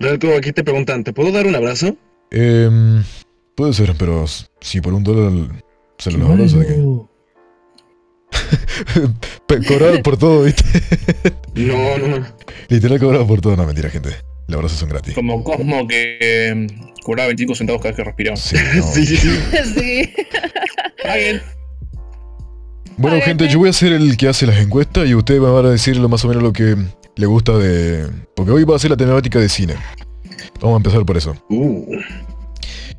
Reto, 0.00 0.34
aquí 0.34 0.50
te 0.52 0.64
preguntan, 0.64 1.04
¿te 1.04 1.12
puedo 1.12 1.30
dar 1.30 1.46
un 1.46 1.54
abrazo? 1.54 1.94
Eh, 2.30 2.70
puede 3.54 3.74
ser, 3.74 3.94
pero 3.98 4.24
si 4.60 4.80
por 4.80 4.94
un 4.94 5.04
dólar 5.04 5.62
se 5.98 6.10
lo 6.12 6.26
abrazo 6.26 6.58
de 6.58 6.66
qué. 6.66 6.82
cobrado 9.68 10.02
por 10.02 10.16
todo, 10.16 10.44
¿viste? 10.44 10.64
No, 11.54 11.98
no, 11.98 12.18
no. 12.18 12.26
Literal 12.70 12.98
cobrado 12.98 13.26
por 13.26 13.42
todo, 13.42 13.54
no 13.56 13.66
mentira, 13.66 13.90
gente. 13.90 14.08
Los 14.48 14.56
abrazos 14.56 14.78
son 14.78 14.88
gratis. 14.88 15.14
Como 15.14 15.44
Cosmo 15.44 15.86
que 15.86 16.16
eh, 16.18 16.66
cobraba 17.04 17.26
25 17.26 17.54
centavos 17.54 17.82
cada 17.82 17.90
vez 17.90 17.96
que 17.96 18.04
respiraba. 18.04 18.36
Sí, 18.38 18.56
no. 18.76 18.82
Sí, 18.82 19.06
sí. 19.06 20.12
Bueno, 22.96 23.20
gente, 23.20 23.48
yo 23.48 23.58
voy 23.58 23.68
a 23.68 23.74
ser 23.74 23.92
el 23.92 24.16
que 24.16 24.28
hace 24.28 24.46
las 24.46 24.56
encuestas 24.60 25.06
y 25.06 25.14
ustedes 25.14 25.42
me 25.42 25.50
van 25.50 25.66
a 25.66 25.70
decir 25.70 25.98
lo 25.98 26.08
más 26.08 26.24
o 26.24 26.28
menos 26.28 26.42
lo 26.42 26.54
que 26.54 26.74
le 27.16 27.26
gusta 27.26 27.56
de... 27.58 28.06
Porque 28.34 28.52
hoy 28.52 28.64
va 28.64 28.76
a 28.76 28.78
ser 28.78 28.90
la 28.90 28.96
temática 28.96 29.38
de 29.38 29.48
cine. 29.48 29.74
Vamos 30.60 30.74
a 30.74 30.76
empezar 30.78 31.04
por 31.04 31.16
eso. 31.16 31.34
Uh, 31.50 31.96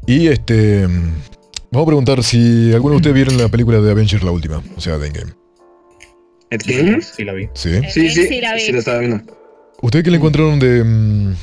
Y 0.05 0.27
este... 0.27 0.85
Vamos 1.71 1.85
a 1.85 1.87
preguntar 1.87 2.23
si 2.23 2.73
alguno 2.73 2.91
de 2.91 2.97
ustedes 2.97 3.13
vieron 3.15 3.37
la 3.37 3.47
película 3.47 3.79
de 3.79 3.91
Avengers, 3.91 4.23
la 4.23 4.31
última. 4.31 4.61
O 4.75 4.81
sea, 4.81 4.97
de 4.97 5.07
Endgame. 5.07 5.31
¿Ed 6.49 6.61
Games? 6.65 7.13
Sí, 7.15 7.23
la 7.23 7.31
vi. 7.33 7.47
¿Sí? 7.53 7.79
Sí, 7.89 8.09
sí, 8.09 8.27
Sí, 8.27 8.41
la 8.41 8.53
vi. 8.55 8.59
sí, 8.59 8.71
lo 8.73 8.79
estaba 8.79 8.99
viendo. 8.99 9.21
¿Ustedes 9.81 10.03
qué 10.03 10.11
le 10.11 10.17
encontraron 10.17 10.59
de... 10.59 10.83
mm, 10.83 11.35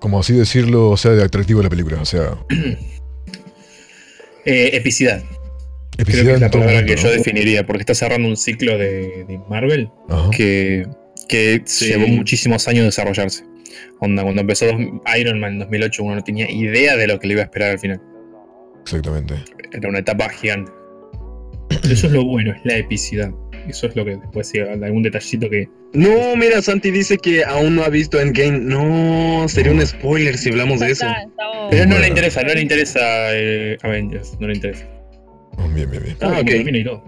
como 0.00 0.18
así 0.18 0.32
decirlo, 0.34 0.90
o 0.90 0.96
sea, 0.96 1.12
de 1.12 1.22
atractivo 1.22 1.60
de 1.60 1.64
la 1.64 1.70
película? 1.70 2.00
O 2.00 2.04
sea, 2.04 2.36
Eh, 4.44 4.70
epicidad. 4.76 5.22
Creo 5.22 5.98
epicidad 5.98 6.24
que 6.24 6.32
es 6.32 6.40
la 6.40 6.50
palabra 6.50 6.72
momento, 6.80 6.94
que 6.96 7.00
yo 7.00 7.10
definiría, 7.12 7.64
porque 7.66 7.82
está 7.82 7.94
cerrando 7.94 8.28
un 8.28 8.36
ciclo 8.36 8.76
de, 8.76 9.24
de 9.28 9.40
Marvel 9.48 9.88
Ajá. 10.08 10.30
que, 10.30 10.84
que 11.32 11.62
Sí. 11.64 11.86
llevó 11.86 12.06
muchísimos 12.06 12.68
años 12.68 12.84
desarrollarse. 12.84 13.44
Onda, 14.00 14.22
cuando 14.22 14.42
empezó 14.42 14.66
Iron 15.18 15.40
Man 15.40 15.54
en 15.54 15.58
2008 15.60 16.02
uno 16.04 16.14
no 16.16 16.22
tenía 16.22 16.50
idea 16.50 16.96
de 16.96 17.06
lo 17.06 17.18
que 17.18 17.26
le 17.26 17.32
iba 17.34 17.42
a 17.42 17.44
esperar 17.44 17.70
al 17.70 17.78
final. 17.78 18.00
Exactamente. 18.82 19.34
Era 19.72 19.88
una 19.88 20.00
etapa 20.00 20.28
gigante. 20.28 20.70
Eso 21.90 22.06
es 22.06 22.12
lo 22.12 22.24
bueno, 22.24 22.52
es 22.52 22.60
la 22.64 22.76
epicidad. 22.76 23.30
Eso 23.68 23.86
es 23.86 23.94
lo 23.96 24.04
que 24.04 24.16
después 24.16 24.48
sí, 24.48 24.58
algún 24.58 25.02
detallito 25.04 25.48
que... 25.48 25.68
No, 25.94 26.34
mira, 26.36 26.60
Santi 26.60 26.90
dice 26.90 27.16
que 27.16 27.44
aún 27.44 27.76
no 27.76 27.84
ha 27.84 27.88
visto 27.88 28.20
Endgame. 28.20 28.58
No, 28.58 29.46
sería 29.48 29.72
un 29.72 29.86
spoiler 29.86 30.36
si 30.36 30.50
hablamos 30.50 30.80
de 30.80 30.90
eso. 30.90 31.06
Pero 31.70 31.86
no 31.86 31.98
le 31.98 32.08
interesa, 32.08 32.42
no 32.42 32.52
le 32.54 32.60
interesa 32.60 33.00
eh, 33.34 33.78
Avengers, 33.82 34.36
no 34.40 34.48
le 34.48 34.54
interesa. 34.54 34.84
Oh, 35.58 35.68
bien, 35.68 35.88
bien, 35.90 36.02
bien. 36.02 36.16
Ah, 36.20 36.38
ok. 36.40 36.46
termina 36.46 36.78
y 36.78 36.84
todo. 36.84 37.04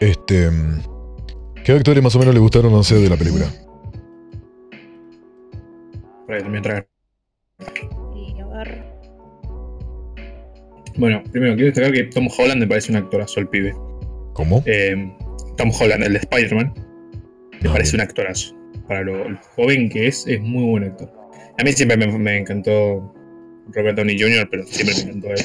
Este... 0.00 0.50
¿Qué 1.64 1.72
actores 1.72 2.02
más 2.02 2.14
o 2.14 2.18
menos 2.18 2.34
le 2.34 2.40
gustaron, 2.40 2.72
no 2.72 2.82
sé, 2.82 2.96
de 2.96 3.08
la 3.08 3.16
película? 3.16 3.46
Bueno, 10.96 11.22
primero 11.32 11.54
quiero 11.54 11.66
destacar 11.68 11.92
que 11.92 12.04
Tom 12.04 12.28
Holland 12.36 12.60
me 12.60 12.66
parece 12.66 12.92
un 12.92 12.96
actorazo 12.98 13.40
el 13.40 13.48
pibe. 13.48 13.74
¿Cómo? 14.34 14.62
Eh, 14.66 14.94
Tom 15.56 15.70
Holland, 15.78 16.04
el 16.04 16.12
de 16.14 16.18
Spider-Man, 16.18 16.72
me 17.62 17.68
Ah, 17.68 17.72
parece 17.72 17.92
bien. 17.92 18.02
un 18.02 18.08
actorazo. 18.08 18.54
Para 18.88 19.02
lo, 19.02 19.28
lo 19.28 19.38
joven 19.56 19.88
que 19.88 20.06
es, 20.08 20.26
es 20.26 20.40
muy 20.40 20.64
buen 20.64 20.84
actor. 20.84 21.10
A 21.58 21.64
mí 21.64 21.72
siempre 21.72 21.96
me, 21.96 22.06
me 22.18 22.38
encantó 22.38 23.14
Robert 23.72 23.96
Downey 23.96 24.18
Jr., 24.20 24.48
pero 24.50 24.66
siempre 24.66 24.94
me 24.96 25.02
encantó 25.02 25.28
él. 25.28 25.40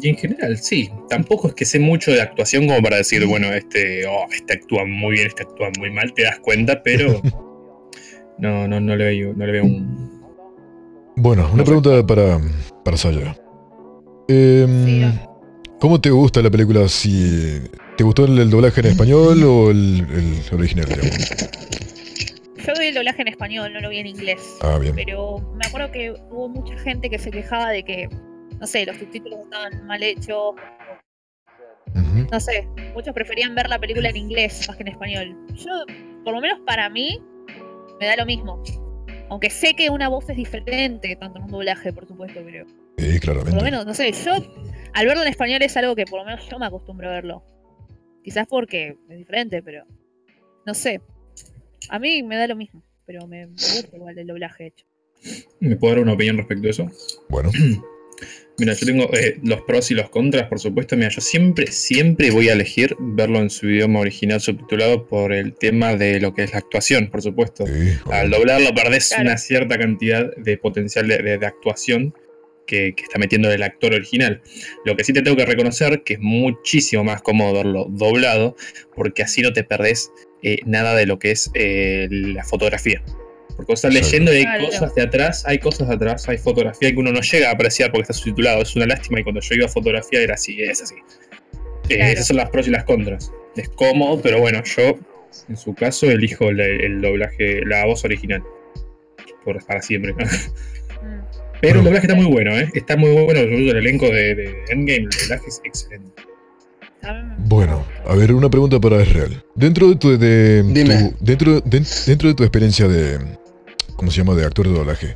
Y 0.00 0.08
en 0.08 0.16
general, 0.16 0.56
sí. 0.58 0.90
Tampoco 1.08 1.48
es 1.48 1.54
que 1.54 1.64
sé 1.64 1.78
mucho 1.80 2.12
de 2.12 2.20
actuación 2.20 2.66
como 2.66 2.80
para 2.82 2.96
decir, 2.98 3.24
bueno, 3.26 3.48
este, 3.52 4.06
oh, 4.06 4.26
este 4.32 4.54
actúa 4.54 4.84
muy 4.84 5.12
bien, 5.14 5.26
este 5.28 5.42
actúa 5.42 5.68
muy 5.78 5.90
mal, 5.90 6.12
te 6.14 6.22
das 6.22 6.38
cuenta, 6.40 6.82
pero 6.82 7.20
no, 8.38 8.68
no, 8.68 8.80
no 8.80 8.96
le 8.96 9.04
veo, 9.04 9.34
no 9.34 9.46
le 9.46 9.52
veo 9.52 9.64
un. 9.64 10.20
Bueno, 11.16 11.46
una 11.46 11.56
No 11.56 11.58
sé. 11.58 11.64
pregunta 11.64 12.06
para, 12.06 12.40
para 12.84 12.96
Saya. 12.96 13.36
Em, 14.28 15.12
¿Cómo 15.80 16.00
te 16.00 16.10
gusta 16.10 16.40
la 16.40 16.50
película? 16.50 16.88
Si 16.88 17.60
¿Te 17.96 18.04
gustó 18.04 18.24
el, 18.26 18.38
el 18.38 18.48
doblaje 18.50 18.80
en 18.80 18.86
español 18.86 19.42
o 19.42 19.70
el, 19.70 20.06
el 20.10 20.54
original? 20.54 20.86
digamos? 20.86 21.30
Yo 22.66 22.72
vi 22.78 22.86
el 22.86 22.94
doblaje 22.94 23.22
en 23.22 23.28
español, 23.28 23.72
no 23.72 23.80
lo 23.80 23.88
vi 23.88 23.98
en 23.98 24.06
inglés. 24.06 24.38
Ah, 24.62 24.78
bien. 24.78 24.94
Pero 24.94 25.38
me 25.58 25.66
acuerdo 25.66 25.90
que 25.90 26.12
hubo 26.30 26.48
mucha 26.48 26.78
gente 26.78 27.10
que 27.10 27.18
se 27.18 27.30
quejaba 27.30 27.70
de 27.70 27.82
que, 27.82 28.08
no 28.60 28.66
sé, 28.66 28.84
los 28.86 28.96
subtítulos 28.96 29.40
estaban 29.44 29.86
mal 29.86 30.02
hechos. 30.02 30.54
No 32.30 32.38
sé, 32.38 32.68
muchos 32.94 33.12
preferían 33.14 33.54
ver 33.54 33.68
la 33.68 33.78
película 33.78 34.08
en 34.10 34.16
inglés 34.16 34.66
más 34.68 34.76
que 34.76 34.82
en 34.82 34.88
español. 34.88 35.36
Yo, 35.54 35.70
por 36.24 36.34
lo 36.34 36.40
menos 36.40 36.60
para 36.66 36.88
mí, 36.88 37.20
me 37.98 38.06
da 38.06 38.16
lo 38.16 38.26
mismo. 38.26 38.62
Aunque 39.28 39.50
sé 39.50 39.74
que 39.74 39.90
una 39.90 40.08
voz 40.08 40.28
es 40.28 40.36
diferente, 40.36 41.16
tanto 41.16 41.38
en 41.38 41.44
un 41.44 41.50
doblaje, 41.50 41.92
por 41.92 42.06
supuesto, 42.06 42.40
pero 42.44 42.66
Sí, 42.98 43.06
por 43.06 43.12
lo 43.14 43.20
claramente. 43.20 43.64
menos, 43.64 43.86
no 43.86 43.94
sé, 43.94 44.12
yo 44.12 44.32
al 44.92 45.06
verlo 45.06 45.22
en 45.22 45.28
español 45.28 45.62
es 45.62 45.76
algo 45.76 45.94
que 45.96 46.04
por 46.04 46.20
lo 46.20 46.26
menos 46.26 46.48
yo 46.48 46.58
me 46.58 46.66
acostumbro 46.66 47.08
a 47.08 47.12
verlo. 47.12 47.42
Quizás 48.22 48.46
porque 48.48 48.96
es 49.08 49.18
diferente, 49.18 49.62
pero 49.62 49.84
no 50.66 50.74
sé. 50.74 51.00
A 51.88 51.98
mí 51.98 52.22
me 52.22 52.36
da 52.36 52.46
lo 52.46 52.56
mismo, 52.56 52.82
pero 53.06 53.26
me, 53.26 53.46
me 53.46 53.52
gusta 53.52 53.96
igual 53.96 54.18
el 54.18 54.26
doblaje 54.26 54.66
hecho. 54.66 54.86
¿Me 55.60 55.76
puedo 55.76 55.94
dar 55.94 56.02
una 56.02 56.12
opinión 56.12 56.36
respecto 56.36 56.66
a 56.66 56.70
eso? 56.70 56.86
Bueno, 57.28 57.50
Mira, 58.60 58.74
yo 58.74 58.86
tengo 58.86 59.10
eh, 59.14 59.38
los 59.42 59.62
pros 59.62 59.90
y 59.90 59.94
los 59.94 60.10
contras, 60.10 60.44
por 60.48 60.60
supuesto. 60.60 60.96
Mira, 60.96 61.08
yo 61.08 61.20
siempre, 61.20 61.72
siempre 61.72 62.30
voy 62.30 62.48
a 62.48 62.52
elegir 62.52 62.94
verlo 63.00 63.38
en 63.40 63.50
su 63.50 63.68
idioma 63.68 64.00
original 64.00 64.40
subtitulado 64.40 65.06
por 65.08 65.32
el 65.32 65.54
tema 65.54 65.96
de 65.96 66.20
lo 66.20 66.34
que 66.34 66.44
es 66.44 66.52
la 66.52 66.58
actuación, 66.58 67.08
por 67.10 67.22
supuesto. 67.22 67.66
sí, 67.66 67.72
Al 68.12 68.30
doblarlo 68.30 68.72
perdés 68.74 69.08
Claro. 69.08 69.22
una 69.24 69.38
cierta 69.38 69.78
cantidad 69.78 70.30
de 70.36 70.58
potencial 70.58 71.08
de, 71.08 71.18
de- 71.18 71.38
de 71.38 71.46
actuación 71.46 72.14
que, 72.66 72.92
que 72.94 73.02
está 73.02 73.18
metiendo 73.18 73.50
el 73.50 73.62
actor 73.64 73.94
original. 73.94 74.42
Lo 74.84 74.94
que 74.94 75.02
sí 75.02 75.12
te 75.12 75.22
tengo 75.22 75.36
que 75.36 75.46
reconocer 75.46 76.02
que 76.04 76.14
es 76.14 76.20
muchísimo 76.20 77.02
más 77.02 77.20
cómodo 77.22 77.52
verlo 77.54 77.86
doblado, 77.90 78.54
porque 78.94 79.22
así 79.24 79.42
no 79.42 79.52
te 79.52 79.64
perdés 79.64 80.12
eh, 80.42 80.58
nada 80.66 80.94
de 80.94 81.06
lo 81.06 81.18
que 81.18 81.32
es 81.32 81.50
eh, 81.54 82.06
la 82.10 82.44
fotografía. 82.44 83.02
Porque 83.56 83.72
estás 83.74 83.92
leyendo 83.92 84.32
y 84.32 84.36
hay 84.38 84.42
Claro. 84.44 84.66
cosas 84.66 84.94
de 84.94 85.02
atrás, 85.02 85.42
hay 85.46 85.58
cosas 85.58 85.88
de 85.88 85.94
atrás, 85.94 86.28
hay 86.28 86.38
fotografía 86.38 86.90
que 86.90 86.96
uno 86.96 87.12
no 87.12 87.20
llega 87.20 87.48
a 87.48 87.52
apreciar 87.52 87.90
porque 87.90 88.02
está 88.02 88.14
subtitulado. 88.14 88.62
Es 88.62 88.74
una 88.76 88.86
lástima 88.86 89.20
y 89.20 89.22
cuando 89.22 89.40
yo 89.40 89.54
iba 89.54 89.66
a 89.66 89.68
fotografía 89.68 90.20
era 90.22 90.34
así, 90.34 90.60
es 90.62 90.82
así. 90.82 90.94
Eh, 91.88 92.12
esas 92.12 92.28
son 92.28 92.36
las 92.38 92.48
pros 92.50 92.66
y 92.68 92.70
las 92.70 92.84
contras. 92.84 93.30
Es 93.56 93.68
cómodo, 93.70 94.20
pero 94.22 94.38
bueno, 94.40 94.62
yo 94.64 94.98
en 95.48 95.56
su 95.56 95.74
caso 95.74 96.10
elijo 96.10 96.48
el, 96.48 96.60
el 96.60 97.00
doblaje, 97.00 97.64
la 97.66 97.84
voz 97.86 98.04
original. 98.04 98.42
Por, 99.44 99.64
para 99.64 99.82
siempre. 99.82 100.14
Mm. 101.02 101.20
Pero 101.62 101.74
Bueno. 101.74 101.78
el 101.78 101.84
doblaje 101.86 102.06
está 102.08 102.14
muy 102.14 102.26
bueno, 102.26 102.58
¿eh? 102.58 102.68
Está 102.74 102.96
muy 102.96 103.10
bueno. 103.10 103.40
El 103.40 103.74
elenco 103.76 104.06
de, 104.10 104.34
de 104.34 104.54
Endgame, 104.68 105.04
el 105.04 105.08
doblaje 105.08 105.48
es 105.48 105.60
excelente. 105.64 106.22
Bueno, 107.38 107.86
a 108.06 108.14
ver, 108.14 108.32
una 108.34 108.50
pregunta 108.50 108.78
para 108.78 109.02
Israel. 109.02 109.42
Dentro 109.54 109.88
de 109.88 109.96
tu, 109.96 110.18
de, 110.18 110.62
Dime. 110.62 111.10
tu- 111.18 111.24
dentro, 111.24 111.60
de- 111.62 111.84
dentro 112.06 112.28
de 112.28 112.34
tu 112.34 112.42
experiencia 112.44 112.86
de, 112.86 113.18
¿cómo 114.00 114.10
se 114.10 114.16
llama?, 114.18 114.34
de 114.34 114.46
actor 114.46 114.66
de 114.66 114.72
doblaje. 114.74 115.14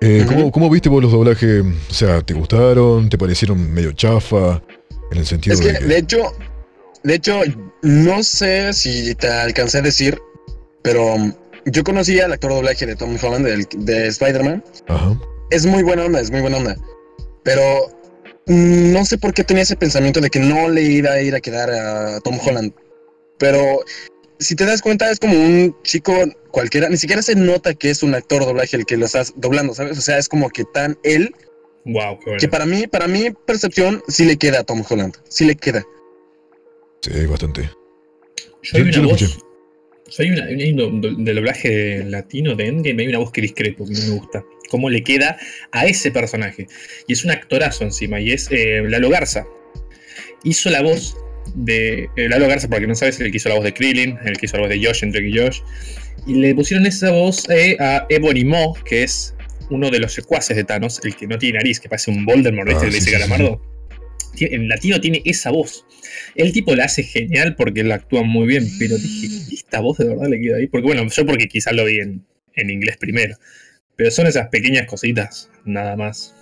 eh. 0.00 0.24
¿cómo, 0.26 0.50
cómo 0.50 0.70
viste 0.70 0.88
vos 0.88 1.02
los 1.02 1.12
doblajes? 1.12 1.62
O 1.90 1.92
sea, 1.94 2.22
¿te 2.22 2.32
gustaron? 2.32 3.10
¿Te 3.10 3.18
parecieron 3.18 3.70
medio 3.72 3.92
chafa? 3.92 4.62
En 5.10 5.18
el 5.18 5.26
sentido 5.26 5.52
Es 5.54 5.60
que, 5.60 5.72
de 5.72 5.78
que... 5.78 5.84
de 5.84 5.98
hecho, 5.98 6.32
de 7.04 7.14
hecho, 7.14 7.40
no 7.82 8.22
sé 8.22 8.72
si 8.72 9.14
te 9.14 9.28
alcancé 9.28 9.78
a 9.78 9.82
decir, 9.82 10.18
pero 10.82 11.14
um, 11.14 11.32
yo 11.66 11.84
conocí 11.84 12.18
al 12.20 12.32
actor 12.32 12.50
de 12.50 12.56
doblaje 12.56 12.86
de 12.86 12.96
Tom 12.96 13.16
Holland, 13.22 13.44
del- 13.46 13.66
de 13.76 14.06
Spider-Man. 14.08 14.64
Ajá. 14.88 15.20
Es 15.50 15.66
muy 15.66 15.82
buena 15.82 16.04
onda, 16.06 16.20
es 16.20 16.30
muy 16.30 16.40
buena 16.40 16.56
onda. 16.56 16.74
Pero 17.44 17.62
mm, 18.46 18.92
no 18.92 19.04
sé 19.04 19.18
por 19.18 19.34
qué 19.34 19.44
tenía 19.44 19.62
ese 19.62 19.76
pensamiento 19.76 20.20
de 20.20 20.30
que 20.30 20.40
no 20.40 20.68
le 20.68 20.82
iba 20.82 21.10
a 21.10 21.20
ir 21.20 21.34
a 21.34 21.40
quedar 21.40 21.70
a 21.70 22.18
Tom 22.20 22.38
Holland. 22.44 22.72
Pero 23.38 23.80
si 24.38 24.54
te 24.56 24.64
das 24.64 24.82
cuenta, 24.82 25.10
es 25.10 25.18
como 25.18 25.34
un 25.34 25.76
chico 25.82 26.12
cualquiera. 26.50 26.88
Ni 26.88 26.96
siquiera 26.96 27.22
se 27.22 27.34
nota 27.34 27.74
que 27.74 27.90
es 27.90 28.02
un 28.02 28.14
actor 28.14 28.44
doblaje 28.44 28.76
el 28.76 28.86
que 28.86 28.96
lo 28.96 29.06
estás 29.06 29.32
doblando, 29.36 29.74
¿sabes? 29.74 29.98
O 29.98 30.00
sea, 30.00 30.18
es 30.18 30.28
como 30.28 30.48
que 30.50 30.64
tan 30.64 30.98
él 31.02 31.34
Wow, 31.84 32.18
qué 32.18 32.24
bueno. 32.26 32.40
que 32.40 32.48
para 32.48 32.66
mí, 32.66 32.86
para 32.88 33.06
mi 33.06 33.30
percepción, 33.30 34.02
sí 34.08 34.24
le 34.24 34.36
queda 34.36 34.60
a 34.60 34.64
Tom 34.64 34.82
Holland. 34.88 35.14
Sí 35.28 35.44
le 35.44 35.54
queda. 35.54 35.84
Sí, 37.00 37.26
bastante. 37.26 37.70
Yo 38.62 38.82
una 38.82 38.90
yo 38.90 39.02
lo 39.02 39.08
voz. 39.10 39.22
escuché. 39.22 39.42
yo 40.08 40.22
hay 40.24 40.30
una, 40.30 40.44
hay 40.46 40.70
un 40.72 40.76
do- 40.76 40.90
do- 41.10 41.14
del 41.22 41.36
doblaje 41.36 42.02
latino 42.04 42.56
de 42.56 42.66
Endgame, 42.66 43.02
hay 43.02 43.08
una 43.08 43.18
voz 43.18 43.30
que 43.30 43.40
discrepo, 43.40 43.84
que 43.86 43.92
no 43.92 44.00
me 44.00 44.10
gusta. 44.18 44.44
Cómo 44.68 44.90
le 44.90 45.04
queda 45.04 45.38
a 45.70 45.86
ese 45.86 46.10
personaje. 46.10 46.66
Y 47.06 47.12
es 47.12 47.24
un 47.24 47.30
actorazo 47.30 47.84
encima, 47.84 48.18
y 48.20 48.32
es 48.32 48.48
eh, 48.50 48.82
Lalo 48.84 49.08
Garza. 49.08 49.46
Hizo 50.42 50.70
la 50.70 50.82
voz 50.82 51.16
de. 51.54 52.08
eh, 52.16 52.28
Lalo 52.28 52.48
Garza, 52.48 52.68
para 52.68 52.80
que 52.80 52.86
no 52.86 52.94
sabes, 52.94 53.20
el 53.20 53.30
que 53.30 53.36
hizo 53.36 53.48
la 53.48 53.54
voz 53.56 53.64
de 53.64 53.72
Krillin, 53.74 54.18
el 54.24 54.36
que 54.38 54.46
hizo 54.46 54.56
la 54.56 54.62
voz 54.64 54.70
de 54.70 54.84
Josh 54.84 55.02
en 55.04 55.12
Drake 55.12 55.28
y 55.28 55.38
Josh. 55.38 55.60
Y 56.26 56.34
le 56.34 56.54
pusieron 56.54 56.86
esa 56.86 57.10
voz 57.12 57.48
eh, 57.50 57.76
a 57.80 58.06
Ebony 58.08 58.44
Maw, 58.44 58.74
que 58.84 59.02
es 59.04 59.34
uno 59.70 59.90
de 59.90 59.98
los 60.00 60.12
secuaces 60.12 60.56
de 60.56 60.64
Thanos, 60.64 61.00
el 61.04 61.14
que 61.16 61.26
no 61.26 61.38
tiene 61.38 61.58
nariz, 61.58 61.80
que 61.80 61.88
parece 61.88 62.10
un 62.10 62.24
Voldemort, 62.24 62.68
¿viste? 62.68 62.86
Ah, 62.86 62.90
sí, 62.90 62.94
dice 62.94 63.00
sí, 63.00 63.06
sí. 63.06 63.12
Calamardo. 63.12 63.60
tie- 64.34 64.52
en 64.52 64.68
latino 64.68 65.00
tiene 65.00 65.22
esa 65.24 65.50
voz. 65.50 65.84
El 66.34 66.52
tipo 66.52 66.74
la 66.74 66.84
hace 66.84 67.02
genial 67.02 67.54
porque 67.56 67.80
él 67.80 67.92
actúa 67.92 68.22
muy 68.22 68.46
bien, 68.46 68.66
pero 68.78 68.96
dije, 68.98 69.28
¿y 69.50 69.54
esta 69.54 69.80
voz 69.80 69.98
de 69.98 70.08
verdad 70.08 70.28
le 70.28 70.40
queda 70.40 70.56
ahí? 70.56 70.66
Porque 70.66 70.86
bueno, 70.86 71.06
yo 71.08 71.26
porque 71.26 71.48
quizás 71.48 71.74
lo 71.74 71.84
vi 71.84 71.98
en, 71.98 72.24
en 72.54 72.70
inglés 72.70 72.96
primero. 72.96 73.36
Pero 73.96 74.10
son 74.10 74.26
esas 74.26 74.48
pequeñas 74.48 74.86
cositas, 74.86 75.48
nada 75.64 75.96
más. 75.96 76.34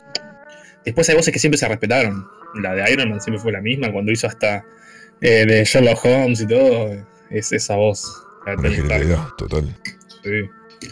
Después 0.85 1.09
hay 1.09 1.15
voces 1.15 1.33
que 1.33 1.39
siempre 1.39 1.57
se 1.59 1.69
respetaron. 1.69 2.27
La 2.63 2.75
de 2.75 2.91
Iron 2.93 3.11
Man 3.11 3.21
siempre 3.21 3.41
fue 3.41 3.53
la 3.53 3.61
misma, 3.61 3.91
cuando 3.93 4.13
hizo 4.13 4.27
hasta 4.27 4.65
eh, 5.21 5.47
de 5.47 5.65
Sherlock 5.65 6.05
Holmes 6.05 6.41
y 6.41 6.47
todo, 6.47 7.07
es 7.31 7.53
esa 7.53 7.77
voz. 7.77 8.25
La 8.47 9.35
total. 9.39 9.75
Sí. 10.23 10.91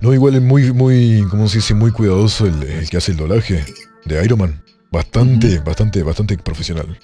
No, 0.00 0.14
igual 0.14 0.34
es 0.34 0.40
muy, 0.40 0.72
muy, 0.72 1.26
¿cómo 1.30 1.48
se 1.48 1.58
dice? 1.58 1.74
Muy 1.74 1.90
cuidadoso 1.90 2.46
el, 2.46 2.62
el 2.62 2.88
que 2.88 2.96
hace 2.96 3.12
el 3.12 3.18
doblaje 3.18 3.62
de 4.06 4.24
Iron 4.24 4.38
Man. 4.38 4.62
Bastante, 4.90 5.58
bastante, 5.58 6.02
bastante 6.02 6.38
profesional. 6.38 6.98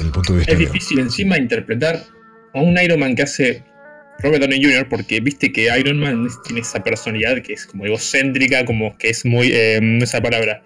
En 0.00 0.06
el 0.06 0.12
punto 0.12 0.32
de 0.32 0.40
vista 0.40 0.52
Es 0.52 0.58
difícil 0.58 0.98
encima 0.98 1.38
interpretar 1.38 2.04
a 2.52 2.60
un 2.60 2.76
Iron 2.78 3.00
Man 3.00 3.14
que 3.14 3.22
hace 3.22 3.64
Robert 4.18 4.42
Downey 4.42 4.62
Jr. 4.62 4.88
porque 4.88 5.20
viste 5.20 5.52
que 5.52 5.68
Iron 5.78 5.98
Man 5.98 6.28
tiene 6.44 6.60
esa 6.60 6.82
personalidad 6.84 7.42
que 7.42 7.54
es 7.54 7.66
como 7.66 7.86
egocéntrica, 7.86 8.64
como 8.66 8.96
que 8.98 9.10
es 9.10 9.24
muy... 9.24 9.50
eh, 9.52 9.80
esa 10.02 10.20
palabra... 10.20 10.62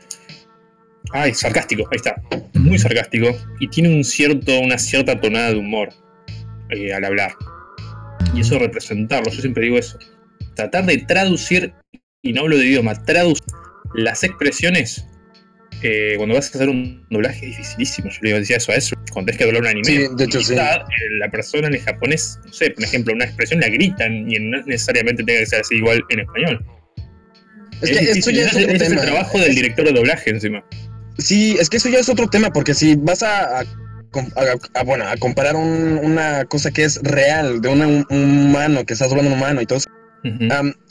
Ay, 1.12 1.34
sarcástico, 1.34 1.88
ahí 1.90 1.96
está. 1.96 2.20
Muy 2.54 2.78
sarcástico 2.78 3.36
y 3.60 3.68
tiene 3.68 3.88
un 3.94 4.04
cierto, 4.04 4.58
una 4.60 4.78
cierta 4.78 5.20
tonada 5.20 5.52
de 5.52 5.58
humor 5.58 5.88
eh, 6.70 6.92
al 6.92 7.04
hablar. 7.04 7.32
Y 8.34 8.40
eso 8.40 8.58
representarlo, 8.58 9.30
yo 9.30 9.40
siempre 9.40 9.64
digo 9.64 9.78
eso. 9.78 9.98
Tratar 10.54 10.84
de 10.86 10.98
traducir, 10.98 11.72
y 12.22 12.32
no 12.32 12.42
hablo 12.42 12.58
de 12.58 12.66
idioma, 12.66 12.94
traducir 13.04 13.44
las 13.94 14.22
expresiones 14.22 15.06
eh, 15.82 16.14
cuando 16.16 16.34
vas 16.34 16.46
a 16.46 16.58
hacer 16.58 16.68
un 16.68 17.06
doblaje 17.10 17.46
es 17.48 17.56
dificilísimo. 17.56 18.10
Yo 18.10 18.18
le 18.22 18.32
decía 18.40 18.56
eso 18.56 18.72
a 18.72 18.74
eso. 18.74 18.96
Cuando 19.12 19.26
tenés 19.26 19.38
que 19.38 19.44
doblar 19.44 19.62
un 19.62 19.68
anime. 19.68 19.84
Sí, 19.84 20.06
de 20.16 20.24
hecho, 20.24 20.40
sí. 20.40 20.54
eh, 20.54 20.58
La 21.20 21.30
persona 21.30 21.68
en 21.68 21.74
el 21.74 21.80
japonés, 21.80 22.38
no 22.44 22.52
sé, 22.52 22.70
por 22.70 22.84
ejemplo, 22.84 23.14
una 23.14 23.24
expresión 23.24 23.60
la 23.60 23.68
gritan 23.68 24.30
y 24.30 24.38
no 24.40 24.60
necesariamente 24.66 25.22
tenga 25.22 25.40
que 25.40 25.46
ser 25.46 25.60
así 25.60 25.76
igual 25.76 26.02
en 26.10 26.20
español. 26.20 26.66
Es 27.82 27.90
que 27.90 28.10
esto 28.10 28.30
ya 28.30 28.46
es 28.46 28.56
otro 28.56 28.70
es 28.72 28.78
tema. 28.78 28.94
el 29.00 29.06
trabajo 29.06 29.38
del 29.38 29.54
director 29.54 29.84
de 29.86 29.92
doblaje 29.92 30.30
encima. 30.30 30.64
Sí, 31.18 31.56
es 31.60 31.68
que 31.68 31.76
eso 31.78 31.88
ya 31.88 31.98
es 31.98 32.08
otro 32.08 32.28
tema, 32.28 32.50
porque 32.52 32.74
si 32.74 32.94
vas 32.96 33.22
a, 33.22 33.60
a 33.60 33.64
com- 34.10 34.30
a- 34.36 34.78
a- 34.80 34.84
bueno, 34.84 35.06
a 35.08 35.16
comparar 35.16 35.56
un- 35.56 35.98
una 36.02 36.44
cosa 36.44 36.70
que 36.70 36.84
es 36.84 37.00
real, 37.02 37.60
de 37.60 37.68
una- 37.68 37.86
un 37.86 38.06
humano, 38.10 38.84
que 38.84 38.92
estás 38.94 39.08
doblando 39.08 39.32
un 39.32 39.36
humano 39.38 39.60
y 39.60 39.66
todo 39.66 39.78
eso, 39.78 39.88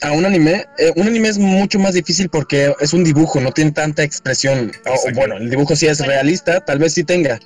a 0.02 0.12
un 0.12 0.24
anime, 0.24 0.64
eh, 0.78 0.92
un 0.96 1.06
anime 1.06 1.28
es 1.28 1.38
mucho 1.38 1.78
más 1.78 1.94
difícil 1.94 2.28
porque 2.28 2.72
es 2.80 2.92
un 2.92 3.04
dibujo, 3.04 3.40
no 3.40 3.52
tiene 3.52 3.72
tanta 3.72 4.02
expresión. 4.02 4.72
O- 4.86 5.12
bueno, 5.14 5.36
el 5.36 5.50
dibujo 5.50 5.76
sí 5.76 5.86
es 5.86 6.00
realista, 6.04 6.60
tal 6.64 6.78
vez 6.78 6.94
sí 6.94 7.04
tenga, 7.04 7.38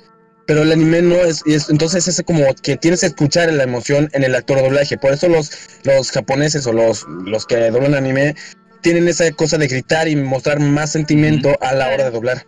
pero 0.47 0.63
el 0.63 0.71
anime 0.71 1.01
no 1.01 1.15
es, 1.23 1.41
y 1.45 1.53
es 1.53 1.69
entonces 1.69 2.07
es 2.07 2.21
como 2.25 2.43
que 2.63 2.77
tienes 2.77 3.01
que 3.01 3.07
escuchar 3.07 3.51
la 3.53 3.63
emoción 3.63 4.09
en 4.13 4.23
el 4.23 4.35
actor 4.35 4.57
de 4.57 4.63
doblaje. 4.63 4.97
Por 4.97 5.13
eso 5.13 5.27
los, 5.27 5.51
los 5.83 6.11
japoneses 6.11 6.65
o 6.67 6.73
los, 6.73 7.05
los 7.25 7.45
que 7.45 7.69
doblan 7.71 7.95
anime 7.95 8.35
tienen 8.83 9.07
esa 9.07 9.31
cosa 9.31 9.57
de 9.57 9.67
gritar 9.67 10.07
y 10.07 10.15
mostrar 10.15 10.59
más 10.59 10.91
sentimiento 10.91 11.57
a 11.61 11.73
la 11.73 11.87
hora 11.87 12.03
de 12.05 12.11
doblar. 12.11 12.45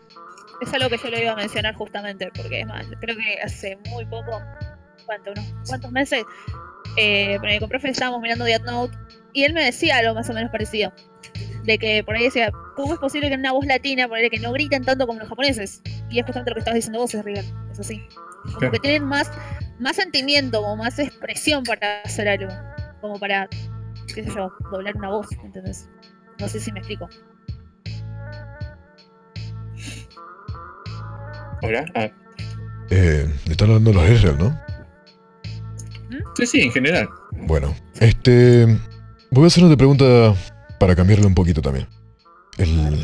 Es 0.61 0.73
algo 0.73 0.89
que 0.89 0.97
yo 0.97 1.09
le 1.09 1.23
iba 1.23 1.31
a 1.31 1.35
mencionar 1.35 1.73
justamente, 1.75 2.29
porque 2.35 2.61
es 2.61 2.67
más, 2.67 2.85
creo 3.01 3.15
que 3.15 3.41
hace 3.41 3.77
muy 3.89 4.05
poco, 4.05 4.41
¿cuánto? 5.05 5.31
Unos 5.31 5.53
cuantos 5.67 5.91
meses, 5.91 6.23
eh, 6.97 7.37
con 7.39 7.49
el 7.49 7.67
profe 7.67 7.89
estábamos 7.89 8.21
mirando 8.21 8.45
Death 8.45 8.63
Note 8.63 8.97
y 9.33 9.43
él 9.43 9.53
me 9.53 9.65
decía 9.65 9.97
algo 9.97 10.13
más 10.13 10.29
o 10.29 10.33
menos 10.33 10.51
parecido. 10.51 10.93
De 11.63 11.77
que 11.79 12.03
por 12.03 12.15
ahí 12.15 12.23
decía, 12.23 12.51
¿cómo 12.75 12.93
es 12.93 12.99
posible 12.99 13.27
que 13.27 13.33
en 13.33 13.39
una 13.39 13.51
voz 13.51 13.65
latina, 13.65 14.07
por 14.07 14.17
ahí 14.17 14.29
que 14.29 14.39
no 14.39 14.51
griten 14.51 14.83
tanto 14.85 15.07
como 15.07 15.19
los 15.19 15.27
japoneses? 15.27 15.81
Y 16.09 16.19
es 16.19 16.25
justamente 16.25 16.51
lo 16.51 16.55
que 16.55 16.59
estabas 16.59 16.75
diciendo 16.75 16.99
vos, 16.99 17.13
es 17.13 17.25
River, 17.25 17.43
es 17.71 17.79
así. 17.79 18.07
Como 18.43 18.57
Claro. 18.59 18.71
que 18.73 18.79
tienen 18.79 19.03
más, 19.03 19.31
más 19.79 19.95
sentimiento, 19.95 20.61
como 20.61 20.77
más 20.77 20.99
expresión 20.99 21.63
para 21.63 22.01
hacer 22.01 22.27
algo. 22.27 22.53
Como 23.01 23.19
para, 23.19 23.49
qué 24.13 24.23
sé 24.23 24.29
yo, 24.35 24.51
doblar 24.71 24.95
una 24.95 25.09
voz, 25.09 25.27
¿entendés? 25.43 25.89
No 26.39 26.47
sé 26.49 26.59
si 26.59 26.71
me 26.71 26.79
explico. 26.79 27.09
Hola. 31.61 31.85
Ah, 31.95 32.09
Eh, 32.89 33.27
le 33.45 33.51
están 33.51 33.69
hablando 33.69 33.93
los 33.93 34.09
Israel, 34.09 34.35
¿no? 34.37 34.59
sí, 36.37 36.45
sí, 36.45 36.61
en 36.61 36.71
general. 36.71 37.09
Bueno, 37.31 37.75
este. 37.99 38.67
Voy 39.31 39.45
a 39.45 39.47
hacer 39.47 39.63
una 39.63 39.75
pregunta 39.75 40.35
para 40.79 40.95
cambiarle 40.95 41.25
un 41.25 41.35
poquito 41.35 41.61
también. 41.61 41.87
El. 42.57 42.99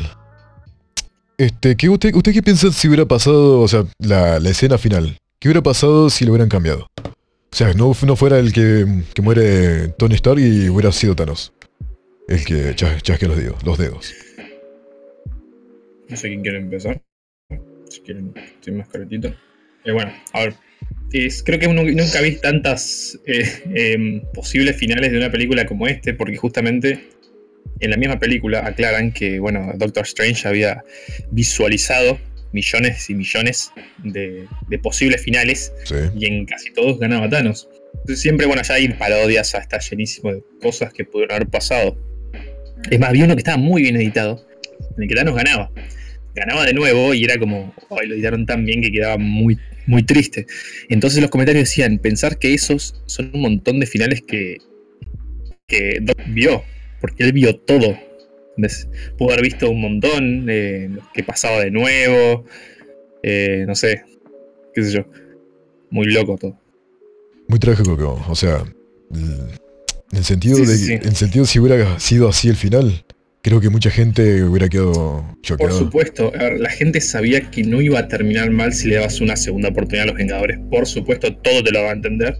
Este, 1.38 1.76
¿qué 1.76 1.88
usted, 1.88 2.14
¿usted 2.14 2.32
qué 2.32 2.42
piensa 2.42 2.70
si 2.70 2.86
hubiera 2.88 3.06
pasado, 3.06 3.60
o 3.60 3.68
sea, 3.68 3.84
la, 3.98 4.38
la 4.38 4.50
escena 4.50 4.78
final? 4.78 5.16
¿Qué 5.40 5.48
hubiera 5.48 5.62
pasado 5.62 6.08
si 6.08 6.24
lo 6.24 6.30
hubieran 6.32 6.48
cambiado? 6.48 6.86
O 7.04 7.54
sea, 7.56 7.74
no, 7.74 7.92
no 8.06 8.16
fuera 8.16 8.38
el 8.38 8.52
que, 8.52 9.02
que 9.12 9.22
muere 9.22 9.88
Tony 9.98 10.14
Stark 10.14 10.38
y 10.38 10.68
hubiera 10.68 10.92
sido 10.92 11.16
Thanos. 11.16 11.52
El 12.32 12.44
que 12.44 12.74
chas- 12.74 13.02
chasquea 13.02 13.28
los 13.28 13.38
dedos. 13.38 13.62
Los 13.64 13.78
dedos. 13.78 14.14
No 16.08 16.16
sé 16.16 16.28
quién 16.28 16.42
quiere 16.42 16.58
empezar. 16.58 17.00
Si 17.88 18.00
quieren, 18.00 18.32
estoy 18.36 18.74
más 18.74 18.88
caretito. 18.88 19.28
Eh, 19.84 19.92
bueno, 19.92 20.12
a 20.32 20.40
ver. 20.44 20.54
es- 21.12 21.42
creo 21.42 21.58
que 21.58 21.68
nu- 21.68 21.84
nunca 21.84 22.20
vi 22.22 22.36
tantas 22.36 23.18
eh, 23.26 23.44
em, 23.74 24.22
posibles 24.32 24.76
finales 24.76 25.10
de 25.12 25.18
una 25.18 25.30
película 25.30 25.66
como 25.66 25.86
este, 25.86 26.14
porque 26.14 26.36
justamente 26.36 27.08
en 27.80 27.90
la 27.90 27.96
misma 27.96 28.18
película 28.18 28.66
aclaran 28.66 29.12
que, 29.12 29.38
bueno, 29.38 29.72
Doctor 29.76 30.04
Strange 30.04 30.48
había 30.48 30.82
visualizado 31.30 32.18
millones 32.52 33.08
y 33.10 33.14
millones 33.14 33.72
de, 34.04 34.46
de 34.68 34.78
posibles 34.78 35.22
finales 35.22 35.72
Sí. 35.84 35.94
y 36.18 36.26
en 36.26 36.46
casi 36.46 36.72
todos 36.72 36.98
ganaba 36.98 37.28
Thanos. 37.28 37.68
Entonces 37.94 38.20
siempre, 38.20 38.46
bueno, 38.46 38.62
ya 38.62 38.74
hay 38.74 38.88
parodias, 38.88 39.54
está 39.54 39.78
llenísimo 39.80 40.32
de 40.32 40.42
cosas 40.62 40.92
que 40.92 41.04
pudieron 41.04 41.36
haber 41.36 41.48
pasado. 41.48 41.96
Es 42.90 42.98
más, 43.00 43.10
había 43.10 43.24
uno 43.24 43.34
que 43.34 43.40
estaba 43.40 43.58
muy 43.58 43.82
bien 43.82 43.96
editado, 43.96 44.44
en 44.96 45.02
el 45.02 45.08
que 45.08 45.14
Thanos 45.14 45.34
ganaba. 45.34 45.70
Ganaba 46.34 46.64
de 46.64 46.72
nuevo 46.72 47.12
y 47.14 47.24
era 47.24 47.38
como, 47.38 47.74
ay, 47.90 48.08
lo 48.08 48.14
editaron 48.14 48.46
tan 48.46 48.64
bien 48.64 48.80
que 48.80 48.90
quedaba 48.90 49.18
muy, 49.18 49.58
muy 49.86 50.02
triste. 50.02 50.46
Entonces 50.88 51.20
los 51.20 51.30
comentarios 51.30 51.64
decían, 51.64 51.98
pensar 51.98 52.38
que 52.38 52.54
esos 52.54 53.02
son 53.06 53.30
un 53.34 53.42
montón 53.42 53.80
de 53.80 53.86
finales 53.86 54.22
que, 54.22 54.58
que 55.66 55.98
Doc 56.00 56.18
vio, 56.28 56.62
porque 57.00 57.24
él 57.24 57.32
vio 57.32 57.56
todo. 57.56 57.98
Pudo 59.18 59.30
haber 59.30 59.42
visto 59.42 59.70
un 59.70 59.80
montón, 59.80 60.46
eh, 60.48 60.90
que 61.14 61.22
pasaba 61.22 61.60
de 61.60 61.70
nuevo, 61.70 62.44
eh, 63.22 63.64
no 63.66 63.74
sé, 63.74 64.02
qué 64.74 64.82
sé 64.82 64.92
yo. 64.92 65.06
Muy 65.90 66.06
loco 66.06 66.36
todo. 66.38 66.58
Muy 67.48 67.58
trágico, 67.58 68.24
o 68.28 68.34
sea, 68.34 68.64
en 70.12 70.18
el 70.18 70.24
sentido 70.24 70.56
Sí, 70.56 70.66
de, 70.66 70.76
sí, 70.76 70.86
sí. 70.86 70.92
en 70.92 71.14
sentido 71.16 71.44
si 71.46 71.58
hubiera 71.58 71.98
sido 71.98 72.28
así 72.28 72.48
el 72.48 72.56
final, 72.56 73.04
creo 73.42 73.60
que 73.60 73.70
mucha 73.70 73.90
gente 73.90 74.42
hubiera 74.44 74.68
quedado 74.68 75.24
Por 75.26 75.42
choqueada. 75.42 75.72
supuesto, 75.78 76.32
a 76.34 76.38
ver, 76.38 76.60
la 76.60 76.70
gente 76.70 77.00
sabía 77.00 77.50
que 77.50 77.64
no 77.64 77.80
iba 77.80 77.98
a 77.98 78.08
terminar 78.08 78.50
mal 78.50 78.72
si 78.72 78.88
le 78.88 78.96
dabas 78.96 79.20
una 79.20 79.36
segunda 79.36 79.70
oportunidad 79.70 80.04
a 80.04 80.06
los 80.08 80.16
Vengadores. 80.16 80.58
Por 80.70 80.86
supuesto, 80.86 81.34
todo 81.36 81.64
te 81.64 81.72
lo 81.72 81.82
va 81.82 81.90
a 81.90 81.94
entender. 81.94 82.36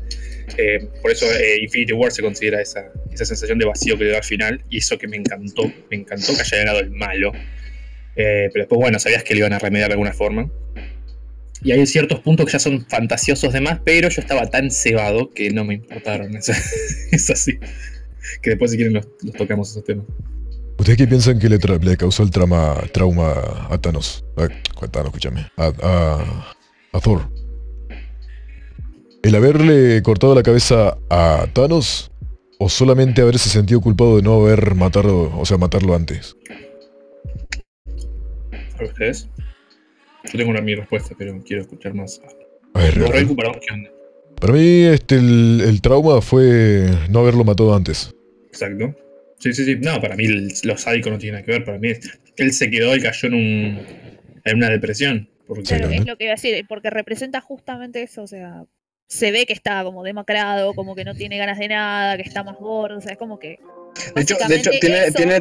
Eh, 0.59 0.87
por 1.01 1.11
eso 1.11 1.25
eh, 1.33 1.61
Infinity 1.63 1.93
War 1.95 2.13
se 2.13 2.21
considera 2.23 2.61
esa, 2.61 2.93
esa 3.11 3.25
sensación 3.25 3.59
de 3.59 3.65
vacío 3.65 3.97
que 3.97 4.05
le 4.05 4.11
da 4.11 4.19
al 4.19 4.25
final. 4.25 4.63
Y 4.71 4.79
eso 4.79 4.99
que 4.99 5.09
me 5.09 5.17
encantó. 5.17 5.73
Me 5.91 5.97
encantó 5.97 6.35
que 6.35 6.43
haya 6.43 6.59
ganado 6.59 6.81
el 6.81 6.91
malo. 6.91 7.33
Eh, 8.15 8.51
pero 8.53 8.65
después, 8.65 8.79
bueno, 8.79 8.99
sabías 8.99 9.25
que 9.25 9.33
le 9.35 9.41
iban 9.41 9.55
a 9.55 9.59
remediar 9.59 9.89
de 9.89 9.95
alguna 9.95 10.13
forma. 10.13 10.51
Y 11.65 11.73
hay 11.73 11.87
ciertos 11.87 12.21
puntos 12.21 12.47
que 12.47 12.53
ya 12.53 12.59
son 12.59 12.85
fantasiosos 12.89 13.53
de 13.53 13.61
más, 13.61 13.81
pero 13.85 14.09
yo 14.09 14.21
estaba 14.21 14.47
tan 14.51 14.71
cebado 14.71 15.31
que 15.31 15.51
no 15.51 15.65
me 15.65 15.75
importaron. 15.75 16.35
Es, 16.37 16.49
es 17.13 17.31
así. 17.31 17.59
Que 18.41 18.51
después, 18.51 18.71
si 18.73 18.77
quieren, 18.77 18.95
los, 18.95 19.07
los 19.23 19.35
tocamos 19.35 19.71
esos 19.71 19.85
temas. 19.85 20.07
¿Ustedes 20.79 20.97
qué 20.99 21.07
piensan 21.07 21.39
que 21.39 21.49
le, 21.49 21.59
tra- 21.61 21.81
le 21.81 21.97
causó 21.97 22.23
el 22.25 22.31
trauma, 22.31 22.75
trauma 22.93 23.69
a 23.71 23.79
Thanos? 23.79 24.25
A, 24.37 24.45
a 24.85 24.89
Thanos, 24.89 25.09
escúchame. 25.09 25.47
A, 25.57 25.73
a, 25.83 26.55
a 26.93 27.01
Thor. 27.01 27.29
¿El 29.23 29.35
haberle 29.37 30.03
cortado 30.03 30.35
la 30.35 30.43
cabeza 30.43 30.97
a 31.11 31.47
Thanos? 31.53 32.11
¿O 32.59 32.69
solamente 32.69 33.23
haberse 33.23 33.49
sentido 33.49 33.81
culpado 33.81 34.17
de 34.17 34.23
no 34.23 34.41
haber 34.41 34.75
matado, 34.75 35.37
o 35.39 35.45
sea, 35.45 35.59
matarlo 35.59 35.95
antes? 35.95 36.37
¿A 38.81 38.85
ustedes? 38.85 39.29
Yo 40.25 40.39
tengo 40.39 40.51
una 40.51 40.61
mi 40.61 40.75
respuesta, 40.75 41.15
pero 41.19 41.41
quiero 41.45 41.63
escuchar 41.63 41.95
más. 41.95 42.21
A 42.75 42.81
ver, 42.83 42.99
Vos, 42.99 43.11
para 43.37 43.49
vos, 43.51 43.59
¿qué 43.67 43.75
onda? 43.75 43.91
para 44.41 44.53
mí 44.55 44.83
este, 44.85 45.17
el, 45.17 45.61
el 45.65 45.81
trauma 45.81 46.21
fue 46.21 46.87
no 47.11 47.21
haberlo 47.21 47.45
matado 47.45 47.75
antes. 47.75 48.13
Exacto. 48.49 48.95
Sí, 49.39 49.53
sí, 49.53 49.65
sí. 49.65 49.77
No, 49.81 50.01
para 50.01 50.17
mí 50.17 50.25
el- 50.25 50.53
lo 50.65 50.77
sádico 50.79 51.11
no 51.11 51.19
tiene 51.19 51.33
nada 51.35 51.45
que 51.45 51.53
ver. 51.53 51.65
Para 51.65 51.79
mí 51.79 51.93
él 52.37 52.53
se 52.53 52.71
quedó, 52.71 52.95
él 52.95 53.03
cayó 53.03 53.29
en, 53.29 53.35
un, 53.35 53.81
en 54.45 54.57
una 54.57 54.71
depresión. 54.71 55.29
Porque, 55.47 55.65
Claro, 55.65 55.83
también. 55.83 56.03
es 56.03 56.09
lo 56.09 56.17
que 56.17 56.25
iba 56.25 56.33
a 56.33 56.37
decir, 56.37 56.65
porque 56.69 56.89
representa 56.91 57.41
justamente 57.41 58.03
eso, 58.03 58.23
o 58.23 58.27
sea, 58.27 58.65
se 59.09 59.33
ve 59.33 59.45
que 59.45 59.53
está 59.53 59.83
como 59.85 60.03
demacrado, 60.05 60.73
como 60.75 60.95
que 60.95 61.05
no 61.05 61.15
tiene 61.15 61.37
ganas 61.37 61.59
de 61.59 61.69
nada, 61.69 62.17
que 62.17 62.23
está 62.23 62.43
más 62.45 62.57
gordo, 62.59 62.99
o 62.99 63.01
sea, 63.01 63.13
es 63.13 63.19
como 63.19 63.39
que... 63.39 63.59
De 64.15 64.23
hecho, 64.23 64.37
de 64.49 64.57
hecho 64.57 64.71
tiene, 64.81 65.05
eso- 65.07 65.17
tiene, 65.19 65.39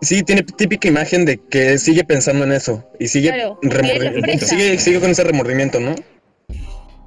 sí, 0.00 0.22
tiene 0.22 0.42
típica 0.42 0.88
imagen 0.88 1.24
de 1.24 1.38
que 1.50 1.78
sigue 1.78 2.04
pensando 2.04 2.44
en 2.44 2.52
eso 2.52 2.84
y 2.98 3.08
sigue, 3.08 3.28
Claro, 3.28 3.58
y 3.62 3.66
él 3.66 3.72
remordi- 3.72 4.12
expresa. 4.18 4.46
sigue, 4.46 4.78
sigue 4.78 5.00
con 5.00 5.10
ese 5.10 5.24
remordimiento, 5.24 5.80
¿no? 5.80 5.94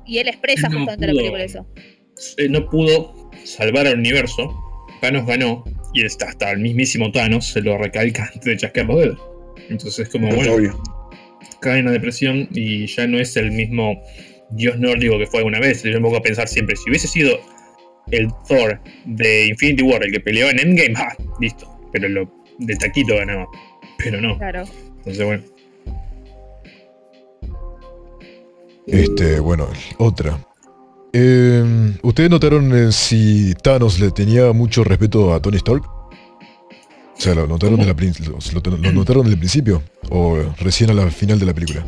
Y 0.05 0.19
él 0.19 0.27
expresa 0.29 0.69
No 0.69 0.77
justamente 0.79 1.05
en 1.05 1.15
la 1.15 1.19
película 1.19 1.43
eso. 1.43 1.67
No 2.50 2.69
pudo 2.69 3.29
salvar 3.43 3.88
al 3.88 4.00
universo. 4.00 4.53
Thanos 5.01 5.25
ganó. 5.27 5.63
Y 5.93 6.05
está 6.05 6.29
hasta 6.29 6.51
el 6.51 6.60
mismísimo 6.60 7.12
Thanos 7.12 7.48
se 7.48 7.62
lo 7.62 7.77
recalca 7.77 8.24
antes 8.25 8.43
de 8.46 8.57
chasquear 8.57 8.86
los 8.88 9.00
dedos. 9.00 9.19
Entonces 9.69 10.00
es 10.07 10.10
como, 10.10 10.27
Pues 10.29 10.38
bueno, 10.48 10.53
obvio. 10.53 10.81
cae 11.62 11.79
en 11.79 11.86
la 11.86 11.91
depresión 11.91 12.48
y 12.51 12.86
ya 12.88 13.07
no 13.07 13.19
es 13.19 13.36
el 13.38 13.51
mismo 13.51 14.01
dios 14.51 14.77
nórdico 14.79 15.17
que 15.17 15.25
fue 15.27 15.39
alguna 15.39 15.60
vez. 15.60 15.84
Yo 15.84 15.91
me 15.91 16.01
pongo 16.01 16.17
a 16.17 16.22
pensar 16.22 16.48
siempre, 16.48 16.75
si 16.75 16.89
hubiese 16.89 17.07
sido 17.07 17.38
el 18.12 18.27
Thor 18.48 18.79
de 19.05 19.48
Infinity 19.48 19.84
War 19.84 20.03
el 20.03 20.12
que 20.12 20.19
peleó 20.19 20.50
en 20.50 20.60
Endgame, 20.60 20.93
¡ah! 20.98 21.15
Listo. 21.41 21.67
Pero 21.91 22.07
lo 22.10 22.31
de 22.59 22.75
taquito 22.75 23.15
ganaba. 23.15 23.47
Pero 23.97 24.21
no. 24.21 24.37
Claro. 24.37 24.63
Entonces, 24.97 25.25
bueno. 25.25 25.43
Este, 28.87 29.39
bueno, 29.39 29.67
otra. 29.97 30.39
Eh, 31.13 31.93
¿Ustedes 32.03 32.29
notaron 32.29 32.75
eh, 32.75 32.91
si 32.91 33.53
Thanos 33.55 33.99
le 33.99 34.11
tenía 34.11 34.51
mucho 34.53 34.83
respeto 34.83 35.33
a 35.33 35.41
Tony 35.41 35.57
Stark? 35.57 35.83
O 37.17 37.19
sea, 37.19 37.33
¿lo 37.33 37.47
notaron, 37.47 37.79
de 37.79 37.85
la 37.85 37.93
lo, 37.93 38.91
notaron 38.93 39.25
del 39.25 39.37
principio? 39.37 39.81
¿O 40.09 40.37
recién 40.59 40.91
a 40.91 40.93
la 40.93 41.09
final 41.09 41.39
de 41.39 41.45
la 41.47 41.53
película? 41.53 41.83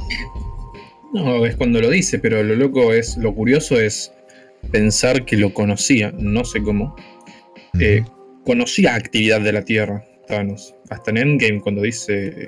No, 1.13 1.45
es 1.45 1.55
cuando 1.55 1.79
lo 1.79 1.89
dice, 1.89 2.17
pero 2.17 2.41
lo 2.43 2.55
loco 2.55 2.93
es, 2.93 3.15
lo 3.17 3.33
curioso 3.35 3.79
es 3.79 4.11
pensar 4.71 5.25
que 5.25 5.37
lo 5.37 5.53
conocía, 5.53 6.11
no 6.17 6.43
sé 6.43 6.63
cómo. 6.63 6.95
Eh, 7.79 8.03
conocía 8.45 8.95
actividad 8.95 9.41
de 9.41 9.53
la 9.53 9.63
Tierra, 9.63 10.03
Thanos. 10.29 10.73
Hasta 10.89 11.11
en 11.11 11.17
Endgame, 11.17 11.59
cuando 11.59 11.81
dice. 11.81 12.47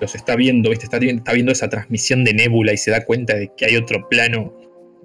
Los 0.00 0.14
está 0.14 0.36
viendo, 0.36 0.68
¿viste? 0.68 0.84
Está, 0.86 0.98
está 0.98 1.32
viendo 1.32 1.52
esa 1.52 1.70
transmisión 1.70 2.22
de 2.24 2.34
Nebula 2.34 2.72
y 2.72 2.76
se 2.76 2.90
da 2.90 3.04
cuenta 3.04 3.34
de 3.34 3.50
que 3.56 3.64
hay 3.64 3.76
otro 3.76 4.06
plano 4.10 4.52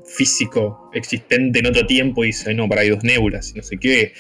físico 0.03 0.89
existente 0.93 1.60
en 1.60 1.67
otro 1.67 1.86
tiempo 1.86 2.24
y 2.25 2.27
dice, 2.27 2.53
no, 2.53 2.67
para 2.67 2.81
hay 2.81 2.89
dos 2.89 3.01
nébulas 3.03 3.51
y 3.51 3.57
no 3.57 3.63
sé 3.63 3.77
qué. 3.77 4.12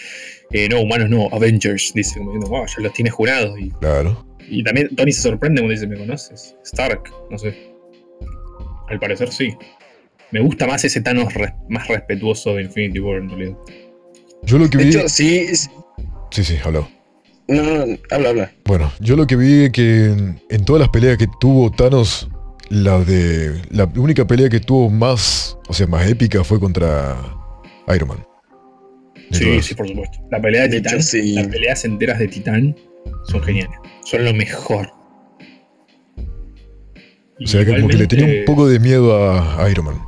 Eh, 0.51 0.69
no, 0.69 0.79
humanos 0.79 1.09
no, 1.09 1.27
Avengers, 1.33 1.91
dice, 1.93 2.19
como 2.19 2.31
diciendo, 2.31 2.49
wow, 2.55 2.65
ya 2.67 2.83
los 2.83 2.93
tiene 2.93 3.09
jurados. 3.09 3.59
Y, 3.59 3.69
Claro. 3.71 4.25
y 4.47 4.63
también 4.63 4.95
Tony 4.95 5.11
se 5.11 5.23
sorprende 5.23 5.59
cuando 5.61 5.73
dice, 5.73 5.87
¿me 5.87 5.97
conoces? 5.97 6.55
Stark, 6.63 7.03
no 7.29 7.37
sé. 7.37 7.53
Al 8.87 8.99
parecer 8.99 9.29
sí. 9.31 9.53
Me 10.31 10.39
gusta 10.39 10.67
más 10.67 10.85
ese 10.85 11.01
Thanos 11.01 11.33
res- 11.33 11.51
más 11.67 11.85
respetuoso 11.89 12.55
de 12.55 12.61
Infinity 12.63 12.99
War 13.01 13.17
en 13.17 13.29
realidad. 13.29 13.57
Yo 14.43 14.57
lo 14.57 14.69
que 14.69 14.77
De 14.77 14.83
vi... 14.85 14.89
hecho, 14.91 15.09
sí. 15.09 15.37
es- 15.39 15.69
Sí, 16.31 16.45
sí, 16.45 16.55
habló. 16.63 16.87
No, 17.51 17.63
no, 17.63 17.85
no, 17.85 17.97
habla, 18.09 18.29
habla. 18.29 18.51
Bueno, 18.65 18.91
yo 19.01 19.17
lo 19.17 19.27
que 19.27 19.35
vi 19.35 19.65
es 19.65 19.71
que 19.71 20.05
en, 20.05 20.41
en 20.49 20.65
todas 20.65 20.79
las 20.79 20.89
peleas 20.89 21.17
que 21.17 21.27
tuvo 21.39 21.69
Thanos, 21.69 22.29
la 22.69 22.99
de. 22.99 23.61
La 23.69 23.85
única 23.95 24.25
pelea 24.25 24.49
que 24.49 24.61
tuvo 24.61 24.89
más, 24.89 25.57
o 25.67 25.73
sea, 25.73 25.85
más 25.87 26.09
épica 26.09 26.43
fue 26.43 26.59
contra 26.59 27.17
Iron 27.93 28.07
Man. 28.07 28.25
Sí, 29.31 29.43
todas. 29.43 29.65
sí, 29.65 29.75
por 29.75 29.87
supuesto. 29.87 30.17
La 30.31 30.41
pelea 30.41 30.63
de, 30.63 30.69
De 30.69 30.77
Titán, 30.77 30.95
hecho, 30.95 31.03
sí. 31.03 31.33
las 31.33 31.47
peleas 31.47 31.85
enteras 31.85 32.19
de 32.19 32.27
Titán 32.29 32.75
son 33.25 33.43
geniales. 33.43 33.77
Son 34.05 34.23
lo 34.23 34.33
mejor. 34.33 34.89
O 37.43 37.47
sea, 37.47 37.65
que 37.65 37.75
como 37.75 37.87
que 37.87 37.97
le 37.97 38.07
tenía 38.07 38.25
un 38.25 38.45
poco 38.45 38.67
de 38.67 38.79
miedo 38.79 39.15
a, 39.15 39.61
a 39.61 39.69
Iron 39.69 39.85
Man. 39.85 40.01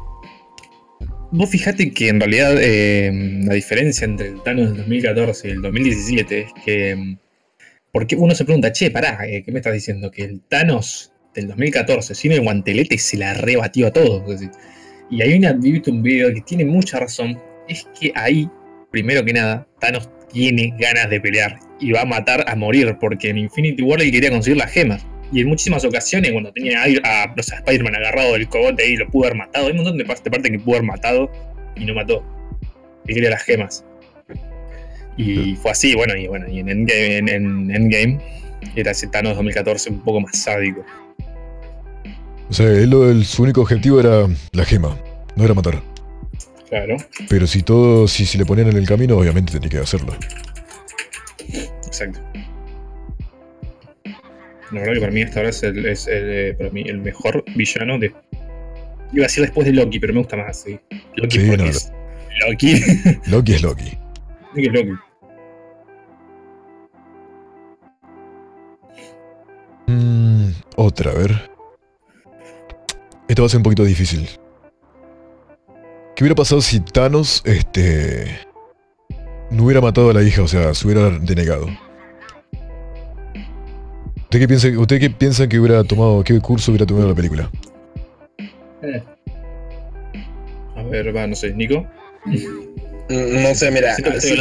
Vos 1.32 1.50
fijate 1.50 1.92
que 1.92 2.10
en 2.10 2.20
realidad 2.20 2.56
eh, 2.62 3.12
la 3.44 3.56
diferencia 3.56 4.06
entre 4.06 4.28
el 4.28 4.44
Thanos 4.44 4.70
del 4.70 4.78
2014 4.78 5.48
y 5.48 5.52
el 5.52 5.62
2017 5.62 6.40
es 6.40 6.52
que. 6.64 7.18
Porque 7.94 8.16
uno 8.16 8.34
se 8.34 8.44
pregunta, 8.44 8.72
che, 8.72 8.90
pará, 8.90 9.20
eh, 9.28 9.44
¿qué 9.44 9.52
me 9.52 9.60
estás 9.60 9.72
diciendo? 9.72 10.10
Que 10.10 10.24
el 10.24 10.42
Thanos 10.42 11.14
del 11.36 11.48
2014 11.48 12.16
sin 12.16 12.32
el 12.32 12.42
guantelete 12.42 12.98
se 12.98 13.18
la 13.18 13.36
rebatió 13.36 13.86
a 13.86 13.92
todos. 13.94 14.42
Y 15.12 15.22
hay 15.22 15.36
una, 15.36 15.52
un 15.52 16.02
video 16.02 16.34
que 16.34 16.42
tiene 16.42 16.66
mucha 16.66 17.00
razón. 17.00 17.40
Es 17.68 17.88
que 18.00 18.12
ahí, 18.16 18.50
primero 18.92 19.24
que 19.24 19.34
nada, 19.34 19.68
Thanos 19.80 20.10
tiene 20.32 20.74
ganas 20.80 21.08
de 21.12 21.22
pelear 21.22 21.60
y 21.80 21.92
va 21.92 22.02
a 22.02 22.06
matar 22.06 22.44
a 22.48 22.56
morir, 22.56 22.98
porque 23.00 23.30
en 23.30 23.38
Infinity 23.38 23.84
War 23.84 24.02
él 24.02 24.12
quería 24.12 24.32
conseguir 24.32 24.58
las 24.58 24.72
gemas. 24.72 25.06
Y 25.32 25.42
en 25.42 25.48
muchísimas 25.48 25.86
ocasiones, 25.86 26.32
cuando 26.32 26.52
tenía 26.52 26.82
a, 26.82 27.24
a, 27.26 27.36
Spider-Man 27.38 27.96
agarrado 27.96 28.34
del 28.34 28.50
cogote 28.50 28.90
y 28.90 28.98
lo 28.98 29.08
pudo 29.08 29.28
haber 29.28 29.38
matado, 29.38 29.68
hay 29.68 29.72
un 29.74 29.78
montón 29.78 30.00
de 30.00 30.06
partes 30.06 30.32
que 30.42 30.60
pudo 30.60 30.78
haber 30.78 30.88
matado 30.88 31.32
y 31.76 31.86
no 31.86 31.94
mató. 31.94 32.26
Y 33.06 33.14
quería 33.14 33.30
las 33.30 33.44
gemas. 33.44 33.86
Y 35.18 35.56
fue 35.56 35.72
así, 35.72 35.96
bueno, 35.96 36.16
y 36.16 36.28
bueno, 36.28 36.48
y 36.50 36.60
en 36.60 36.70
Endgame, 36.70 37.18
en, 37.18 37.30
en 37.30 37.72
Endgame 37.72 38.20
era 38.76 38.92
ese 38.92 39.08
Thanos 39.08 39.36
2014 39.36 39.90
un 39.92 40.00
poco 40.02 40.22
más 40.22 40.38
sádico. 40.38 40.84
O 42.50 42.54
sea, 42.54 42.68
él, 42.68 42.94
el- 42.94 43.26
su 43.26 43.44
único 43.44 43.62
objetivo 43.62 44.00
era 44.00 44.28
la 44.52 44.66
gema, 44.66 44.98
no 45.36 45.44
era 45.44 45.54
matar. 45.54 45.82
Claro, 46.70 46.98
Pero 47.30 47.46
si 47.46 47.62
todo, 47.62 48.08
si 48.08 48.26
se 48.26 48.38
le 48.40 48.46
ponían 48.46 48.68
en 48.70 48.78
el 48.78 48.88
camino, 48.88 49.16
obviamente 49.18 49.54
tenía 49.54 49.70
que 49.70 49.78
hacerlo. 49.78 50.16
exacto. 51.86 52.20
La 54.72 54.80
verdad 54.80 54.94
que 54.96 55.00
para 55.02 55.12
mí 55.12 55.22
esta 55.22 55.40
ahora 55.42 55.50
es, 55.50 55.62
el, 55.62 55.86
es 55.86 56.08
el, 56.08 56.24
eh, 56.30 56.54
para 56.58 56.72
mí 56.72 56.82
el 56.88 56.98
mejor 57.00 57.44
villano 57.56 58.00
de. 58.00 58.08
Iba 59.14 59.26
a 59.26 59.28
decir 59.28 59.44
después 59.44 59.68
de 59.68 59.74
Loki, 59.74 60.00
pero 60.00 60.14
me 60.14 60.20
gusta 60.20 60.36
más, 60.36 60.62
sí. 60.62 60.80
Loki 61.16 61.40
Sí, 61.40 61.46
porque 61.48 61.64
no, 61.64 61.70
es 61.70 61.92
Loki. 62.48 62.82
Loki 63.28 63.54
es 63.54 63.62
Loki. 63.62 63.98
Loki. 64.56 64.94
Mm, 69.88 70.50
otra, 70.76 71.12
a 71.12 71.14
ver. 71.14 71.52
Esto 73.28 73.42
va 73.42 73.46
a 73.48 73.50
ser 73.50 73.58
un 73.58 73.64
poquito 73.64 73.84
difícil. 73.84 74.28
¿Qué 76.16 76.24
hubiera 76.24 76.36
pasado 76.36 76.62
si 76.62 76.80
Thanos, 76.80 77.42
este... 77.46 78.40
No 79.50 79.66
hubiera 79.66 79.82
matado 79.82 80.10
a 80.10 80.14
la 80.14 80.24
hija, 80.24 80.42
o 80.42 80.48
sea, 80.48 80.74
se 80.74 80.88
hubiera 80.88 81.10
denegado? 81.10 81.68
¿Usted 84.34 84.40
qué 84.40 84.48
piensa, 84.48 84.68
usted 84.80 85.00
qué 85.00 85.10
piensa 85.10 85.48
que 85.48 85.60
hubiera 85.60 85.84
tomado, 85.84 86.24
qué 86.24 86.40
curso 86.40 86.72
hubiera 86.72 86.86
tomado 86.86 87.10
la 87.10 87.16
película? 87.16 87.50
A 90.76 90.84
ver, 90.84 91.16
va, 91.16 91.28
no 91.28 91.36
sé, 91.36 91.54
Nico. 91.54 91.86
Mm, 93.10 93.44
No 93.44 93.56
sé, 93.56 93.70
mira, 93.72 93.96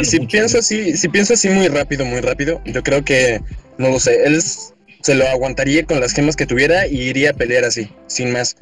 si, 0.05 0.19
pienso 0.27 0.59
así, 0.59 0.97
si 0.97 1.09
pienso 1.09 1.33
así 1.33 1.49
muy 1.49 1.67
rápido, 1.67 2.05
muy 2.05 2.21
rápido, 2.21 2.61
yo 2.65 2.81
creo 2.83 3.03
que, 3.03 3.41
no 3.77 3.89
lo 3.89 3.99
sé, 3.99 4.23
él 4.25 4.41
se 4.41 5.15
lo 5.15 5.27
aguantaría 5.27 5.83
con 5.85 5.99
las 5.99 6.13
gemas 6.13 6.35
que 6.35 6.45
tuviera 6.45 6.87
y 6.87 7.01
iría 7.01 7.31
a 7.31 7.33
pelear 7.33 7.65
así, 7.65 7.89
sin 8.07 8.31
más. 8.31 8.55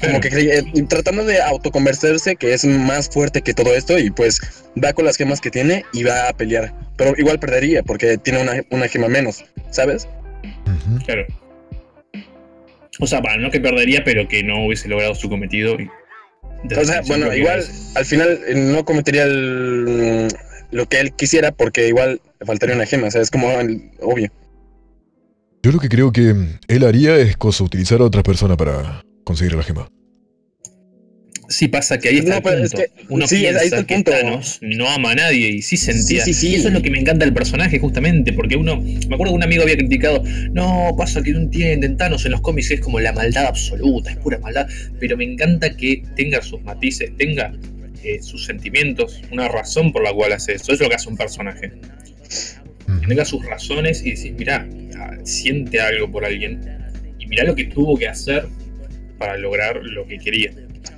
Como 0.00 0.20
que 0.20 0.30
creía- 0.30 0.62
y 0.72 0.82
tratando 0.84 1.24
de 1.24 1.42
autoconvencerse 1.42 2.36
que 2.36 2.54
es 2.54 2.64
más 2.64 3.10
fuerte 3.10 3.42
que 3.42 3.52
todo 3.52 3.74
esto 3.74 3.98
y 3.98 4.10
pues 4.10 4.40
va 4.82 4.94
con 4.94 5.04
las 5.04 5.16
gemas 5.16 5.40
que 5.42 5.50
tiene 5.50 5.84
y 5.92 6.04
va 6.04 6.28
a 6.28 6.32
pelear. 6.32 6.72
Pero 6.96 7.12
igual 7.18 7.38
perdería 7.38 7.82
porque 7.82 8.16
tiene 8.16 8.40
una, 8.40 8.62
una 8.70 8.88
gema 8.88 9.08
menos, 9.08 9.44
¿sabes? 9.70 10.08
Claro. 11.04 11.26
O 12.98 13.06
sea, 13.06 13.20
para 13.22 13.36
no 13.36 13.50
que 13.50 13.60
perdería, 13.60 14.02
pero 14.04 14.26
que 14.28 14.42
no 14.42 14.64
hubiese 14.66 14.88
logrado 14.88 15.14
su 15.14 15.28
cometido. 15.28 15.78
y- 15.78 15.88
O 16.64 16.84
sea, 16.84 17.00
bueno, 17.06 17.34
igual 17.34 17.60
es- 17.60 17.92
al 17.96 18.04
final 18.04 18.38
eh, 18.46 18.54
no 18.54 18.84
cometería 18.84 19.24
el- 19.24 20.28
lo 20.70 20.86
que 20.86 21.00
él 21.00 21.12
quisiera 21.12 21.52
porque 21.52 21.88
igual 21.88 22.20
le 22.38 22.46
faltaría 22.46 22.74
una 22.76 22.86
gema, 22.86 23.08
o 23.08 23.10
sea, 23.10 23.22
es 23.22 23.30
como 23.30 23.50
el- 23.52 23.90
obvio. 24.00 24.30
Yo 25.62 25.72
lo 25.72 25.78
que 25.78 25.88
creo 25.88 26.12
que 26.12 26.34
él 26.68 26.84
haría 26.84 27.16
es 27.16 27.36
cosa, 27.36 27.64
utilizar 27.64 28.00
a 28.00 28.04
otras 28.04 28.24
personas 28.24 28.56
para 28.56 29.02
conseguir 29.24 29.54
la 29.54 29.62
gema. 29.62 29.88
Sí, 31.50 31.66
pasa 31.66 31.98
que 31.98 32.08
ahí 32.10 32.18
está 32.18 32.30
No, 32.30 32.36
el 32.36 32.42
punto. 32.42 32.62
es 32.62 32.72
que- 32.74 33.04
Uno 33.08 33.26
sí, 33.26 33.38
piensa 33.40 33.58
ahí 33.60 33.64
está 33.66 33.78
el 33.80 33.86
que 33.86 33.94
punto. 33.96 34.12
Thanos 34.12 34.58
no 34.62 34.88
ama 34.88 35.10
a 35.10 35.14
nadie 35.16 35.48
y 35.48 35.62
sí 35.62 35.76
sentía. 35.76 36.24
Sí, 36.24 36.32
sí, 36.32 36.40
sí. 36.40 36.48
Y 36.52 36.54
eso 36.54 36.68
es 36.68 36.74
lo 36.74 36.80
que 36.80 36.90
me 36.92 36.98
encanta 37.00 37.24
del 37.24 37.34
personaje, 37.34 37.80
justamente, 37.80 38.32
porque 38.32 38.54
uno. 38.54 38.80
Me 38.80 39.14
acuerdo 39.14 39.32
que 39.32 39.36
un 39.36 39.42
amigo 39.42 39.64
había 39.64 39.76
criticado. 39.76 40.22
No, 40.52 40.94
pasa 40.96 41.22
que 41.24 41.32
no 41.32 41.40
entienden. 41.40 41.96
Thanos 41.96 42.24
en 42.24 42.30
los 42.32 42.40
cómics 42.40 42.70
es 42.70 42.80
como 42.80 43.00
la 43.00 43.12
maldad 43.12 43.46
absoluta, 43.46 44.10
es 44.12 44.16
pura 44.18 44.38
maldad. 44.38 44.68
Pero 45.00 45.16
me 45.16 45.24
encanta 45.24 45.76
que 45.76 46.04
tenga 46.14 46.40
sus 46.40 46.62
matices, 46.62 47.10
tenga 47.18 47.52
eh, 48.04 48.22
sus 48.22 48.46
sentimientos, 48.46 49.20
una 49.32 49.48
razón 49.48 49.92
por 49.92 50.04
la 50.04 50.12
cual 50.12 50.32
hace 50.32 50.52
eso. 50.54 50.64
Eso 50.66 50.74
es 50.74 50.80
lo 50.80 50.88
que 50.88 50.94
hace 50.94 51.08
un 51.08 51.16
personaje. 51.16 51.72
Que 53.00 53.06
tenga 53.08 53.24
sus 53.24 53.44
razones 53.44 54.02
y 54.04 54.10
decís, 54.12 54.32
mirá, 54.38 54.68
ah, 54.96 55.16
siente 55.24 55.80
algo 55.80 56.10
por 56.10 56.24
alguien 56.24 56.60
y 57.18 57.26
mirá 57.26 57.42
lo 57.44 57.54
que 57.56 57.64
tuvo 57.64 57.96
que 57.98 58.08
hacer 58.08 58.46
para 59.18 59.36
lograr 59.36 59.80
lo 59.82 60.06
que 60.06 60.18
quería. 60.18 60.50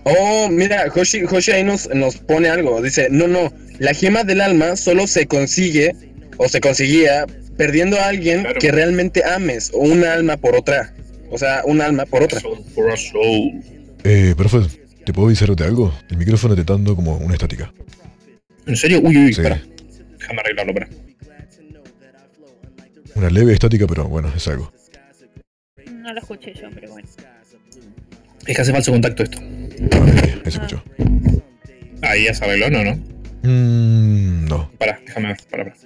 Oh, 0.04 0.48
mira, 0.50 0.84
Hoshi, 0.94 1.22
Hoshi 1.24 1.52
ahí 1.52 1.64
nos, 1.64 1.88
nos 1.94 2.16
pone 2.16 2.48
algo. 2.48 2.82
Dice, 2.82 3.08
no, 3.10 3.28
no, 3.28 3.52
la 3.78 3.94
gema 3.94 4.24
del 4.24 4.40
alma 4.40 4.76
solo 4.76 5.06
se 5.06 5.26
consigue 5.26 5.94
o 6.38 6.48
se 6.48 6.60
conseguía 6.60 7.26
perdiendo 7.56 7.98
a 8.00 8.06
alguien 8.08 8.40
Claro. 8.42 8.58
que 8.60 8.72
realmente 8.72 9.22
ames 9.24 9.70
o 9.74 9.78
un 9.78 10.04
alma 10.04 10.36
por 10.36 10.56
otra. 10.56 10.92
O 11.30 11.38
sea, 11.38 11.62
un 11.64 11.80
alma 11.80 12.04
por 12.06 12.22
otra. 12.22 12.40
For 12.74 12.90
a 12.90 12.96
soul. 12.96 13.62
Eh, 14.04 14.34
profe, 14.36 14.58
¿te 15.04 15.12
puedo 15.12 15.28
avisarte 15.28 15.62
algo? 15.64 15.94
El 16.10 16.16
micrófono 16.16 16.54
te 16.54 16.62
está 16.62 16.72
dando 16.74 16.96
como 16.96 17.16
una 17.18 17.34
estática. 17.34 17.72
¿En 18.66 18.76
serio? 18.76 19.00
Uy, 19.02 19.16
uy, 19.16 19.32
Sí. 19.32 19.40
espera. 19.40 19.62
Déjame 20.18 20.40
arreglarlo, 20.40 20.72
espera. 20.72 20.88
Una 23.14 23.30
leve 23.30 23.52
estática, 23.52 23.86
pero 23.86 24.08
bueno, 24.08 24.32
es 24.34 24.48
algo. 24.48 24.72
No 25.92 26.12
lo 26.12 26.18
escuché 26.20 26.52
yo, 26.54 26.68
pero 26.74 26.90
bueno. 26.90 27.08
Es 28.46 28.56
que 28.56 28.62
hace 28.62 28.72
falso 28.72 28.90
contacto 28.90 29.22
esto. 29.22 29.38
Ahí 29.90 30.40
se 30.44 30.48
escuchó. 30.58 30.82
Ahí 32.02 32.24
ya 32.24 32.34
se 32.34 32.44
arregló, 32.44 32.70
¿no? 32.70 32.84
¿no? 32.84 32.94
Mm, 33.44 34.44
no, 34.46 34.70
Pará, 34.78 35.00
déjame 35.06 35.28
ver. 35.28 35.36
Pará, 35.50 35.64
pará. 35.64 35.76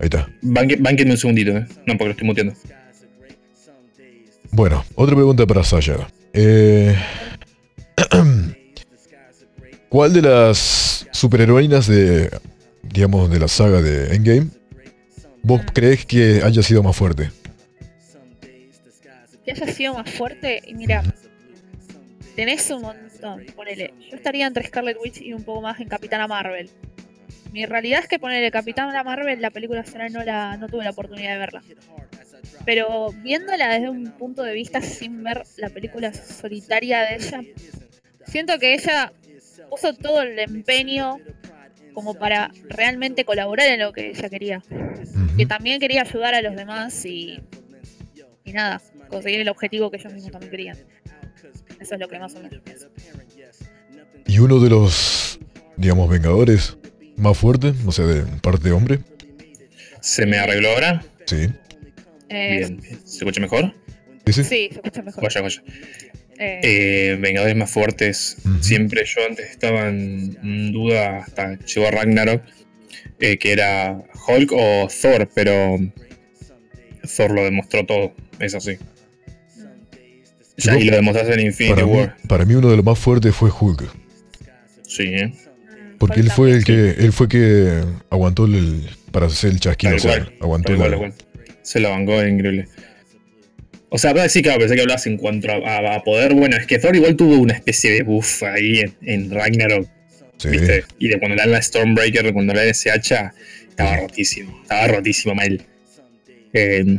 ahí 0.00 0.04
está. 0.06 0.28
Banque- 0.42 0.76
Bánquenme 0.80 1.12
un 1.12 1.18
segundito, 1.18 1.56
¿eh? 1.56 1.66
No, 1.86 1.92
porque 1.96 2.04
lo 2.06 2.10
estoy 2.12 2.26
muteando. 2.26 2.54
Bueno, 4.50 4.84
otra 4.94 5.14
pregunta 5.16 5.46
para 5.46 5.64
Sasha. 5.64 6.08
Eh, 6.32 6.96
¿Cuál 9.88 10.12
de 10.12 10.22
las 10.22 11.06
superheroínas 11.12 11.86
de, 11.86 12.30
digamos, 12.82 13.30
de 13.30 13.38
la 13.38 13.48
saga 13.48 13.80
de 13.80 14.14
Endgame, 14.14 14.48
vos 15.42 15.60
crees 15.72 16.04
que 16.06 16.40
haya 16.44 16.62
sido 16.62 16.82
más 16.82 16.96
fuerte? 16.96 17.30
Que 19.44 19.52
haya 19.52 19.72
sido 19.72 19.94
más 19.94 20.10
fuerte, 20.10 20.62
y 20.66 20.74
mira, 20.74 21.02
tenés 22.34 22.68
un 22.70 22.82
montón. 22.82 23.03
Ponele, 23.56 23.94
yo 24.10 24.16
estaría 24.16 24.46
entre 24.46 24.64
Scarlet 24.64 24.96
Witch 25.00 25.20
y 25.20 25.32
un 25.32 25.44
poco 25.44 25.62
más 25.62 25.80
en 25.80 25.88
Capitana 25.88 26.26
Marvel. 26.26 26.70
Mi 27.52 27.66
realidad 27.66 28.00
es 28.00 28.08
que 28.08 28.18
ponerle 28.18 28.50
Capitana 28.50 29.02
Marvel, 29.04 29.40
la 29.40 29.50
película 29.50 29.84
sola 29.84 30.08
no 30.08 30.24
la 30.24 30.56
no 30.56 30.68
tuve 30.68 30.84
la 30.84 30.90
oportunidad 30.90 31.32
de 31.32 31.38
verla. 31.38 31.62
Pero 32.64 33.12
viéndola 33.22 33.68
desde 33.68 33.88
un 33.88 34.10
punto 34.12 34.42
de 34.42 34.52
vista 34.52 34.80
sin 34.80 35.22
ver 35.22 35.42
la 35.56 35.70
película 35.70 36.12
solitaria 36.12 37.02
de 37.02 37.16
ella, 37.16 37.42
siento 38.26 38.58
que 38.58 38.74
ella 38.74 39.12
puso 39.70 39.94
todo 39.94 40.22
el 40.22 40.38
empeño 40.38 41.18
como 41.92 42.14
para 42.14 42.50
realmente 42.64 43.24
colaborar 43.24 43.68
en 43.68 43.80
lo 43.80 43.92
que 43.92 44.10
ella 44.10 44.28
quería. 44.28 44.62
Que 45.36 45.46
también 45.46 45.80
quería 45.80 46.02
ayudar 46.02 46.34
a 46.34 46.42
los 46.42 46.56
demás 46.56 47.04
y, 47.04 47.40
y 48.44 48.52
nada, 48.52 48.80
conseguir 49.08 49.40
el 49.40 49.48
objetivo 49.48 49.90
que 49.90 49.96
ellos 49.98 50.12
mismos 50.12 50.32
también 50.32 50.50
querían. 50.50 50.78
Eso 51.80 51.94
es 51.94 52.00
lo 52.00 52.08
que 52.08 52.18
más 52.18 52.34
o 52.34 52.40
menos 52.40 52.60
pienso. 52.62 52.88
Y 54.26 54.38
uno 54.38 54.58
de 54.60 54.70
los, 54.70 55.38
digamos, 55.76 56.08
vengadores 56.08 56.76
más 57.16 57.36
fuertes, 57.36 57.74
o 57.86 57.92
sea, 57.92 58.06
de 58.06 58.22
parte 58.40 58.64
de 58.68 58.72
hombre. 58.72 58.98
¿Se 60.00 60.26
me 60.26 60.38
arregló 60.38 60.70
ahora? 60.70 61.04
Sí. 61.26 61.48
Eh, 62.28 62.56
Bien. 62.58 62.80
¿Se 63.04 63.18
escucha 63.18 63.40
mejor? 63.40 63.74
¿Sí? 64.26 64.32
sí? 64.32 64.44
Sí, 64.44 64.68
se 64.70 64.74
escucha 64.76 65.02
mejor. 65.02 65.22
Vaya, 65.24 65.40
vaya. 65.42 65.62
Eh, 66.38 66.60
Eh, 66.62 67.16
Vengadores 67.20 67.54
más 67.56 67.70
fuertes. 67.70 68.36
Siempre 68.60 69.04
yo 69.04 69.20
antes 69.28 69.50
estaba 69.50 69.88
en 69.88 70.72
duda 70.72 71.18
hasta 71.18 71.58
llegó 71.58 71.86
a 71.86 71.90
Ragnarok. 71.92 72.42
eh, 73.20 73.38
que 73.38 73.52
era 73.52 74.02
Hulk 74.26 74.50
o 74.52 74.88
Thor, 75.00 75.28
pero 75.34 75.76
Thor 77.16 77.30
lo 77.30 77.44
demostró 77.44 77.86
todo. 77.86 78.14
Es 78.38 78.54
así. 78.54 78.76
y 80.56 80.84
lo 80.84 80.96
demostraste 80.96 81.34
en 81.34 81.40
Infinity 81.46 81.74
Para 81.74 81.86
mí, 81.86 81.92
War. 81.92 82.16
para 82.28 82.44
mí 82.44 82.54
uno 82.54 82.70
de 82.70 82.76
los 82.76 82.84
más 82.84 82.98
fuertes 82.98 83.34
fue 83.34 83.50
Hulk. 83.50 83.82
Sí, 84.86 85.04
¿eh? 85.04 85.32
Porque 85.98 86.20
él 86.20 86.30
fue 86.30 86.52
el 86.52 86.64
que, 86.64 86.90
él 86.90 87.12
fue 87.12 87.28
que 87.28 87.82
aguantó 88.10 88.44
el, 88.46 88.88
para 89.10 89.26
hacer 89.26 89.50
el 89.50 89.60
chasquido, 89.60 89.96
o 89.96 89.98
sea, 89.98 90.28
aguantó 90.40 90.76
Tal 90.76 90.90
la. 90.90 91.12
Se 91.62 91.80
lo 91.80 91.90
bancó, 91.90 92.20
es 92.20 92.30
increíble. 92.30 92.68
O 93.88 93.96
sea, 93.98 94.28
sí, 94.28 94.42
claro, 94.42 94.58
pensé 94.58 94.74
que 94.74 94.80
hablabas 94.82 95.06
en 95.06 95.16
cuanto 95.16 95.50
a, 95.50 95.54
a- 95.56 95.94
a 95.96 96.02
poder. 96.02 96.34
Bueno, 96.34 96.56
es 96.56 96.66
que 96.66 96.78
Thor 96.78 96.94
igual 96.96 97.14
tuvo 97.16 97.38
una 97.38 97.54
especie 97.54 97.92
de 97.92 98.02
buff 98.02 98.42
ahí 98.42 98.80
en, 98.80 98.94
en 99.02 99.30
Ragnarok, 99.30 99.88
Sí. 100.36 100.48
¿viste? 100.48 100.84
Y 100.98 101.08
de 101.08 101.18
cuando 101.20 101.36
le 101.36 101.42
dan 101.42 101.52
la 101.52 101.62
Stormbreaker, 101.62 102.32
cuando 102.32 102.52
le 102.52 102.60
dan 102.60 102.68
ese 102.68 102.90
hacha, 102.90 103.32
estaba 103.68 103.94
Sí. 103.94 104.00
rotísimo. 104.02 104.58
Estaba 104.62 104.88
rotísimo 104.88 105.34
mal. 105.36 105.62
Eh, 106.52 106.98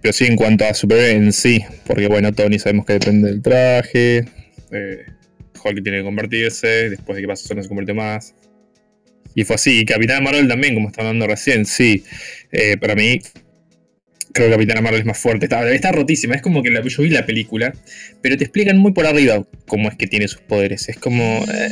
pero 0.00 0.12
sí, 0.12 0.26
en 0.26 0.36
cuanto 0.36 0.64
a 0.64 0.74
superhéroe 0.74 1.12
en 1.12 1.32
sí, 1.32 1.64
porque 1.86 2.06
bueno, 2.08 2.32
Tony 2.32 2.58
sabemos 2.58 2.86
que 2.86 2.94
depende 2.94 3.28
del 3.30 3.42
traje. 3.42 4.24
Eh, 4.70 5.04
tiene 5.82 5.98
que 5.98 6.04
convertirse, 6.04 6.90
después 6.90 7.16
de 7.16 7.22
que 7.22 7.28
pasa 7.28 7.44
eso 7.44 7.54
no 7.54 7.62
se 7.62 7.68
convierte 7.68 7.92
más. 7.94 8.34
Y 9.34 9.44
fue 9.44 9.56
así. 9.56 9.80
Y 9.80 9.84
Capitán 9.84 10.24
Marvel 10.24 10.48
también, 10.48 10.74
como 10.74 10.88
estaba 10.88 11.08
hablando 11.08 11.26
recién, 11.26 11.66
sí. 11.66 12.04
Eh, 12.52 12.76
para 12.78 12.94
mí, 12.94 13.20
creo 14.32 14.48
que 14.48 14.52
Capitana 14.54 14.80
Marvel 14.80 15.00
es 15.00 15.06
más 15.06 15.18
fuerte. 15.18 15.46
Está, 15.46 15.70
está 15.72 15.92
rotísima. 15.92 16.34
Es 16.34 16.42
como 16.42 16.62
que 16.62 16.70
la- 16.70 16.82
yo 16.82 17.02
vi 17.02 17.10
la 17.10 17.26
película, 17.26 17.72
pero 18.22 18.36
te 18.36 18.44
explican 18.44 18.78
muy 18.78 18.92
por 18.92 19.06
arriba 19.06 19.46
cómo 19.66 19.88
es 19.88 19.96
que 19.96 20.06
tiene 20.06 20.26
sus 20.28 20.40
poderes. 20.40 20.88
Es 20.88 20.96
como. 20.98 21.44
eh, 21.52 21.68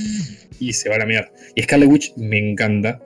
y 0.61 0.73
se 0.73 0.89
va 0.89 0.97
a 0.97 0.99
la 0.99 1.07
mierda. 1.07 1.31
Y 1.55 1.63
Scarlet 1.63 1.89
Witch 1.89 2.13
me 2.17 2.39
encanta. 2.39 3.01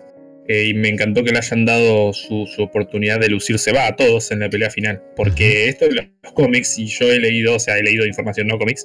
Eh, 0.51 0.65
y 0.65 0.75
me 0.75 0.89
encantó 0.89 1.23
que 1.23 1.31
le 1.31 1.39
hayan 1.39 1.65
dado 1.65 2.13
su, 2.13 2.45
su 2.45 2.63
oportunidad 2.65 3.21
de 3.21 3.29
lucirse. 3.29 3.71
Va 3.71 3.87
a 3.87 3.95
todos 3.95 4.33
en 4.33 4.41
la 4.41 4.51
pelea 4.51 4.69
final. 4.69 5.01
Porque 5.15 5.69
esto 5.69 5.85
de 5.85 5.95
los, 5.95 6.07
los 6.25 6.33
cómics, 6.33 6.77
y 6.77 6.87
yo 6.87 7.07
he 7.07 7.21
leído, 7.21 7.55
o 7.55 7.59
sea, 7.61 7.79
he 7.79 7.85
leído 7.85 8.05
información 8.05 8.49
no 8.49 8.59
cómics, 8.59 8.85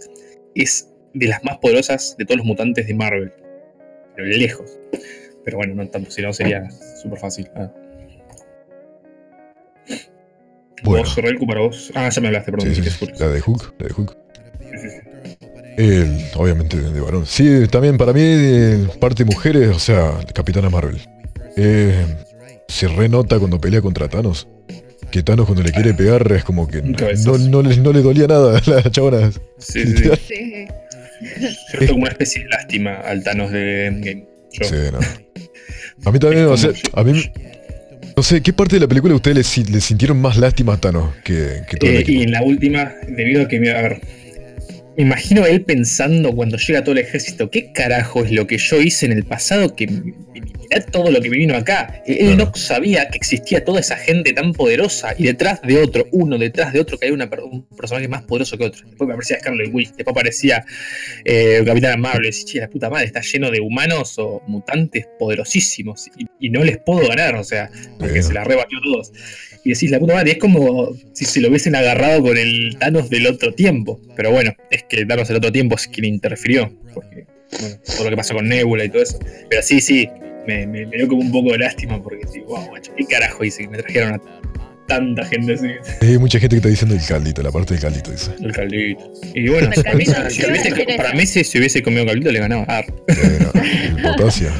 es 0.53 0.93
de 1.15 1.25
las 1.25 1.43
más 1.43 1.57
poderosas 1.57 2.15
de 2.19 2.25
todos 2.25 2.37
los 2.37 2.45
mutantes 2.45 2.85
de 2.85 2.93
Marvel. 2.93 3.33
Pero 4.15 4.27
lejos. 4.27 4.77
Pero 5.43 5.57
bueno, 5.57 5.73
no 5.73 5.89
tanto, 5.89 6.11
si 6.11 6.21
no 6.21 6.33
sería 6.33 6.69
súper 7.01 7.17
fácil. 7.17 7.49
Ah. 7.55 7.73
Bueno. 10.83 11.03
Vos, 11.03 11.15
Relku, 11.15 11.47
para 11.47 11.61
vos. 11.61 11.91
Ah, 11.95 12.09
ya 12.09 12.21
me 12.21 12.27
hablaste, 12.27 12.51
perdón. 12.51 12.69
Sí, 12.69 12.75
sí, 12.75 12.81
que 12.83 12.91
sí. 12.91 13.05
es 13.11 13.19
La 13.19 13.29
de 13.29 13.41
Hulk, 13.43 13.73
la 13.79 13.87
de 13.87 13.93
sí. 14.77 14.97
El, 15.77 16.25
obviamente 16.35 16.77
de 16.77 17.01
varón. 17.01 17.25
Sí, 17.25 17.67
también 17.71 17.97
para 17.97 18.13
mí, 18.13 18.21
eh, 18.23 18.87
parte 19.01 19.25
mujeres, 19.25 19.69
o 19.69 19.79
sea, 19.79 20.11
Capitana 20.31 20.69
Marvel. 20.69 20.99
Eh, 21.57 22.05
se 22.67 22.87
renota 22.87 23.39
cuando 23.39 23.59
pelea 23.59 23.81
contra 23.81 24.07
Thanos. 24.07 24.47
Que 25.11 25.23
Thanos 25.23 25.45
cuando 25.45 25.63
le 25.63 25.71
quiere 25.71 25.93
pegar 25.93 26.29
es 26.31 26.43
como 26.43 26.67
que 26.67 26.81
no, 26.81 27.37
no, 27.37 27.61
le, 27.61 27.77
no 27.77 27.93
le 27.93 28.01
dolía 28.01 28.27
nada 28.27 28.57
a 28.59 28.69
la 28.69 28.91
chabona. 28.91 29.31
Sí, 29.59 29.83
sí, 30.27 30.67
como 31.87 32.01
una 32.01 32.09
especie 32.09 32.43
de 32.43 32.49
lástima 32.49 32.95
al 32.95 33.23
Thanos 33.23 33.51
de 33.51 33.85
Endgame. 33.87 34.25
Yo. 34.51 34.65
Sí, 34.67 34.75
no. 34.91 34.99
A 36.05 36.11
mí 36.11 36.19
también, 36.19 36.45
o 36.45 36.57
sea, 36.57 36.71
a 36.93 37.03
mí... 37.03 37.23
No 38.17 38.23
sé, 38.23 38.41
¿qué 38.41 38.53
parte 38.53 38.77
de 38.77 38.79
la 38.81 38.87
película 38.87 39.13
ustedes 39.13 39.35
le, 39.37 39.43
si- 39.43 39.65
le 39.65 39.81
sintieron 39.81 40.21
más 40.21 40.37
lástima 40.37 40.73
a 40.73 40.77
Thanos 40.77 41.13
que, 41.23 41.61
que 41.69 41.75
todo 41.77 41.89
el 41.89 41.97
Eh, 41.97 41.99
equipo? 41.99 42.19
y 42.19 42.23
en 42.23 42.31
la 42.31 42.41
última, 42.43 42.93
debido 43.09 43.41
a 43.43 43.47
que, 43.47 43.57
a 43.71 43.81
ver, 43.81 44.01
me 44.97 45.03
imagino 45.03 45.45
él 45.45 45.61
pensando 45.63 46.33
cuando 46.35 46.57
llega 46.57 46.83
todo 46.83 46.93
el 46.93 46.99
ejército, 46.99 47.49
¿qué 47.51 47.71
carajo 47.73 48.23
es 48.23 48.31
lo 48.31 48.47
que 48.47 48.57
yo 48.57 48.81
hice 48.81 49.05
en 49.05 49.11
el 49.11 49.23
pasado 49.23 49.75
que 49.75 49.87
mirá 49.87 50.85
todo 50.91 51.11
lo 51.11 51.19
que 51.21 51.29
me 51.29 51.37
vino 51.37 51.55
acá? 51.55 52.01
Él 52.05 52.17
Claro. 52.35 52.45
no 52.45 52.55
sabía 52.55 53.09
que 53.09 53.17
existía 53.17 53.63
toda 53.63 53.79
esa 53.79 53.97
gente 53.97 54.33
tan 54.33 54.53
poderosa 54.53 55.13
y 55.17 55.23
detrás 55.23 55.61
de 55.61 55.77
otro, 55.77 56.07
uno 56.11 56.37
detrás 56.37 56.71
de 56.73 56.79
otro, 56.79 56.97
que 56.97 57.07
hay 57.07 57.11
una, 57.11 57.29
un 57.43 57.65
personaje 57.75 58.07
más 58.07 58.23
poderoso 58.23 58.57
que 58.57 58.65
otro. 58.65 58.85
Después 58.87 59.07
me 59.07 59.13
aparecía 59.13 59.39
Scarlet 59.39 59.73
Witch, 59.73 59.89
después 59.95 60.13
aparecía 60.13 60.63
eh, 61.25 61.61
Capitán 61.65 61.99
Marvel, 61.99 62.23
y 62.25 62.27
decía, 62.27 62.45
che, 62.45 62.59
la 62.61 62.69
puta 62.69 62.89
madre, 62.89 63.05
está 63.05 63.21
lleno 63.21 63.51
de 63.51 63.59
humanos 63.59 64.15
o 64.17 64.41
mutantes 64.47 65.05
poderosísimos 65.19 66.07
y, 66.17 66.25
y 66.39 66.49
no 66.49 66.63
les 66.63 66.77
puedo 66.77 67.07
ganar, 67.07 67.35
o 67.35 67.43
sea, 67.43 67.69
porque 67.99 68.21
se 68.23 68.33
la 68.33 68.43
rebatió 68.43 68.79
todos. 68.81 69.11
Y 69.65 69.73
decís, 69.73 69.89
la 69.91 69.99
puta 69.99 70.13
madre, 70.13 70.31
es 70.33 70.37
como 70.37 70.95
si 71.13 71.25
se 71.25 71.41
lo 71.41 71.49
hubiesen 71.49 71.75
agarrado 71.75 72.21
con 72.21 72.37
el 72.37 72.77
Thanos 72.79 73.09
del 73.09 73.25
otro 73.27 73.53
tiempo. 73.53 73.99
Pero 74.15 74.31
bueno, 74.31 74.53
es 74.71 74.83
que 74.87 75.05
Thanos 75.05 75.27
del 75.27 75.37
otro 75.37 75.51
tiempo 75.51 75.75
es 75.75 75.87
quien 75.87 76.05
interfirió. 76.05 76.71
Porque, 76.93 77.25
bueno, 77.59 77.75
todo 77.83 78.03
lo 78.05 78.09
que 78.11 78.15
pasó 78.17 78.33
con 78.35 78.47
Nebula 78.47 78.85
y 78.85 78.89
todo 78.89 79.01
eso. 79.01 79.17
Pero 79.49 79.61
sí, 79.63 79.81
sí, 79.81 80.07
me, 80.47 80.67
me, 80.67 80.85
me 80.85 80.97
dio 80.97 81.07
como 81.07 81.21
un 81.21 81.31
poco 81.31 81.51
de 81.51 81.57
lástima 81.57 82.01
porque 82.01 82.21
digo, 82.31 82.45
wow, 82.55 82.71
macho, 82.71 82.91
¿qué 82.95 83.05
carajo 83.05 83.43
hice? 83.43 83.63
Que 83.63 83.69
me 83.69 83.77
trajeron 83.79 84.13
a 84.13 84.21
tanta 84.87 85.25
gente 85.25 85.53
así. 85.55 85.65
Hay 86.01 86.19
mucha 86.19 86.39
gente 86.39 86.53
que 86.53 86.57
está 86.57 86.69
diciendo 86.69 86.93
el 86.95 87.01
caldito, 87.03 87.41
la 87.41 87.51
parte 87.51 87.73
del 87.73 87.81
caldito, 87.81 88.11
dice. 88.11 88.31
El 88.39 88.51
caldito. 88.51 89.11
Y 89.33 89.49
bueno, 89.49 89.71
El 89.75 89.83
para 89.83 89.95
mí, 89.95 90.05
caldito, 90.05 90.29
si 90.29 90.41
¿qué 90.41 90.47
hubiese- 90.47 90.95
para 90.97 91.13
mí 91.13 91.25
si, 91.25 91.43
si 91.43 91.57
hubiese 91.57 91.81
comido 91.81 92.05
caldito 92.05 92.31
le 92.31 92.37
ganaba. 92.39 92.65
Ah, 92.67 92.83
Eh, 93.07 93.39
no, 93.41 93.61
el 93.97 94.03
potasio. 94.03 94.51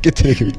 ¿Qué 0.00 0.12
tiene 0.12 0.36
que 0.36 0.44
ver? 0.44 0.54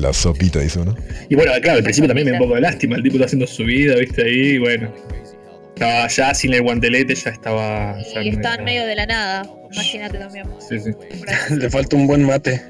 La 0.00 0.12
sopita, 0.14 0.60
dice 0.60 0.78
uno. 0.78 0.94
Y 1.28 1.34
bueno, 1.34 1.52
claro, 1.60 1.78
al 1.78 1.82
principio 1.84 2.08
también 2.08 2.24
me 2.26 2.30
dio 2.32 2.40
un 2.40 2.46
poco 2.46 2.54
de 2.54 2.62
lástima. 2.62 2.96
El 2.96 3.02
tipo 3.02 3.16
está 3.16 3.26
haciendo 3.26 3.46
su 3.46 3.64
vida, 3.64 3.96
viste 3.96 4.22
ahí, 4.22 4.54
y 4.54 4.58
bueno. 4.58 4.92
Estaba 5.74 6.08
ya 6.08 6.34
sin 6.34 6.54
el 6.54 6.62
guantelete, 6.62 7.14
ya 7.14 7.30
estaba. 7.30 7.96
ya 8.14 8.22
Y 8.22 8.30
no 8.30 8.36
está 8.36 8.54
en 8.54 8.64
medio 8.64 8.86
de 8.86 8.94
la 8.94 9.06
nada. 9.06 9.50
Imagínate 9.72 10.18
también. 10.18 10.46
Sí, 10.68 10.78
sí. 10.80 10.90
Le 11.56 11.70
falta 11.70 11.96
un 11.96 12.06
buen 12.06 12.24
mate. 12.24 12.62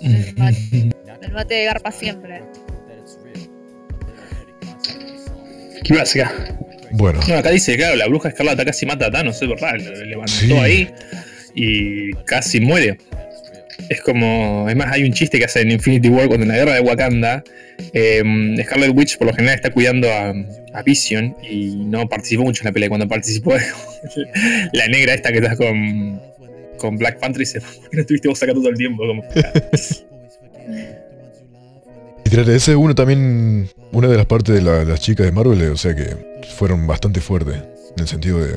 El 0.00 0.34
mate, 0.36 0.90
el 1.22 1.32
mate 1.32 1.54
de 1.54 1.64
garpa 1.64 1.90
siempre. 1.92 2.42
¿Qué 5.84 5.94
ibas 5.94 6.14
acá? 6.14 6.32
Bueno, 6.92 7.20
No, 7.28 7.36
acá 7.36 7.50
dice, 7.50 7.76
claro, 7.76 7.96
la 7.96 8.06
bruja 8.06 8.28
escarlata 8.28 8.64
casi 8.64 8.86
mata 8.86 9.06
a 9.06 9.10
Thanos, 9.10 9.40
es 9.40 9.48
verdad, 9.48 9.72
lo 9.78 10.04
levantó 10.04 10.32
Sí. 10.32 10.52
ahí 10.52 10.90
y 11.54 12.12
casi 12.24 12.60
muere. 12.60 12.98
Es 13.92 14.00
como, 14.00 14.66
es 14.68 14.76
más, 14.76 14.92
hay 14.92 15.04
un 15.04 15.12
chiste 15.12 15.38
que 15.38 15.44
hace 15.44 15.60
en 15.60 15.70
Infinity 15.70 16.08
War 16.08 16.26
cuando 16.28 16.44
en 16.44 16.48
la 16.48 16.56
guerra 16.56 16.74
de 16.74 16.80
Wakanda, 16.80 17.42
eh, 17.92 18.22
Scarlet 18.64 18.92
Witch 18.96 19.18
por 19.18 19.26
lo 19.26 19.34
general 19.34 19.56
está 19.56 19.70
cuidando 19.70 20.08
a, 20.10 20.30
a 20.74 20.82
Vision 20.82 21.36
y 21.48 21.76
no 21.76 22.08
participó 22.08 22.42
mucho 22.44 22.62
en 22.62 22.66
la 22.66 22.72
pelea. 22.72 22.88
Cuando 22.88 23.06
participó 23.08 23.54
la 24.72 24.88
negra 24.88 25.14
esta 25.14 25.30
que 25.32 25.38
está 25.38 25.56
con, 25.56 26.20
con 26.78 26.96
Black 26.96 27.18
Panther 27.18 27.40
dice, 27.40 27.60
¿por 27.60 27.90
qué 27.90 27.96
no 27.96 28.00
estuviste 28.02 28.28
vos 28.28 28.42
acá 28.42 28.54
todo 28.54 28.68
el 28.68 28.76
tiempo? 28.76 29.02
Como, 29.06 29.22
ese 32.24 32.54
es 32.72 32.76
uno 32.76 32.94
también, 32.94 33.68
una 33.92 34.08
de 34.08 34.16
las 34.16 34.26
partes 34.26 34.54
de 34.54 34.62
la- 34.62 34.84
las 34.84 35.00
chicas 35.00 35.26
de 35.26 35.32
Marvel, 35.32 35.62
o 35.70 35.76
sea 35.76 35.94
que 35.94 36.16
fueron 36.56 36.86
bastante 36.86 37.20
fuertes, 37.20 37.56
en 37.56 38.00
el 38.02 38.08
sentido 38.08 38.42
de 38.42 38.54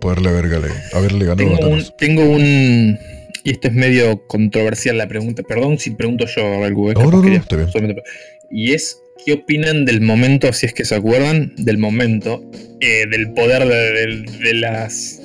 poderle 0.00 0.28
haberle, 0.28 0.68
haberle 0.92 1.26
ganado 1.26 1.32
a 1.32 1.36
Tengo 1.36 1.52
un, 1.54 1.58
Thanos. 1.70 1.96
tengo 1.96 2.22
un. 2.22 2.98
Y 3.46 3.50
esto 3.50 3.68
es 3.68 3.74
medio 3.74 4.26
controversial 4.26 4.98
la 4.98 5.06
pregunta. 5.06 5.44
Perdón 5.44 5.78
si 5.78 5.90
pregunto 5.92 6.26
yo 6.26 6.64
algo. 6.64 6.90
eh, 6.90 6.94
No, 6.94 7.00
no, 7.04 7.22
no, 7.22 7.42
está 7.42 7.54
bien. 7.56 7.70
solamente- 7.70 8.02
Y 8.50 8.72
es. 8.72 8.98
¿Qué 9.24 9.32
opinan 9.34 9.84
del 9.84 10.00
momento, 10.00 10.52
si 10.52 10.66
es 10.66 10.74
que 10.74 10.84
se 10.84 10.94
acuerdan, 10.96 11.52
del 11.56 11.78
momento 11.78 12.42
eh, 12.80 13.04
del 13.10 13.32
poder 13.32 13.66
de, 13.66 13.92
de- 13.92 14.38
de 14.44 14.54
las 14.54 15.20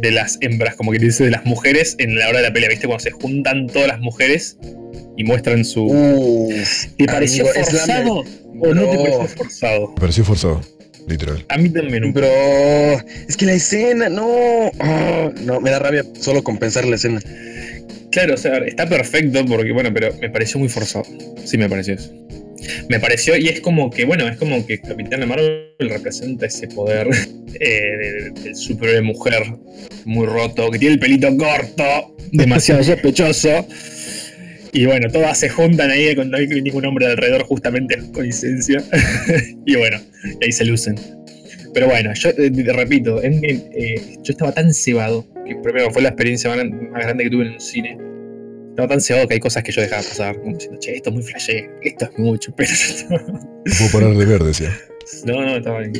de 0.00 0.10
las 0.10 0.38
hembras, 0.42 0.74
como 0.76 0.92
que 0.92 0.98
dice, 0.98 1.24
de 1.24 1.30
las 1.30 1.44
mujeres 1.44 1.96
en 1.98 2.16
la 2.18 2.28
hora 2.28 2.38
de 2.38 2.44
la 2.44 2.52
pelea? 2.52 2.68
¿Viste? 2.70 2.86
Cuando 2.86 3.02
se 3.02 3.10
juntan 3.10 3.66
todas 3.66 3.88
las 3.88 3.98
mujeres 4.00 4.58
y 5.16 5.24
muestran 5.24 5.64
su. 5.64 5.88
¿Te 6.96 7.04
pareció 7.06 7.44
amigo, 7.50 7.60
es 7.60 7.72
la 7.72 7.80
forzado 7.80 8.24
o 8.60 8.74
no 8.74 8.82
te 8.90 8.96
pareció 8.96 9.28
forzado? 9.36 9.88
Me 9.88 10.00
pareció 10.00 10.24
forzado, 10.24 10.60
literal. 11.06 11.44
A 11.48 11.58
mí 11.58 11.68
también 11.70 12.04
un 12.04 12.12
Bro, 12.12 12.26
es 13.28 13.36
que 13.36 13.46
la 13.46 13.54
escena, 13.54 14.08
no. 14.08 14.70
Ah, 14.80 15.30
no, 15.42 15.60
me 15.60 15.70
da 15.70 15.78
rabia 15.78 16.04
solo 16.20 16.42
con 16.42 16.58
pensar 16.58 16.84
la 16.86 16.96
escena. 16.96 17.20
Claro, 18.10 18.34
o 18.34 18.36
sea, 18.36 18.58
está 18.58 18.88
perfecto 18.88 19.44
porque, 19.44 19.72
bueno, 19.72 19.90
pero 19.92 20.14
me 20.20 20.30
pareció 20.30 20.58
muy 20.60 20.68
forzado. 20.68 21.04
Sí, 21.44 21.58
me 21.58 21.68
pareció 21.68 21.94
eso. 21.94 22.12
Me 22.88 22.98
pareció, 22.98 23.36
y 23.36 23.48
es 23.48 23.60
como 23.60 23.90
que, 23.90 24.04
bueno, 24.06 24.26
es 24.28 24.38
como 24.38 24.64
que 24.66 24.80
Capitana 24.80 25.26
Marvel 25.26 25.66
representa 25.80 26.46
ese 26.46 26.66
poder 26.68 27.08
eh, 27.60 27.68
de- 27.98 28.30
del 28.42 28.56
superhéroe 28.56 29.02
mujer 29.02 29.42
muy 30.04 30.26
roto, 30.26 30.70
que 30.70 30.78
tiene 30.78 30.94
el 30.94 31.00
pelito 31.00 31.28
corto, 31.36 32.16
demasiado 32.32 32.82
sospechoso. 32.84 33.66
Y 34.74 34.86
bueno, 34.86 35.08
todas 35.08 35.38
se 35.38 35.48
juntan 35.48 35.88
ahí 35.90 36.14
cuando 36.16 36.36
no 36.36 36.38
hay 36.38 36.48
ningún 36.60 36.84
hombre 36.84 37.06
alrededor, 37.06 37.44
justamente 37.44 37.96
coincidencia. 38.12 38.82
y 39.66 39.76
bueno, 39.76 39.98
ahí 40.42 40.50
se 40.50 40.64
lucen. 40.64 40.96
Pero 41.72 41.86
bueno, 41.86 42.12
yo 42.14 42.30
eh, 42.30 42.50
te 42.50 42.72
repito, 42.72 43.22
Endgame, 43.22 43.70
eh, 43.72 44.16
yo 44.22 44.32
estaba 44.32 44.52
tan 44.52 44.74
cebado, 44.74 45.24
que 45.46 45.54
primero 45.62 45.90
fue 45.92 46.02
la 46.02 46.08
experiencia 46.08 46.50
más, 46.50 46.64
más 46.90 47.04
grande 47.04 47.22
que 47.24 47.30
tuve 47.30 47.46
en 47.46 47.52
un 47.52 47.60
cine. 47.60 47.98
Estaba 48.70 48.88
tan 48.88 49.00
cebado 49.00 49.28
que 49.28 49.34
hay 49.34 49.40
cosas 49.40 49.62
que 49.62 49.70
yo 49.70 49.80
dejaba 49.80 50.02
pasar, 50.02 50.40
como 50.40 50.54
diciendo, 50.54 50.80
che, 50.80 50.96
esto 50.96 51.10
es 51.10 51.14
muy 51.14 51.22
flashé, 51.22 51.70
esto 51.82 52.06
es 52.06 52.18
mucho, 52.18 52.52
pero 52.56 52.68
yo 52.70 52.94
estaba- 52.94 53.22
No 53.32 53.72
puedo 53.78 53.92
parar 53.92 54.16
de 54.16 54.24
ver, 54.24 54.42
decía. 54.42 54.70
No, 55.24 55.40
no, 55.40 55.56
estaba. 55.56 55.78
Me 55.80 55.92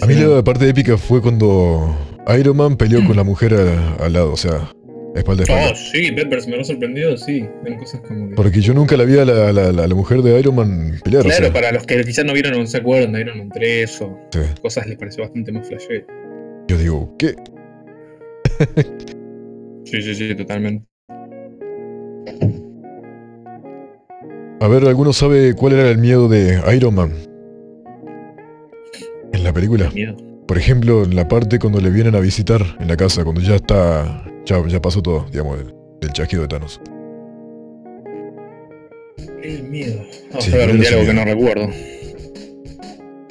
A 0.00 0.06
mí 0.06 0.14
la 0.14 0.42
parte 0.42 0.68
épica 0.68 0.98
fue 0.98 1.22
cuando 1.22 1.96
Iron 2.36 2.56
Man 2.56 2.76
peleó 2.76 3.04
con 3.06 3.16
la 3.16 3.22
mujer 3.22 3.54
al 3.54 4.12
lado, 4.12 4.32
o 4.32 4.36
sea, 4.36 4.72
espalda 5.18 5.44
a 5.48 5.70
Oh, 5.70 5.74
sí, 5.74 6.12
Peppers 6.12 6.46
me 6.46 6.54
lo 6.56 6.62
ha 6.62 6.64
sorprendido, 6.64 7.16
sí. 7.16 7.44
Ven 7.64 7.76
cosas 7.78 8.00
como 8.02 8.28
que. 8.28 8.34
Porque 8.36 8.60
yo 8.60 8.72
nunca 8.74 8.96
la 8.96 9.04
vi 9.04 9.18
a 9.18 9.24
la, 9.24 9.52
la- 9.52 9.72
la- 9.72 9.86
la 9.88 9.94
mujer 9.94 10.22
de 10.22 10.38
Iron 10.38 10.54
Man 10.54 11.00
pelear, 11.02 11.22
o 11.26 11.28
Claro, 11.28 11.44
sea. 11.46 11.52
para 11.52 11.72
los 11.72 11.84
que 11.86 12.00
quizás 12.04 12.24
no 12.24 12.32
vieron 12.32 12.54
o 12.54 12.58
no 12.58 12.66
se 12.66 12.76
acuerdan 12.78 13.12
de 13.12 13.20
Iron 13.22 13.38
Man 13.38 13.50
3 13.52 14.00
o 14.02 14.16
sí. 14.32 14.38
cosas 14.62 14.86
les 14.86 14.96
pareció 14.96 15.24
bastante 15.24 15.50
más 15.52 15.66
flashé. 15.66 16.04
Yo 16.68 16.78
digo, 16.78 17.16
¿qué? 17.18 17.34
Sí, 19.84 20.02
sí, 20.02 20.14
sí, 20.14 20.34
totalmente. 20.36 20.84
A 24.60 24.68
ver, 24.68 24.84
¿alguno 24.86 25.12
sabe 25.12 25.54
cuál 25.54 25.72
era 25.72 25.88
el 25.90 25.98
miedo 25.98 26.28
de 26.28 26.60
Iron 26.76 26.94
Man? 26.94 27.12
En 29.32 29.42
la 29.42 29.52
película. 29.52 29.90
Miedo. 29.90 30.16
Por 30.50 30.58
ejemplo, 30.58 31.04
en 31.04 31.14
la 31.14 31.28
parte 31.28 31.60
cuando 31.60 31.80
le 31.80 31.90
vienen 31.90 32.16
a 32.16 32.18
visitar 32.18 32.60
en 32.80 32.88
la 32.88 32.96
casa, 32.96 33.22
cuando 33.22 33.40
ya 33.40 33.54
está. 33.54 34.24
Ya, 34.44 34.60
ya 34.66 34.82
pasó 34.82 35.00
todo, 35.00 35.24
digamos, 35.30 35.58
del, 35.58 35.72
del 36.00 36.12
chasquido 36.12 36.42
de 36.42 36.48
Thanos. 36.48 36.80
El 39.44 39.62
miedo. 39.62 40.04
Vamos 40.30 40.44
Sí, 40.44 40.52
a 40.52 40.56
ver 40.56 40.70
un 40.72 40.80
diálogo 40.80 41.06
que 41.06 41.14
no 41.14 41.24
recuerdo. 41.24 41.68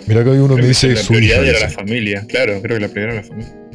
Mira 0.07 0.21
acá 0.21 0.31
hay 0.31 0.37
uno 0.37 0.53
Creo 0.53 0.59
que 0.59 0.67
dice 0.69 0.87
la 0.87 0.95
su 0.95 1.11
hija. 1.11 1.19
prioridad 1.19 1.45
era 1.45 1.59
la 1.59 1.69
familia, 1.69 2.25
claro, 2.25 2.61
creo 2.61 2.77
que 2.77 2.85
la 2.85 2.87
prioridad 2.87 3.15
era 3.17 3.21
la 3.21 3.27
familia. 3.27 3.69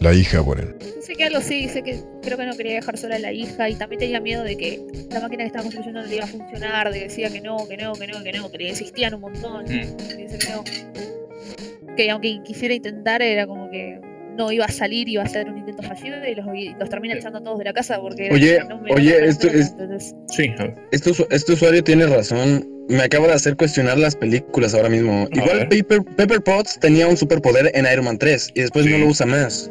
La 0.00 0.12
hija 0.12 0.44
ponen. 0.44 0.76
Sé 1.00 1.14
que 1.14 1.24
algo 1.24 1.40
sí, 1.40 1.70
sé 1.70 1.82
que 1.82 2.02
creo 2.22 2.36
que 2.36 2.44
no 2.44 2.54
quería 2.54 2.74
dejar 2.74 2.98
sola 2.98 3.16
a 3.16 3.18
la 3.18 3.32
hija 3.32 3.70
y 3.70 3.76
también 3.76 4.00
tenía 4.00 4.20
miedo 4.20 4.44
de 4.44 4.58
que 4.58 4.78
la 5.10 5.20
máquina 5.20 5.44
que 5.44 5.46
estaba 5.46 5.62
construyendo 5.62 6.02
no 6.02 6.06
le 6.06 6.16
iba 6.16 6.24
a 6.24 6.28
funcionar, 6.28 6.92
de 6.92 6.98
que 6.98 7.04
decía 7.04 7.30
que 7.32 7.40
no, 7.40 7.66
que 7.66 7.78
no, 7.78 7.94
que 7.94 8.06
no, 8.06 8.22
que 8.22 8.32
no, 8.32 8.50
que 8.50 8.58
le 8.58 8.68
insistían 8.68 9.14
un 9.14 9.22
montón. 9.22 9.64
Mm. 9.64 9.68
que 9.96 10.16
dice 10.18 10.36
que 10.38 10.50
no. 10.50 10.64
Que 11.96 12.10
aunque 12.10 12.40
quisiera 12.44 12.74
intentar, 12.74 13.22
era 13.22 13.46
como 13.46 13.70
que 13.70 14.00
no 14.36 14.50
iba 14.52 14.64
a 14.64 14.70
salir, 14.70 15.08
iba 15.08 15.22
a 15.22 15.28
ser 15.28 15.50
un 15.50 15.58
intento 15.58 15.82
fallido 15.82 16.16
y 16.26 16.34
los, 16.34 16.46
y 16.54 16.74
los 16.78 16.88
termina 16.88 17.14
echando 17.14 17.38
a 17.38 17.42
todos 17.42 17.58
de 17.58 17.64
la 17.64 17.72
casa 17.72 18.00
porque 18.00 18.30
Oye, 18.32 18.60
no 18.68 18.80
me- 18.80 18.92
oye, 18.92 19.26
esto 19.26 19.48
es- 19.48 19.72
entonces- 19.72 20.14
Sí, 20.28 20.50
a 20.58 20.62
ver. 20.62 20.74
Este, 20.92 21.10
este 21.30 21.52
usuario 21.52 21.82
tiene 21.84 22.06
razón. 22.06 22.66
Me 22.88 23.02
acaba 23.02 23.26
de 23.28 23.34
hacer 23.34 23.56
cuestionar 23.56 23.98
las 23.98 24.16
películas 24.16 24.74
ahora 24.74 24.88
mismo. 24.88 25.28
A 25.32 25.36
Igual. 25.36 25.68
Pepper, 25.68 26.02
Pepper 26.16 26.40
Potts 26.42 26.78
tenía 26.80 27.06
un 27.06 27.16
superpoder 27.16 27.70
en 27.74 27.86
Iron 27.92 28.04
Man 28.06 28.18
3 28.18 28.50
y 28.54 28.62
después 28.62 28.86
Sí. 28.86 28.92
no 28.92 28.98
lo 28.98 29.06
usa 29.08 29.26
más. 29.26 29.70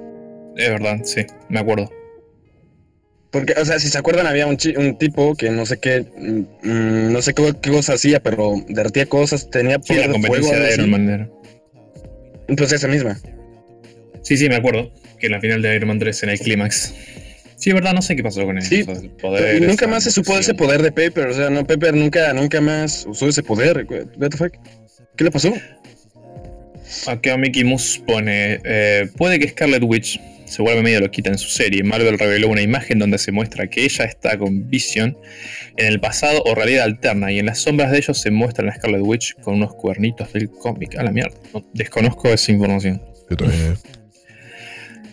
es 0.58 0.70
verdad, 0.70 0.98
sí, 1.04 1.26
me 1.48 1.60
acuerdo. 1.60 1.90
Porque, 3.32 3.54
o 3.54 3.64
sea, 3.64 3.80
si 3.80 3.88
se 3.90 3.98
acuerdan, 3.98 4.26
había 4.28 4.48
un, 4.48 4.58
chi- 4.58 4.76
un 4.76 4.98
tipo 4.98 5.36
que 5.36 5.52
no 5.52 5.66
sé 5.66 5.78
qué, 5.80 6.06
mm, 6.18 6.68
mm, 6.68 7.14
no 7.14 7.22
sé 7.22 7.34
qué, 7.34 7.54
qué 7.62 7.70
cosa 7.70 7.94
hacía, 7.94 8.20
pero 8.22 8.56
derretía 8.68 9.06
cosas, 9.06 9.50
tenía 9.52 9.80
Sí, 9.84 9.94
poder 9.94 10.08
la 10.10 10.14
de 10.18 10.28
fuego. 10.28 10.52
de. 10.52 10.74
Iron 10.74 10.90
Man 10.90 11.10
era. 11.10 11.30
Pues 12.58 12.72
esa 12.72 12.88
misma. 12.88 13.20
Sí, 14.22 14.38
sí, 14.38 14.50
me 14.50 14.56
acuerdo. 14.56 14.92
Que 15.20 15.28
en 15.28 15.34
la 15.34 15.42
final 15.42 15.62
de 15.62 15.76
Iron 15.76 15.90
Man 15.90 16.00
3 16.00 16.24
en 16.24 16.30
el 16.30 16.40
clímax. 16.40 16.94
Sí, 17.58 17.72
es 17.72 17.74
verdad, 17.74 17.94
no 17.94 18.02
sé 18.02 18.16
qué 18.16 18.24
pasó 18.24 18.46
con 18.46 18.58
él. 18.58 18.64
Sí, 18.64 18.86
el 18.88 19.10
poder, 19.12 19.62
nunca 19.62 19.86
más 19.86 20.06
se 20.06 20.12
supo 20.12 20.38
ese 20.38 20.54
poder 20.54 20.82
de 20.82 20.94
Pepper. 20.94 21.28
O 21.28 21.34
sea, 21.34 21.50
no, 21.50 21.68
Pepper 21.68 21.94
nunca, 21.94 22.32
nunca 22.34 22.62
más 22.62 23.06
usó 23.06 23.28
ese 23.28 23.44
poder. 23.44 23.86
What 24.18 24.30
the 24.30 24.38
fuck? 24.38 24.54
¿Qué 25.18 25.26
le 25.26 25.32
pasó? 25.32 25.54
Acá 27.06 27.36
Mickey 27.36 27.66
Mouse 27.66 28.02
pone: 28.08 28.62
eh, 28.64 29.10
Puede 29.18 29.40
que 29.40 29.50
Scarlet 29.50 29.84
Witch 29.84 30.20
se 30.50 30.62
vuelva 30.62 30.82
medio 30.82 31.00
loquita 31.00 31.30
en 31.30 31.38
su 31.38 31.48
serie. 31.50 31.84
Marvel 31.84 32.18
reveló 32.20 32.50
una 32.50 32.62
imagen 32.62 33.00
donde 33.00 33.18
se 33.18 33.32
muestra 33.32 33.68
que 33.68 33.84
ella 33.86 34.06
está 34.06 34.38
con 34.38 34.70
Vision 34.70 35.18
en 35.78 35.86
el 35.88 36.00
pasado 36.00 36.42
o 36.46 36.56
realidad 36.56 36.84
alterna, 36.84 37.32
y 37.32 37.40
en 37.40 37.46
las 37.46 37.60
sombras 37.60 37.92
de 37.92 38.00
ellos 38.00 38.18
se 38.20 38.32
muestra 38.32 38.70
a 38.70 38.76
Scarlet 38.76 39.02
Witch 39.02 39.36
con 39.42 39.56
unos 39.56 39.74
cuernitos 39.76 40.34
del 40.34 40.50
cómic. 40.50 40.98
A 40.98 41.04
la 41.04 41.12
mierda, 41.12 41.38
no- 41.54 41.66
desconozco 41.74 42.28
esa 42.30 42.52
información. 42.52 43.02
Yo 43.30 43.38
también. 43.38 43.62
eh. 43.74 43.76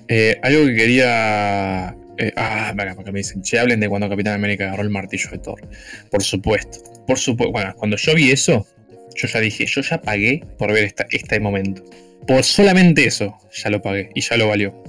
Eh, 0.08 0.38
algo 0.42 0.66
que 0.66 0.74
quería. 0.74 1.96
eh, 2.18 2.32
ah, 2.36 2.68
acá, 2.70 2.92
acá 2.92 3.12
me 3.12 3.18
dicen, 3.18 3.42
che, 3.42 3.58
hablen 3.58 3.80
de 3.80 3.88
cuando 3.88 4.08
Capitán 4.08 4.34
América 4.34 4.66
agarró 4.68 4.82
el 4.82 4.90
martillo 4.90 5.28
de 5.30 5.38
Thor. 5.38 5.60
Por 6.10 6.22
supuesto. 6.22 6.78
Por 7.06 7.18
supuesto. 7.18 7.52
Bueno, 7.52 7.74
cuando 7.76 7.96
yo 7.96 8.14
vi 8.14 8.30
eso, 8.30 8.66
yo 9.16 9.28
ya 9.28 9.40
dije, 9.40 9.66
yo 9.66 9.80
ya 9.82 10.00
pagué 10.00 10.42
por 10.58 10.72
ver 10.72 10.84
esta, 10.84 11.06
este 11.10 11.40
momento. 11.40 11.84
Por 12.26 12.42
solamente 12.44 13.04
eso, 13.04 13.36
ya 13.52 13.70
lo 13.70 13.82
pagué 13.82 14.10
y 14.14 14.20
ya 14.20 14.36
lo 14.36 14.48
valió. 14.48 14.82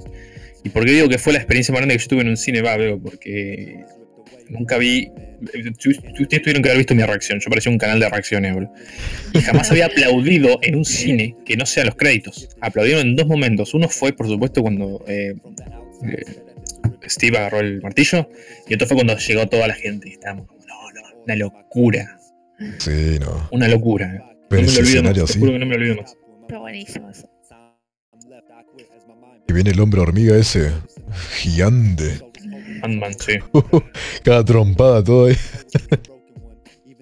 ¿Y 0.64 0.70
por 0.70 0.84
qué 0.84 0.92
digo 0.92 1.08
que 1.08 1.18
fue 1.18 1.32
la 1.32 1.38
experiencia 1.38 1.72
más 1.72 1.80
grande 1.80 1.96
que 1.96 2.02
yo 2.02 2.08
tuve 2.08 2.22
en 2.22 2.28
un 2.28 2.36
cine? 2.36 2.62
Va, 2.62 2.76
veo, 2.76 3.00
porque 3.00 3.84
nunca 4.48 4.78
vi. 4.78 5.10
Ustedes 5.40 6.42
tuvieron 6.42 6.62
que 6.62 6.68
haber 6.68 6.78
visto 6.78 6.94
mi 6.94 7.02
reacción. 7.02 7.38
Yo 7.40 7.48
parecía 7.48 7.70
un 7.70 7.78
canal 7.78 8.00
de 8.00 8.08
reacciones, 8.08 8.54
bro. 8.54 8.72
Y 9.34 9.40
jamás 9.40 9.70
había 9.70 9.86
aplaudido 9.86 10.58
en 10.62 10.76
un 10.76 10.84
cine 10.84 11.36
que 11.44 11.56
no 11.56 11.64
sea 11.64 11.84
los 11.84 11.94
créditos. 11.94 12.48
Aplaudieron 12.60 13.06
en 13.06 13.16
dos 13.16 13.26
momentos. 13.26 13.74
Uno 13.74 13.88
fue, 13.88 14.12
por 14.12 14.26
supuesto, 14.26 14.62
cuando 14.62 15.04
eh, 15.06 15.34
eh, 16.04 16.24
Steve 17.06 17.38
agarró 17.38 17.60
el 17.60 17.80
martillo. 17.80 18.28
Y 18.68 18.74
otro 18.74 18.86
fue 18.86 18.96
cuando 18.96 19.16
llegó 19.16 19.46
toda 19.48 19.68
la 19.68 19.74
gente. 19.74 20.08
Y 20.08 20.12
estábamos 20.12 20.48
como, 20.48 20.60
no, 20.66 20.92
no, 20.92 21.22
una 21.24 21.36
locura. 21.36 22.18
Sí, 22.78 23.18
no. 23.20 23.48
Una 23.52 23.68
locura. 23.68 24.24
Ver 24.50 24.62
no 24.62 24.66
me 24.66 24.72
lo 24.72 24.80
olvido 24.80 25.02
más. 25.04 25.14
Te 25.14 25.38
juro 25.38 25.52
que 25.52 25.58
no 25.58 25.66
me 25.66 25.74
lo 25.74 25.80
olvido 25.80 25.96
más. 26.02 26.16
Está 26.42 26.58
buenísimo 26.58 27.10
eso. 27.10 27.30
Y 29.48 29.52
viene 29.52 29.70
el 29.70 29.80
hombre 29.80 30.00
hormiga 30.00 30.36
ese. 30.36 30.72
Gigante. 31.38 32.20
Ant-Man, 32.82 33.14
sí. 33.18 33.38
Cada 34.22 34.44
trompada, 34.44 35.02
todo 35.02 35.26
ahí. 35.26 35.36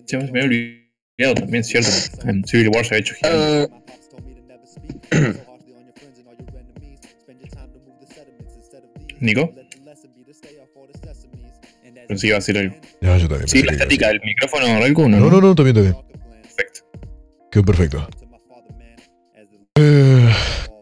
Sí, 0.07 0.17
me 0.17 0.25
había 0.25 0.45
olvidado 0.45 1.35
también, 1.35 1.65
¿cierto? 1.65 1.91
En 2.25 2.45
Civil 2.45 2.69
War 2.69 2.85
se 2.85 2.95
había 2.95 3.01
hecho 3.01 3.15
gigante. 3.17 3.75
Ah, 3.75 5.43
¿Nico? 9.19 9.53
Pensé 12.07 12.23
que 12.23 12.27
iba 12.29 12.37
a 12.37 12.39
decir 12.39 12.59
algo. 12.59 12.77
Yo 13.01 13.29
también. 13.29 13.49
Sí, 13.49 13.63
la 13.63 13.73
estática 13.73 14.09
del 14.09 14.21
micrófono, 14.25 14.79
Relco, 14.79 15.09
¿no? 15.09 15.17
decir. 15.17 15.21
No, 15.25 15.41
no, 15.41 15.41
no, 15.41 15.55
también, 15.57 15.75
también. 15.75 15.97
Perfecto. 16.43 16.81
Quedó 17.51 17.65
perfecto. 17.65 18.09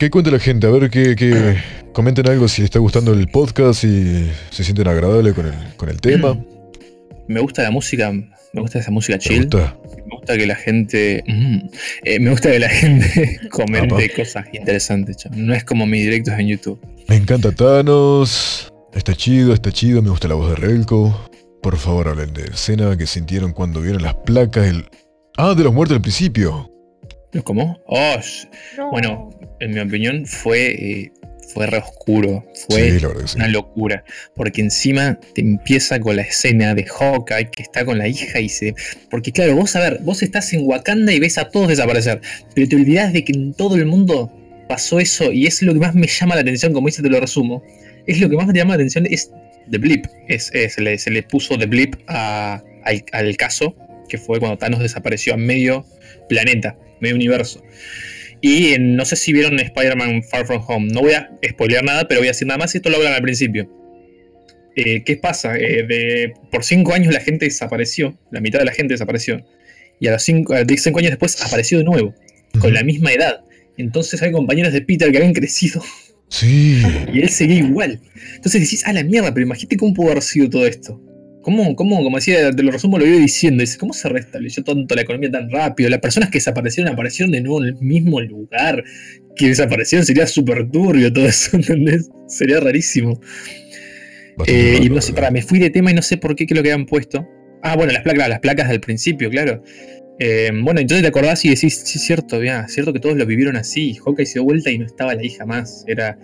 ¿Qué 0.05 0.11
cuenta 0.11 0.31
la 0.31 0.39
gente? 0.39 0.67
A 0.67 0.71
ver, 0.71 0.91
que, 0.91 1.17
que 1.17 1.57
comenten 1.95 2.29
algo 2.29 2.47
si 2.47 2.61
les 2.61 2.67
está 2.67 2.79
gustando 2.79 3.15
el 3.15 3.27
podcast, 3.27 3.81
si 3.81 4.31
se 4.51 4.63
sienten 4.63 4.87
agradables 4.87 5.33
con 5.33 5.47
el, 5.47 5.55
con 5.79 5.89
el 5.89 5.99
tema. 5.99 6.39
Me 7.29 7.41
gusta 7.41 7.63
la 7.63 7.71
música, 7.71 8.13
me 8.13 8.61
gusta 8.61 8.81
esa 8.81 8.91
música 8.91 9.17
¿Te 9.17 9.31
chill. 9.31 9.41
gusta? 9.45 9.79
Me 10.07 10.15
gusta 10.15 10.37
que 10.37 10.47
la 10.47 10.57
gente. 10.57 11.25
mm, 11.27 11.59
eh, 12.05 12.21
me 12.21 12.29
gusta 12.33 12.51
que 12.53 12.59
la 12.59 12.69
gente 12.83 13.41
comente 13.51 13.95
Apa. 13.95 14.15
cosas 14.15 14.45
interesantes, 14.53 15.17
chaval. 15.17 15.47
No 15.47 15.55
es 15.55 15.65
como 15.65 15.87
mis 15.87 16.03
directos 16.03 16.35
en 16.39 16.49
YouTube. 16.49 16.79
Me 17.09 17.17
encanta 17.17 17.51
Thanos. 17.53 18.71
Está 18.93 19.15
chido, 19.15 19.55
está 19.55 19.73
chido. 19.73 20.03
Me 20.03 20.11
gusta 20.11 20.29
la 20.29 20.35
voz 20.35 20.51
de 20.51 20.57
Relco. 20.57 21.19
Por 21.63 21.79
favor, 21.79 22.09
hablen 22.09 22.35
de 22.35 22.43
escena 22.45 22.95
que 22.99 23.07
sintieron 23.07 23.55
cuando 23.55 23.81
vieron 23.81 24.03
las 24.03 24.17
placas. 24.17 24.67
El... 24.67 24.85
Ah, 25.39 25.55
de 25.55 25.65
los 25.65 25.73
muertos 25.73 25.95
al 25.97 26.03
principio. 26.03 26.71
¿Cómo? 27.43 27.81
Oh, 27.87 28.17
No. 28.77 28.91
bueno, 28.91 29.31
en 29.61 29.73
mi 29.73 29.81
opinión 29.81 30.25
fue, 30.27 30.67
eh, 30.73 31.13
fue 31.53 31.67
re 31.67 31.79
oscuro. 31.79 32.45
Fue 32.69 32.93
Sí, 32.93 33.01
sí. 33.01 33.37
una 33.37 33.49
locura. 33.49 34.05
Porque 34.35 34.61
encima 34.61 35.19
te 35.35 35.41
empieza 35.41 35.99
con 36.01 36.17
la 36.17 36.23
escena 36.23 36.75
de 36.75 36.85
Hawkeye 36.85 37.51
que 37.51 37.63
está 37.63 37.85
con 37.85 37.99
la 37.99 38.09
hija 38.09 38.41
y 38.41 38.49
se. 38.49 38.75
Porque 39.11 39.33
claro, 39.33 39.57
vos 39.57 39.75
a 39.77 39.81
ver, 39.81 39.99
vos 40.03 40.23
estás 40.23 40.53
en 40.53 40.61
Wakanda 40.67 41.13
y 41.13 41.19
ves 41.21 41.39
a 41.39 41.49
todos 41.51 41.69
desaparecer. 41.69 42.21
Pero 42.55 42.69
te 42.69 42.77
olvidás 42.77 43.13
de 43.13 43.25
que 43.25 43.33
en 43.33 43.53
todo 43.55 43.77
el 43.77 43.87
mundo 43.87 44.33
pasó 44.69 44.99
eso. 45.01 45.33
Y 45.33 45.47
es 45.47 45.61
lo 45.63 45.73
que 45.75 45.81
más 45.81 45.95
me 45.95 46.07
llama 46.07 46.35
la 46.37 46.41
atención, 46.43 46.73
como 46.73 46.87
dice, 46.89 47.03
te 47.03 47.11
lo 47.11 47.21
resumo. 47.21 47.63
Es 48.07 48.21
lo 48.21 48.29
que 48.29 48.37
más 48.37 48.47
me 48.47 48.53
llama 48.55 48.71
la 48.71 48.77
atención 48.77 49.07
es 49.11 49.31
The 49.71 49.79
Blip. 49.79 50.07
Es, 50.29 50.51
es- 50.55 50.75
se, 50.75 50.81
le, 50.83 50.99
se 50.99 51.11
le 51.11 51.23
puso 51.23 51.59
The 51.59 51.67
Blip 51.67 51.95
a- 52.07 52.63
al, 52.85 53.05
al 53.13 53.37
caso, 53.37 53.77
que 54.09 54.19
fue 54.19 54.39
cuando 54.41 54.59
Thanos 54.59 54.81
desapareció 54.81 55.35
a 55.35 55.37
medio 55.37 55.87
planeta, 56.29 56.77
medio 57.01 57.17
universo. 57.17 57.63
Y 58.41 58.75
eh, 58.75 58.79
no 58.79 59.07
sé 59.07 59.17
si 59.17 59.33
vieron 59.33 59.59
Spider-Man 59.59 60.23
Far 60.25 60.47
From 60.47 60.63
Home. 60.69 60.93
No 60.93 61.01
voy 61.01 61.15
a 61.15 61.31
spoilear 61.49 61.83
nada, 61.83 62.07
pero 62.07 62.21
voy 62.21 62.29
a 62.29 62.33
decir 62.33 62.47
nada 62.47 62.59
más. 62.59 62.75
Esto 62.75 62.91
lo 62.91 62.99
hablan 62.99 63.15
al 63.15 63.23
principio. 63.23 63.71
Eh, 64.77 65.03
¿Qué 65.03 65.17
pasa? 65.17 65.57
Eh, 65.57 65.85
de, 65.85 66.35
por 66.51 66.63
cinco 66.63 66.93
años 66.93 67.15
la 67.15 67.21
gente 67.21 67.47
desapareció. 67.47 68.19
La 68.31 68.43
mitad 68.43 68.59
de 68.59 68.67
la 68.67 68.73
gente 68.73 68.93
desapareció. 68.93 69.43
Y 69.99 70.09
a 70.09 70.13
los 70.13 70.23
cinco, 70.23 70.55
cinco 70.77 70.99
años 70.99 71.13
después 71.13 71.41
apareció 71.43 71.79
de 71.79 71.85
nuevo. 71.85 72.15
Con 72.61 72.75
la 72.75 72.83
misma 72.83 73.13
edad. 73.13 73.41
Entonces 73.79 74.21
hay 74.23 74.31
compañeros 74.31 74.75
de 74.75 74.83
Peter 74.83 75.11
que 75.11 75.17
habían 75.17 75.33
crecido. 75.33 75.83
Sí. 76.29 76.83
Y 77.15 77.23
él 77.23 77.31
seguía 77.31 77.61
igual. 77.61 78.01
Entonces 78.35 78.61
decís, 78.61 78.87
a 78.87 78.93
la 78.93 79.05
mierda, 79.05 79.33
pero 79.33 79.47
imagínate 79.47 79.79
cómo 79.79 79.95
pudo 79.95 80.11
haber 80.11 80.23
sido 80.23 80.51
todo 80.51 80.67
esto. 80.67 81.01
¿Cómo, 81.45 81.77
cómo, 81.77 82.03
como 82.03 82.17
decía, 82.17 82.51
te 82.51 82.63
lo 82.63 82.71
resumo, 82.73 82.99
lo 82.99 83.07
iba 83.07 83.19
diciendo, 83.19 83.61
dice, 83.61 83.77
¿cómo 83.77 83.93
se 83.93 84.09
restableció 84.09 84.65
tanto 84.65 84.95
la 84.95 85.03
economía 85.03 85.31
tan 85.31 85.51
rápido? 85.51 85.91
Las 85.91 86.01
personas 86.01 86.31
que 86.31 86.39
desaparecieron 86.39 86.91
aparecieron 86.91 87.33
de 87.33 87.43
nuevo 87.43 87.63
en 87.63 87.69
el 87.69 87.77
mismo 87.83 88.19
lugar 88.23 88.83
que 89.37 89.49
desaparecieron, 89.49 90.07
sería 90.07 90.27
súper 90.27 90.71
turbio 90.71 91.13
todo 91.13 91.27
eso, 91.27 91.57
¿entendés? 91.57 92.09
Sería 92.29 92.61
rarísimo. 92.61 93.21
Eh, 94.47 94.81
y 94.83 94.89
no 94.89 95.03
sé, 95.03 95.13
para, 95.13 95.31
me 95.31 95.43
fui 95.43 95.59
de 95.59 95.69
tema 95.69 95.91
y 95.91 95.95
no 95.95 96.01
sé 96.01 96.17
por 96.17 96.35
qué, 96.35 96.47
qué 96.47 96.55
es 96.55 96.57
lo 96.57 96.63
que 96.63 96.73
habían 96.73 96.87
puesto. 96.87 97.29
Ah, 97.63 97.77
bueno, 97.77 97.93
las 97.93 98.03
placas, 98.03 98.29
las 98.29 98.41
placas 98.41 98.71
del 98.71 98.81
principio, 98.81 99.29
claro. 99.29 99.63
Eh, 100.19 100.51
bueno, 100.63 100.81
entonces 100.81 101.03
te 101.03 101.09
acordás 101.09 101.45
y 101.45 101.51
decís, 101.51 101.83
sí, 101.85 101.99
cierto, 101.99 102.43
ya, 102.43 102.67
cierto 102.69 102.93
que 102.95 103.01
todos 103.01 103.17
lo 103.19 103.27
vivieron 103.27 103.57
así. 103.57 103.95
Hawkeye 103.95 104.27
se 104.27 104.35
dio 104.35 104.45
vuelta 104.45 104.71
y 104.71 104.79
no 104.79 104.87
estaba 104.87 105.15
la 105.15 105.23
hija 105.23 105.45
más. 105.45 105.85
Era. 105.87 106.19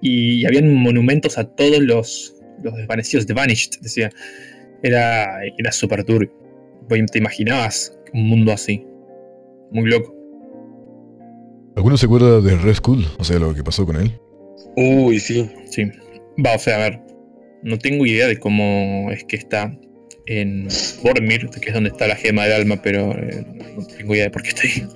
Y 0.00 0.44
habían 0.46 0.74
monumentos 0.74 1.38
a 1.38 1.44
todos 1.44 1.78
los, 1.80 2.41
los 2.62 2.74
desvanecidos, 2.76 3.26
The 3.26 3.34
Vanished, 3.34 3.80
decía. 3.80 4.10
Era, 4.82 5.44
era 5.58 5.70
súper 5.70 6.04
turbio. 6.04 6.30
¿Te 6.88 7.18
imaginabas 7.18 7.96
un 8.12 8.28
mundo 8.28 8.52
así? 8.52 8.84
Muy 9.70 9.88
loco. 9.88 10.14
¿Alguno 11.76 11.96
se 11.96 12.06
acuerda 12.06 12.40
de 12.40 12.56
Red 12.56 12.74
Skull? 12.74 13.06
O 13.18 13.24
sea, 13.24 13.38
lo 13.38 13.54
que 13.54 13.64
pasó 13.64 13.86
con 13.86 13.96
él. 13.96 14.12
Uy, 14.76 15.18
sí. 15.20 15.50
Sí. 15.70 15.84
Va, 16.44 16.54
o 16.54 16.58
sea, 16.58 16.76
a 16.76 16.90
ver. 16.90 17.00
No 17.62 17.78
tengo 17.78 18.04
idea 18.04 18.26
de 18.26 18.38
cómo 18.38 19.08
es 19.12 19.24
que 19.24 19.36
está 19.36 19.72
en 20.26 20.68
Bormir, 21.02 21.48
que 21.48 21.68
es 21.68 21.74
donde 21.74 21.90
está 21.90 22.08
la 22.08 22.16
gema 22.16 22.44
del 22.44 22.54
alma, 22.54 22.82
pero 22.82 23.12
eh, 23.12 23.46
no 23.76 23.86
tengo 23.86 24.14
idea 24.14 24.24
de 24.24 24.30
por 24.30 24.42
qué 24.42 24.48
está 24.48 24.62
ahí. 24.62 24.88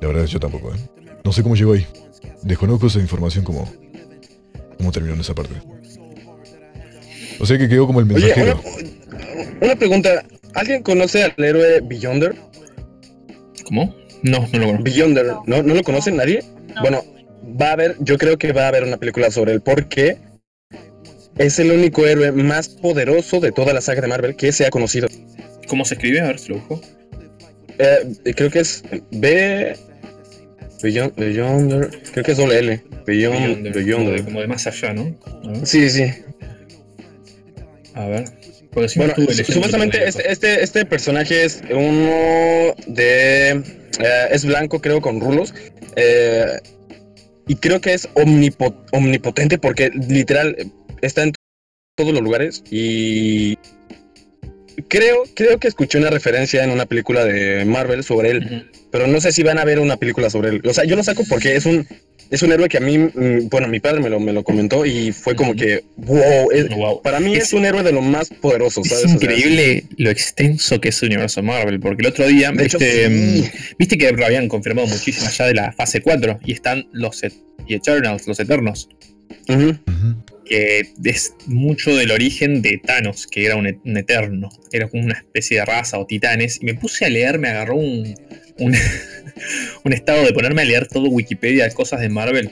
La 0.00 0.08
verdad 0.08 0.24
es 0.24 0.30
que 0.30 0.34
yo 0.34 0.40
tampoco, 0.40 0.74
¿eh? 0.74 0.78
No 1.24 1.32
sé 1.32 1.42
cómo 1.42 1.56
llegó 1.56 1.74
ahí. 1.74 1.86
Desconozco 2.42 2.86
esa 2.86 3.00
información 3.00 3.44
como... 3.44 3.70
¿Cómo 4.78 4.92
terminó 4.92 5.14
en 5.14 5.20
esa 5.20 5.34
parte? 5.34 5.54
O 7.40 7.46
sea 7.46 7.58
que 7.58 7.68
quedó 7.68 7.86
como 7.86 8.00
el 8.00 8.10
Oye, 8.12 8.20
mensajero. 8.26 8.60
una, 8.62 9.66
una 9.66 9.76
pregunta. 9.76 10.24
¿Alguien 10.54 10.82
conoce 10.82 11.22
al 11.24 11.34
héroe 11.36 11.80
Beyonder? 11.82 12.34
¿Cómo? 13.64 13.94
No, 14.22 14.40
no 14.52 14.58
lo 14.58 14.66
conozco. 14.66 14.82
Beyonder, 14.84 15.26
¿no, 15.46 15.62
¿no 15.62 15.74
lo 15.74 15.82
conoce 15.82 16.12
nadie? 16.12 16.42
No. 16.74 16.80
Bueno, 16.82 17.04
va 17.60 17.70
a 17.70 17.72
haber, 17.72 17.96
yo 18.00 18.16
creo 18.18 18.38
que 18.38 18.52
va 18.52 18.64
a 18.64 18.68
haber 18.68 18.84
una 18.84 18.96
película 18.96 19.30
sobre 19.30 19.52
él 19.52 19.60
porque 19.60 20.18
es 21.38 21.58
el 21.58 21.72
único 21.72 22.06
héroe 22.06 22.30
más 22.32 22.68
poderoso 22.68 23.40
de 23.40 23.52
toda 23.52 23.72
la 23.72 23.80
saga 23.80 24.00
de 24.00 24.06
Marvel 24.08 24.36
que 24.36 24.52
se 24.52 24.64
ha 24.66 24.70
conocido. 24.70 25.08
¿Cómo 25.66 25.84
se 25.84 25.94
escribe? 25.94 26.20
A 26.20 26.26
ver 26.28 26.38
si 26.38 26.50
lo 26.50 26.56
busco. 26.56 26.80
Eh, 27.78 28.34
creo 28.36 28.50
que 28.50 28.60
es 28.60 28.84
B. 29.10 29.76
Beyon- 30.82 31.12
Beyonder. 31.16 31.90
Creo 32.12 32.24
que 32.24 32.32
es 32.32 32.38
doble 32.38 32.58
L. 32.58 32.82
Beyond, 33.06 33.06
Beyonder, 33.06 33.54
como, 33.56 33.62
de, 33.62 33.70
Beyonder. 33.72 34.24
como 34.24 34.40
de 34.40 34.46
más 34.46 34.66
allá, 34.66 34.92
¿no? 34.94 35.14
Sí, 35.64 35.90
sí. 35.90 36.04
A 37.94 38.06
ver. 38.06 38.24
Porque 38.70 38.88
si 38.88 38.98
no 38.98 39.06
Bueno, 39.06 39.32
supuestamente 39.44 40.08
este, 40.08 40.30
este, 40.30 40.62
este 40.62 40.84
personaje 40.84 41.44
es 41.44 41.62
uno 41.70 42.74
de... 42.86 43.50
eh, 43.50 44.28
es 44.30 44.44
blanco, 44.44 44.80
creo, 44.80 45.00
con 45.00 45.20
rulos. 45.20 45.54
eh, 45.96 46.58
y 47.46 47.56
creo 47.56 47.80
que 47.80 47.92
es 47.92 48.08
omnipo- 48.14 48.74
omnipotente 48.92 49.58
porque 49.58 49.90
literal 49.90 50.56
está 51.02 51.22
en 51.24 51.32
todos 51.96 52.12
los 52.14 52.22
lugares 52.22 52.64
y... 52.70 53.58
Creo, 54.88 55.24
creo 55.34 55.58
que 55.58 55.68
escuché 55.68 55.98
una 55.98 56.10
referencia 56.10 56.64
en 56.64 56.70
una 56.70 56.86
película 56.86 57.24
de 57.24 57.64
Marvel 57.64 58.02
sobre 58.04 58.30
él, 58.30 58.70
pero 58.90 59.06
no 59.06 59.20
sé 59.20 59.32
si 59.32 59.42
van 59.42 59.58
a 59.58 59.64
ver 59.64 59.78
una 59.78 59.96
película 59.96 60.30
sobre 60.30 60.50
él. 60.50 60.62
O 60.64 60.74
sea, 60.74 60.84
yo 60.84 60.96
lo 60.96 61.02
saco 61.04 61.22
porque 61.28 61.54
es 61.56 61.64
un, 61.66 61.86
es 62.30 62.42
un 62.42 62.50
héroe 62.52 62.68
que 62.68 62.78
a 62.78 62.80
mí, 62.80 62.98
mm, 62.98 63.48
bueno, 63.50 63.68
mi 63.68 63.78
padre 63.80 64.00
me 64.00 64.08
lo, 64.10 64.18
me 64.18 64.32
lo 64.32 64.42
comentó 64.42 64.84
y 64.84 65.12
fue 65.12 65.36
como 65.36 65.54
que, 65.54 65.84
wow, 65.96 66.50
es- 66.52 66.68
Wow. 66.70 67.02
para 67.02 67.20
mí 67.20 67.34
es, 67.36 67.44
Es- 67.44 67.52
un 67.52 67.64
héroe 67.64 67.82
de 67.82 67.92
lo 67.92 68.00
más 68.02 68.28
poderoso, 68.30 68.80
Es 68.82 68.88
¿sabes? 68.88 69.04
O 69.04 69.08
sea, 69.08 69.14
increíble 69.16 69.84
lo 69.98 70.10
extenso 70.10 70.80
que 70.80 70.88
es 70.88 71.02
el 71.02 71.10
universo 71.10 71.42
Marvel, 71.42 71.78
porque 71.80 72.02
el 72.02 72.08
otro 72.08 72.26
día, 72.26 72.50
de 72.50 72.64
hecho, 72.64 72.78
este, 72.78 73.08
sí. 73.08 73.42
mm, 73.42 73.76
viste 73.78 73.98
que 73.98 74.10
lo 74.12 74.26
habían 74.26 74.48
confirmado 74.48 74.88
muchísimo 74.88 75.26
allá 75.28 75.46
de 75.46 75.54
la 75.54 75.72
fase 75.72 76.00
4 76.00 76.38
y 76.44 76.52
están 76.52 76.86
los 76.92 77.22
et- 77.22 77.34
y 77.68 77.74
Eternals, 77.74 78.26
los 78.26 78.40
Eternos. 78.40 78.88
Ujú. 79.48 79.76
Que 80.44 80.88
es 81.04 81.34
mucho 81.46 81.96
del 81.96 82.10
origen 82.10 82.60
de 82.62 82.78
Thanos, 82.84 83.26
que 83.26 83.44
era 83.46 83.56
un, 83.56 83.66
et- 83.66 83.78
un 83.84 83.96
eterno, 83.96 84.50
era 84.72 84.88
como 84.88 85.04
una 85.04 85.14
especie 85.14 85.58
de 85.58 85.64
raza 85.64 85.98
o 85.98 86.06
titanes, 86.06 86.58
y 86.60 86.66
me 86.66 86.74
puse 86.74 87.04
a 87.04 87.08
leer, 87.08 87.38
me 87.38 87.48
agarró 87.48 87.76
un, 87.76 88.14
un, 88.58 88.74
un 89.84 89.92
estado 89.92 90.24
de 90.24 90.32
ponerme 90.32 90.62
a 90.62 90.64
leer 90.64 90.86
todo 90.88 91.08
Wikipedia 91.08 91.64
de 91.64 91.72
cosas 91.72 92.00
de 92.00 92.08
Marvel, 92.08 92.50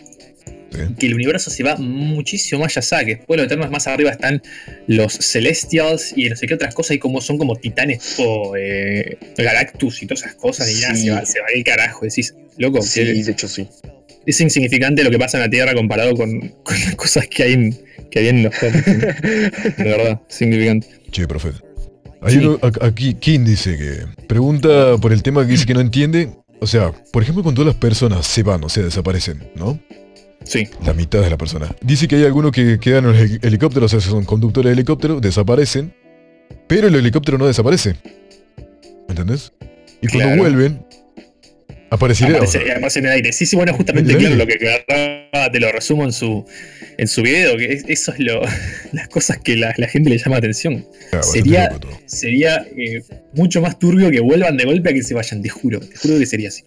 Sí. 0.72 0.78
que 0.98 1.06
el 1.06 1.12
universo 1.14 1.50
se 1.50 1.62
va 1.62 1.76
muchísimo 1.76 2.62
más 2.62 2.74
allá, 2.78 3.04
que 3.04 3.16
después 3.16 3.36
de 3.36 3.42
los 3.42 3.46
Eternos 3.52 3.70
más 3.70 3.86
arriba 3.88 4.10
están 4.10 4.40
los 4.86 5.12
Celestials 5.12 6.14
y 6.16 6.30
no 6.30 6.36
sé 6.36 6.46
qué 6.46 6.54
otras 6.54 6.74
cosas, 6.74 6.96
y 6.96 6.98
como 6.98 7.20
son 7.20 7.36
como 7.36 7.56
titanes 7.56 7.98
tipo 8.16 8.56
eh, 8.56 9.18
Galactus 9.36 10.02
y 10.02 10.06
todas 10.06 10.22
esas 10.22 10.34
cosas, 10.36 10.70
y 10.70 10.76
se 10.76 11.10
va, 11.10 11.26
se 11.26 11.40
va 11.40 11.46
el 11.54 11.62
carajo, 11.62 12.06
decís, 12.06 12.34
loco, 12.56 12.80
Sí, 12.80 13.00
que 13.04 13.22
de 13.22 13.32
hecho 13.32 13.48
sí. 13.48 13.68
Es 14.26 14.40
insignificante 14.40 15.02
lo 15.04 15.10
que 15.10 15.18
pasa 15.18 15.36
en 15.38 15.42
la 15.44 15.50
Tierra 15.50 15.74
comparado 15.74 16.14
con, 16.14 16.40
con 16.62 16.80
las 16.80 16.94
cosas 16.96 17.26
que 17.28 17.42
hay 17.44 17.52
en, 17.54 17.78
que 18.10 18.18
hay 18.20 18.28
en 18.28 18.42
los 18.44 18.54
cómics. 18.56 18.84
De 18.84 19.84
verdad, 19.84 20.20
significante. 20.28 20.86
Che, 21.10 21.26
profe. 21.26 21.50
Hay 22.20 22.34
Sí. 22.34 22.38
uno 22.38 22.58
aquí, 22.80 23.14
King 23.14 23.40
dice 23.44 23.76
que 23.76 24.24
pregunta 24.28 24.96
por 24.98 25.12
el 25.12 25.22
tema 25.22 25.44
que 25.44 25.52
dice 25.52 25.66
que 25.66 25.74
no 25.74 25.80
entiende. 25.80 26.30
O 26.60 26.66
sea, 26.68 26.92
por 27.12 27.22
ejemplo, 27.24 27.42
cuando 27.42 27.64
las 27.64 27.74
personas 27.74 28.24
se 28.26 28.44
van, 28.44 28.62
o 28.62 28.68
sea, 28.68 28.84
desaparecen, 28.84 29.42
¿no? 29.56 29.80
Sí, 30.44 30.68
La 30.84 30.92
mitad 30.92 31.20
de 31.20 31.30
la 31.30 31.36
persona. 31.36 31.74
Dice 31.82 32.06
que 32.06 32.16
hay 32.16 32.24
algunos 32.24 32.52
que 32.52 32.78
quedan 32.80 33.04
en 33.06 33.14
el 33.14 33.20
heli- 33.20 33.38
helicóptero, 33.46 33.86
o 33.86 33.88
sea, 33.88 34.00
son 34.00 34.24
conductores 34.24 34.70
de 34.70 34.74
helicóptero, 34.74 35.20
desaparecen, 35.20 35.92
pero 36.68 36.86
el 36.88 36.94
helicóptero 36.94 37.38
no 37.38 37.46
desaparece. 37.46 37.96
¿Entendés? 39.08 39.52
Y 40.00 40.08
cuando 40.08 40.36
vuelven, 40.36 40.84
aparecería. 41.94 42.36
aparece, 42.36 42.72
aparece 42.72 42.98
en 43.00 43.06
el 43.06 43.12
aire. 43.12 43.32
Sí, 43.32 43.46
sí, 43.46 43.56
bueno, 43.56 43.72
justamente, 43.74 44.16
claro, 44.16 44.36
lo 44.36 44.46
que 44.46 44.54
agarraba, 44.54 45.52
te 45.52 45.60
lo 45.60 45.70
resumo 45.72 46.04
en 46.04 46.12
su, 46.12 46.44
en 46.98 47.08
su 47.08 47.22
video, 47.22 47.56
que 47.56 47.72
es- 47.72 47.84
eso 47.88 48.12
es 48.12 48.18
lo, 48.20 48.40
las 48.92 49.08
cosas 49.08 49.38
que 49.38 49.56
la, 49.56 49.74
la 49.76 49.88
gente 49.88 50.10
le 50.10 50.18
llama 50.18 50.36
atención. 50.38 50.86
Ah, 51.12 51.22
sería-. 51.22 51.78
Sería 52.06 52.66
eh, 52.76 53.02
mucho 53.34 53.60
más 53.60 53.78
turbio 53.78 54.10
que 54.10 54.20
vuelvan 54.20 54.56
de 54.56 54.64
golpe 54.64 54.90
a 54.90 54.92
que 54.92 55.02
se 55.02 55.14
vayan, 55.14 55.42
te 55.42 55.48
juro, 55.48 55.80
te 55.80 55.96
juro 55.96 56.18
que 56.18 56.26
sería 56.26 56.48
así. 56.48 56.62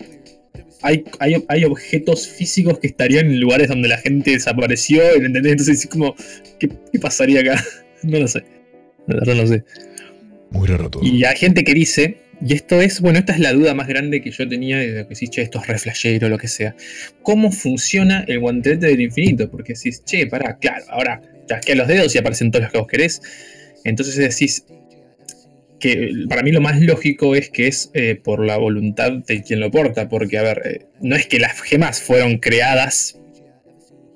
Hay, 0.81 1.03
hay, 1.19 1.43
hay 1.47 1.63
objetos 1.65 2.27
físicos 2.27 2.77
que 2.79 2.87
estarían 2.87 3.25
en 3.27 3.39
lugares 3.39 3.69
donde 3.69 3.87
la 3.87 3.97
gente 3.97 4.31
desapareció, 4.31 5.01
¿entendés? 5.15 5.53
Entonces 5.53 5.79
es 5.79 5.87
como, 5.87 6.15
¿qué, 6.59 6.69
qué 6.91 6.99
pasaría 6.99 7.41
acá? 7.41 7.63
No 8.03 8.19
lo 8.19 8.27
sé. 8.27 8.43
La 9.07 9.15
verdad 9.15 9.33
no 9.35 9.47
sé. 9.47 9.63
Muy 10.51 10.67
raro 10.67 10.91
todo. 10.91 11.03
Y 11.03 11.23
hay 11.23 11.35
gente 11.37 11.63
que 11.63 11.73
dice, 11.73 12.17
y 12.41 12.53
esto 12.53 12.81
es, 12.81 13.01
bueno, 13.01 13.19
esta 13.19 13.33
es 13.33 13.39
la 13.39 13.53
duda 13.53 13.73
más 13.73 13.87
grande 13.87 14.21
que 14.21 14.31
yo 14.31 14.47
tenía 14.47 14.77
desde 14.77 15.03
que 15.03 15.09
decís, 15.09 15.29
che, 15.29 15.41
esto 15.41 15.59
es 15.61 15.67
re 15.67 15.77
flashero, 15.77 16.29
lo 16.29 16.37
que 16.37 16.47
sea. 16.47 16.75
¿Cómo 17.23 17.51
funciona 17.51 18.25
el 18.27 18.39
guantelete 18.39 18.87
del 18.87 19.01
infinito? 19.01 19.49
Porque 19.49 19.73
decís, 19.73 20.03
che, 20.03 20.27
pará, 20.27 20.57
claro, 20.57 20.85
ahora 20.89 21.21
chasqueas 21.47 21.77
los 21.77 21.87
dedos 21.87 22.15
y 22.15 22.17
aparecen 22.17 22.51
todos 22.51 22.63
los 22.63 22.71
que 22.71 22.77
vos 22.77 22.87
querés. 22.87 23.21
Entonces 23.83 24.17
decís 24.17 24.65
que 25.79 26.11
para 26.29 26.41
mí 26.41 26.51
lo 26.51 26.61
más 26.61 26.79
lógico 26.81 27.35
es 27.35 27.49
que 27.49 27.67
es 27.67 27.91
eh, 27.93 28.15
por 28.15 28.45
la 28.45 28.57
voluntad 28.57 29.11
de 29.11 29.43
quien 29.43 29.59
lo 29.59 29.71
porta, 29.71 30.09
porque, 30.09 30.37
a 30.37 30.43
ver, 30.43 30.61
eh, 30.65 30.85
no 31.01 31.15
es 31.15 31.27
que 31.27 31.39
las 31.39 31.61
gemas 31.61 32.01
fueron 32.01 32.39
creadas, 32.39 33.19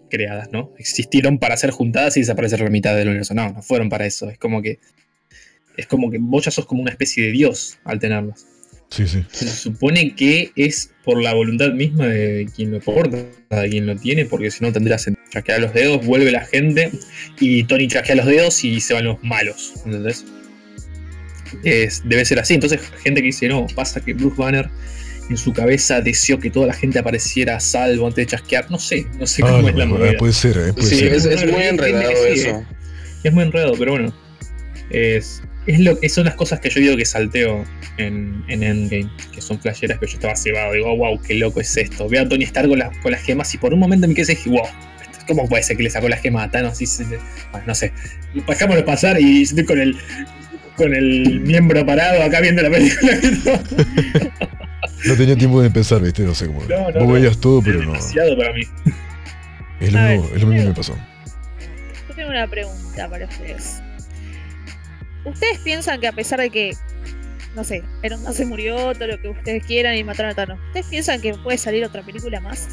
creadas, 0.09 0.51
¿no? 0.51 0.73
Existieron 0.77 1.37
para 1.37 1.55
ser 1.57 1.71
juntadas 1.71 2.17
y 2.17 2.21
desaparecer 2.21 2.61
la 2.61 2.69
mitad 2.69 2.95
del 2.95 3.09
universo. 3.09 3.33
No, 3.33 3.53
no 3.53 3.61
fueron 3.61 3.89
para 3.89 4.05
eso. 4.05 4.29
Es 4.29 4.37
como 4.37 4.61
que 4.61 4.79
es 5.79 5.87
como 5.87 6.11
que 6.11 6.17
vos 6.19 6.45
ya 6.45 6.51
sos 6.51 6.65
como 6.65 6.81
una 6.81 6.91
especie 6.91 7.25
de 7.25 7.31
dios 7.31 7.77
al 7.83 7.99
tenerlas. 7.99 8.45
Sí, 8.89 9.07
sí. 9.07 9.23
Se 9.31 9.47
supone 9.47 10.15
que 10.15 10.51
es 10.55 10.91
por 11.05 11.21
la 11.21 11.33
voluntad 11.35 11.71
misma 11.73 12.07
de 12.07 12.47
quien 12.55 12.71
lo 12.71 12.79
porta, 12.79 13.17
de 13.61 13.69
quien 13.69 13.85
lo 13.85 13.95
tiene, 13.95 14.25
porque 14.25 14.49
si 14.49 14.63
no 14.63 14.71
tendría 14.73 14.97
sentido. 14.97 15.19
Chasquear 15.31 15.61
los 15.61 15.73
dedos, 15.75 16.03
vuelve 16.05 16.31
la 16.31 16.43
gente 16.43 16.89
y 17.39 17.63
Tony 17.65 17.87
chasquea 17.87 18.15
los 18.15 18.25
dedos 18.25 18.63
y 18.63 18.81
se 18.81 18.95
van 18.95 19.05
los 19.05 19.23
malos, 19.23 19.73
¿entendés? 19.85 20.25
Es, 21.63 22.01
debe 22.05 22.25
ser 22.25 22.39
así. 22.39 22.53
Entonces, 22.55 22.81
gente 23.03 23.21
que 23.21 23.27
dice, 23.27 23.47
no, 23.47 23.67
pasa 23.75 24.01
que 24.01 24.13
Bruce 24.13 24.35
Banner 24.37 24.69
en 25.29 25.37
su 25.37 25.53
cabeza 25.53 26.01
deseó 26.01 26.39
que 26.39 26.49
toda 26.49 26.65
la 26.67 26.73
gente 26.73 26.97
apareciera 26.97 27.57
a 27.57 27.59
salvo 27.59 28.07
antes 28.07 28.25
de 28.25 28.31
chasquear. 28.31 28.71
No 28.71 28.79
sé, 28.79 29.05
no 29.19 29.27
sé 29.27 29.43
Ah, 29.45 29.49
cómo 29.51 29.61
no, 29.61 29.69
es 29.69 29.75
la 29.75 29.85
movida. 29.85 30.13
puede 30.17 30.33
ser, 30.33 30.57
eh, 30.57 30.73
puede 30.73 30.87
Sí, 30.87 30.95
ser. 30.97 31.13
es, 31.13 31.25
es 31.25 31.45
muy 31.51 31.61
enredado 31.63 32.11
sí, 32.33 32.39
eso. 32.39 32.63
Es 33.23 33.33
muy 33.33 33.43
enredado, 33.43 33.73
pero 33.77 33.91
bueno. 33.91 34.13
Es, 34.89 35.43
es 35.71 35.79
lo, 35.79 35.97
es- 36.01 36.13
son 36.13 36.25
las 36.25 36.35
cosas 36.35 36.59
que 36.59 36.69
yo 36.69 36.79
digo 36.81 36.95
que 36.97 37.05
salteo 37.05 37.65
en, 37.97 38.43
en 38.47 38.63
Endgame, 38.63 39.09
que 39.33 39.41
son 39.41 39.59
flasheras, 39.59 39.97
pero 39.99 40.11
yo 40.11 40.15
estaba 40.17 40.35
cebado. 40.35 40.73
Digo, 40.73 40.91
oh, 40.91 40.97
wow, 40.97 41.21
qué 41.21 41.35
loco 41.35 41.61
es 41.61 41.75
esto. 41.77 42.07
Veo 42.09 42.23
a 42.23 42.29
Tony 42.29 42.43
Stark 42.45 42.67
con, 42.69 42.79
las- 42.79 42.97
con 42.99 43.11
las 43.11 43.21
gemas 43.21 43.53
y 43.53 43.57
por 43.57 43.73
un 43.73 43.79
momento 43.79 44.07
me 44.07 44.13
quedé 44.13 44.33
y 44.33 44.35
dije, 44.35 44.49
wow, 44.49 44.65
¿cómo 45.27 45.47
puede 45.47 45.63
ser 45.63 45.77
que 45.77 45.83
le 45.83 45.89
sacó 45.89 46.09
las 46.09 46.21
gemas 46.21 46.47
a 46.47 46.51
Thanos? 46.51 46.81
Y 46.81 46.85
se- 46.85 47.03
bueno, 47.05 47.67
no 47.67 47.75
sé. 47.75 47.91
Dejámoslo 48.47 48.83
pasar 48.85 49.19
y 49.19 49.43
estoy 49.43 49.65
con 49.65 49.79
el, 49.79 49.97
con 50.75 50.93
el 50.95 51.39
miembro 51.41 51.85
parado 51.85 52.21
acá 52.23 52.41
viendo 52.41 52.61
la 52.61 52.69
película. 52.69 53.19
No 55.05 55.15
tenía 55.15 55.35
tiempo 55.37 55.61
de 55.61 55.69
pensar, 55.69 56.01
viste, 56.01 56.23
no 56.23 56.35
sé 56.35 56.47
cómo. 56.47 56.61
No, 56.63 56.77
no, 56.91 56.99
Vos 56.99 57.07
no. 57.07 57.13
veías 57.13 57.37
todo, 57.39 57.61
pero 57.61 57.79
no. 57.79 57.93
demasiado 57.93 58.37
para 58.37 58.51
mí. 58.53 58.61
Es 59.79 59.93
lo, 59.93 59.99
mismo, 60.01 60.29
es 60.35 60.41
lo 60.41 60.47
mismo 60.47 60.63
que 60.63 60.69
me 60.69 60.75
pasó. 60.75 60.97
Yo 62.09 62.15
tengo 62.15 62.29
una 62.29 62.47
pregunta 62.47 63.09
para 63.09 63.25
ustedes. 63.25 63.81
¿Ustedes 65.25 65.59
piensan 65.59 65.99
que 65.99 66.07
a 66.07 66.11
pesar 66.11 66.39
de 66.39 66.49
que, 66.49 66.75
no 67.55 67.63
sé, 67.63 67.83
Iron 68.03 68.23
Man 68.23 68.33
se 68.33 68.45
murió, 68.45 68.93
todo 68.93 69.07
lo 69.07 69.21
que 69.21 69.29
ustedes 69.29 69.63
quieran 69.65 69.95
y 69.95 70.03
mataron 70.03 70.31
a 70.31 70.35
Thanos, 70.35 70.59
¿ustedes 70.67 70.85
piensan 70.87 71.21
que 71.21 71.33
puede 71.35 71.57
salir 71.57 71.83
otra 71.83 72.01
película 72.03 72.39
más? 72.39 72.67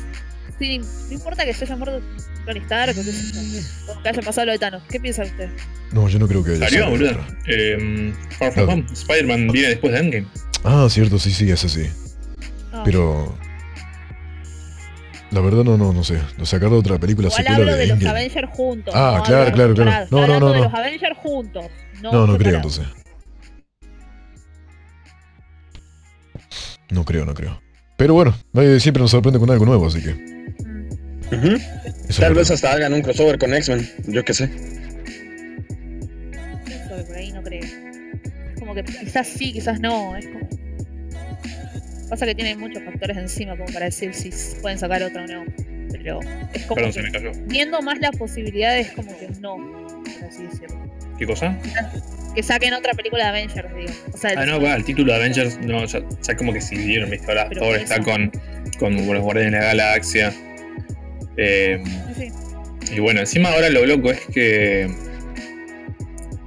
Sí, 0.59 0.79
no 0.79 1.13
importa 1.13 1.45
que 1.45 1.53
se 1.53 1.65
haya 1.65 1.77
muerto 1.77 2.01
Tony 2.47 2.61
Stark 2.61 2.97
o, 2.99 4.03
que 4.03 4.09
haya 4.09 4.23
pasado 4.23 4.47
lo 4.47 4.53
de 4.53 4.59
Thanos. 4.59 4.83
¿Qué 4.89 4.99
piensan 4.99 5.27
ustedes? 5.27 5.51
No, 5.93 6.09
yo 6.09 6.19
no 6.19 6.27
creo 6.27 6.43
que 6.43 6.53
haya 6.53 6.65
Salió, 6.69 6.89
boludo. 6.91 7.11
otra. 7.11 7.27
Eh, 7.47 8.13
Far 8.39 8.53
From 8.53 8.67
Claro. 8.67 8.73
Home. 8.73 8.87
Spider-Man 8.93 9.49
viene 9.49 9.69
después 9.69 9.93
de 9.93 9.99
Endgame. 9.99 10.27
Ah, 10.65 10.87
cierto, 10.89 11.19
sí, 11.19 11.31
sí, 11.31 11.51
ese 11.51 11.69
sí. 11.69 11.91
No. 12.73 12.85
Pero. 12.85 13.37
La 15.33 15.41
verdad 15.41 15.65
no, 15.65 15.77
no, 15.77 15.93
no 15.93 16.05
sé. 16.05 16.21
Sacar 16.45 16.73
otra 16.73 16.99
película 16.99 17.29
Igual 17.29 17.43
secuela 17.43 17.57
hablo 17.57 17.77
de 17.77 17.87
de 17.87 17.97
los. 17.97 18.05
Avengers 18.05 18.49
juntos. 18.53 18.95
Ah, 18.97 19.17
no 19.19 19.25
claro, 19.25 19.53
claro, 19.53 19.75
claro. 19.75 20.07
No, 20.11 20.27
no, 20.27 20.41
no, 20.41 20.53
de 20.53 20.59
no. 20.59 20.65
los 20.65 20.75
Avengers 20.75 21.19
juntos. 21.19 21.67
No, 22.03 22.13
No, 22.13 22.27
no 22.27 22.39
creo 22.39 22.57
entonces. 22.57 22.87
No 26.91 27.05
creo, 27.05 27.25
no 27.25 27.35
creo. 27.35 27.61
Pero 27.97 28.15
bueno, 28.15 28.35
nadie 28.53 28.79
siempre 28.81 29.01
nos 29.01 29.11
sorprende 29.11 29.39
con 29.41 29.51
algo 29.51 29.65
nuevo, 29.65 29.87
así 29.87 30.03
que. 30.03 30.15
Tal 32.19 32.35
vez 32.35 32.51
hasta 32.51 32.73
hagan 32.73 32.93
un 32.93 33.03
crossover 33.03 33.39
con 33.39 33.53
X-Men, 33.53 33.89
yo 34.07 34.25
qué 34.25 34.35
sé. 34.35 34.49
Por 37.07 37.17
ahí 37.17 37.33
no 37.33 37.43
creo. 37.43 37.65
Es 37.65 38.59
como 38.59 38.75
que 38.75 38.85
quizás 38.85 39.27
sí, 39.27 39.53
quizás 39.53 39.81
no. 39.81 40.17
Es 40.17 40.27
como. 40.27 40.49
Pasa 42.09 42.27
que 42.27 42.35
tiene 42.37 42.57
muchos 42.57 42.85
factores 42.85 43.17
encima 43.17 43.57
como 43.57 43.73
para 43.73 43.87
decir 43.87 44.15
si 44.15 44.31
pueden 44.61 44.79
sacar 44.79 45.03
otra 45.03 45.25
o 45.25 45.27
no. 45.27 45.45
Pero 45.91 46.21
es 46.53 46.65
como 46.67 46.83
Perdón, 46.83 47.11
que 47.13 47.45
viendo 47.47 47.83
más 47.83 47.99
las 47.99 48.17
posibilidades 48.17 48.93
como 48.93 49.09
que 49.19 49.29
no, 49.41 49.57
por 49.57 50.25
así 50.29 50.45
decirlo. 50.45 50.96
¿Qué 51.19 51.27
cosa? 51.27 51.59
Que 52.35 52.43
saquen 52.43 52.75
otra 52.75 52.93
película 52.93 53.25
de 53.25 53.29
Avengers, 53.31 53.75
digo. 53.75 53.93
O 54.13 54.17
sea, 54.17 54.33
Ah, 54.37 54.45
no, 54.45 54.61
va, 54.61 54.75
el 54.75 54.85
título 54.85 55.13
de 55.13 55.19
Avengers, 55.19 55.59
no, 55.61 55.85
ya, 55.87 56.01
ya 56.23 56.37
como 56.37 56.53
que 56.53 56.61
se 56.61 56.77
dieron, 56.77 57.09
¿viste? 57.11 57.27
Ahora 57.29 57.49
Thor 57.51 57.77
está 57.77 58.01
con, 58.03 58.31
con 58.79 58.95
los 58.95 59.23
Guardianes 59.23 59.53
de 59.53 59.59
la 59.59 59.65
Galaxia. 59.67 60.33
Eh, 61.39 61.83
sí, 62.17 62.29
y 62.95 63.01
bueno, 63.01 63.21
encima 63.21 63.51
ahora 63.51 63.71
lo 63.71 63.87
loco 63.87 64.11
es 64.11 64.21
que. 64.33 64.89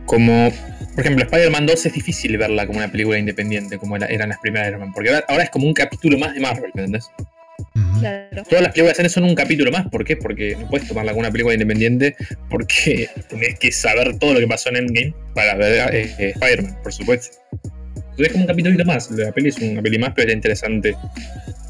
Como. 0.05 0.51
Por 0.95 1.05
ejemplo, 1.05 1.23
Spider-Man 1.25 1.65
2 1.65 1.85
es 1.85 1.93
difícil 1.93 2.37
verla 2.37 2.67
como 2.67 2.79
una 2.79 2.91
película 2.91 3.17
independiente, 3.17 3.77
como 3.77 3.95
era- 3.95 4.07
eran 4.07 4.29
las 4.29 4.39
primeras 4.39 4.65
de 4.65 4.69
Iron 4.71 4.81
Man. 4.81 4.91
Porque 4.93 5.09
ahora, 5.09 5.23
ahora 5.29 5.43
es 5.43 5.49
como 5.49 5.65
un 5.65 5.73
capítulo 5.73 6.17
más 6.17 6.33
de 6.33 6.41
Marvel, 6.41 6.71
¿me 6.73 6.81
¿entendés? 6.83 7.09
Claro. 7.99 8.43
Todas 8.49 8.63
las 8.63 8.73
películas 8.73 8.97
de 8.97 9.03
Sony 9.03 9.09
son 9.09 9.23
un 9.25 9.35
capítulo 9.35 9.71
más. 9.71 9.87
¿Por 9.87 10.03
qué? 10.03 10.17
Porque 10.17 10.55
no 10.59 10.69
puedes 10.69 10.87
tomarla 10.87 11.11
como 11.11 11.21
una 11.21 11.31
película 11.31 11.53
independiente. 11.53 12.15
Porque 12.49 13.09
tenés 13.29 13.59
que 13.59 13.71
saber 13.71 14.17
todo 14.17 14.33
lo 14.33 14.39
que 14.39 14.47
pasó 14.47 14.69
en 14.69 14.77
Endgame 14.77 15.13
para 15.33 15.55
ver 15.55 15.93
eh, 15.93 16.15
eh, 16.17 16.31
Spider-Man, 16.35 16.77
por 16.81 16.93
supuesto. 16.93 17.37
Entonces 17.53 18.27
es 18.27 18.31
como 18.31 18.43
un 18.43 18.47
capítulo 18.47 18.85
más. 18.85 19.11
La 19.11 19.31
peli 19.31 19.49
es 19.49 19.57
una 19.59 19.81
peli 19.81 19.97
más, 19.97 20.13
pero 20.15 20.27
era 20.27 20.33
interesante 20.33 20.95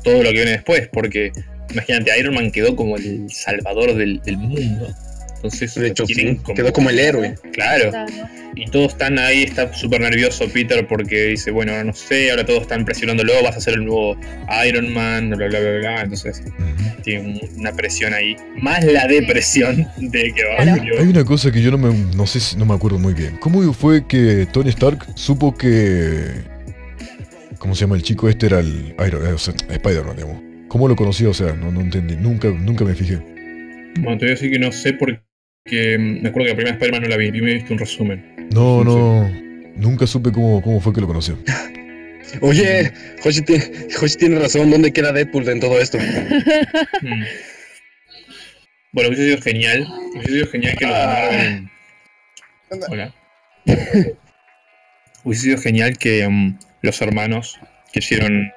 todo 0.04 0.24
lo 0.24 0.30
que 0.30 0.36
viene 0.36 0.52
después. 0.52 0.88
Porque 0.92 1.32
imagínate, 1.72 2.20
Iron 2.20 2.36
Man 2.36 2.52
quedó 2.52 2.76
como 2.76 2.98
el 2.98 3.30
salvador 3.32 3.96
del, 3.96 4.22
del 4.22 4.38
mundo. 4.38 4.94
Entonces 5.42 5.74
De 5.76 5.88
hecho, 5.88 6.04
quedó 6.56 6.74
como 6.74 6.90
el 6.90 7.00
héroe. 7.00 7.36
Claro. 7.54 7.92
Claro. 7.92 8.12
Y 8.56 8.66
todos 8.66 8.92
están 8.94 9.18
ahí, 9.20 9.44
está 9.44 9.72
súper 9.74 10.02
nervioso 10.02 10.50
Peter 10.52 10.86
porque 10.86 11.28
dice, 11.28 11.50
bueno, 11.52 11.72
ahora 11.72 11.86
no 11.86 11.94
sé, 11.94 12.30
ahora 12.32 12.46
todos 12.46 12.64
están 12.64 12.84
presionándolo, 12.84 13.32
vas 13.44 13.56
a 13.56 13.62
ser 13.62 13.76
el 13.76 13.86
nuevo 13.86 14.18
Iron 14.68 14.92
Man, 14.94 15.30
bla, 15.30 15.48
bla, 15.48 15.60
bla, 15.60 15.78
bla. 15.80 16.02
Entonces 16.02 16.44
tiene 17.04 17.22
un- 17.22 17.60
una 17.60 17.72
presión 17.72 18.14
ahí. 18.14 18.36
Más 18.62 18.84
la 18.84 19.08
depresión 19.08 19.88
de 19.98 20.34
que 20.34 20.44
va 20.44 20.62
Hay, 20.74 20.80
hay 21.00 21.08
una 21.08 21.24
cosa 21.24 21.52
que 21.52 21.62
yo 21.62 21.72
no 21.72 21.78
me, 21.78 21.94
no 22.16 22.28
sé 22.28 22.40
si 22.42 22.58
no 22.58 22.66
me 22.66 22.74
acuerdo 22.74 23.00
muy 23.00 23.14
bien. 23.14 23.38
¿Cómo 23.40 23.72
fue 23.72 24.06
que 24.08 24.46
Tony 24.52 24.70
Stark 24.72 25.06
supo 25.16 25.56
que 25.56 26.26
¿cómo 27.60 27.76
se 27.76 27.82
llama 27.82 27.96
el 27.96 28.02
chico 28.04 28.28
este 28.30 28.48
era 28.48 28.60
el 28.60 28.96
Iron, 29.08 29.26
eh, 29.26 29.34
o 29.34 29.38
sea, 29.38 29.54
Spider-Man, 29.70 30.16
digamos? 30.16 30.42
¿Cómo 30.68 30.88
lo 30.88 30.96
conoció? 30.96 31.30
O 31.30 31.34
sea, 31.34 31.54
no, 31.54 31.72
no 31.72 31.82
entendí, 31.82 32.16
nunca 32.16 32.50
nunca 32.50 32.84
me 32.84 32.94
fijé. 32.96 33.18
Bueno, 34.00 34.18
te 34.18 34.26
voy 34.26 34.28
a 34.32 34.36
decir 34.36 34.52
que 34.52 34.60
no 34.60 34.72
sé 34.72 34.94
porque 34.94 35.20
mm, 35.76 36.22
me 36.22 36.30
acuerdo 36.30 36.46
que 36.46 36.50
la 36.50 36.56
primera 36.56 36.74
Spider-Man 36.74 37.02
no 37.04 37.10
la 37.10 37.18
vi, 37.18 37.32
vi 37.32 37.42
me 37.42 37.52
he 37.52 37.54
visto 37.56 37.74
un 37.74 37.80
resumen. 37.80 38.50
No, 38.54 38.84
no, 38.84 39.30
nunca 39.76 40.08
supe 40.08 40.32
cómo, 40.32 40.62
cómo 40.62 40.80
fue 40.82 40.94
que 40.94 41.02
lo 41.02 41.08
conoció. 41.08 41.38
Oye, 42.42 42.92
Hoshi 43.24 43.42
tiene, 43.42 43.66
Hoshi 44.00 44.16
tiene 44.18 44.40
razón, 44.40 44.70
¿dónde 44.70 44.94
queda 44.94 45.12
Deadpool 45.12 45.48
en 45.50 45.60
todo 45.60 45.80
esto? 45.80 45.98
Mm. 47.02 47.24
Bueno, 48.92 49.10
hubiese 49.10 49.26
sido 49.26 49.42
genial. 49.42 49.88
Hubiese 50.16 50.32
sido 50.32 50.48
genial 50.48 50.76
que 50.78 50.86
los 50.86 50.96
de 50.96 51.06
Marvel. 51.06 51.70
Hola. 52.90 53.16
Hubiese 55.24 55.44
sido 55.44 55.58
genial 55.60 55.98
que 55.98 56.28
mm, 56.28 56.58
los 56.82 57.02
hermanos 57.02 57.60
que 57.94 58.00
hicieron 58.00 58.52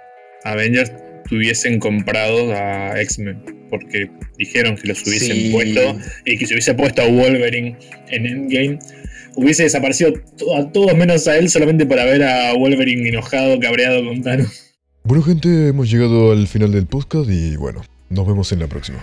Avengers 0.45 0.93
tuviesen 1.33 1.79
comprado 1.81 2.53
a 2.53 3.01
X-Men. 3.01 3.43
Porque 3.71 4.11
dijeron 4.37 4.77
que 4.77 4.89
los 4.89 5.03
hubiesen 5.07 5.35
Sí. 5.35 5.51
puesto 5.51 5.97
y 6.27 6.37
que 6.37 6.47
se 6.47 6.53
hubiese 6.53 6.75
puesto 6.75 7.01
a 7.01 7.07
Wolverine 7.07 7.75
en 8.11 8.27
Endgame. 8.27 8.79
Hubiese 9.35 9.63
desaparecido 9.63 10.13
a 10.59 10.71
todos 10.73 10.95
menos 10.95 11.27
a 11.27 11.39
él 11.39 11.49
solamente 11.49 11.87
para 11.87 12.05
ver 12.05 12.23
a 12.23 12.53
Wolverine 12.53 13.09
enojado, 13.09 13.59
cabreado 13.61 14.05
con 14.05 14.21
Thanos. 14.23 14.75
Bueno 15.05 15.23
gente, 15.23 15.69
hemos 15.69 15.91
llegado 15.91 16.33
al 16.33 16.47
final 16.47 16.71
del 16.71 16.85
podcast 16.87 17.31
y 17.31 17.57
bueno, 17.57 17.81
nos 18.11 18.27
vemos 18.27 18.53
en 18.53 18.59
la 18.61 18.67
próxima. 18.67 19.03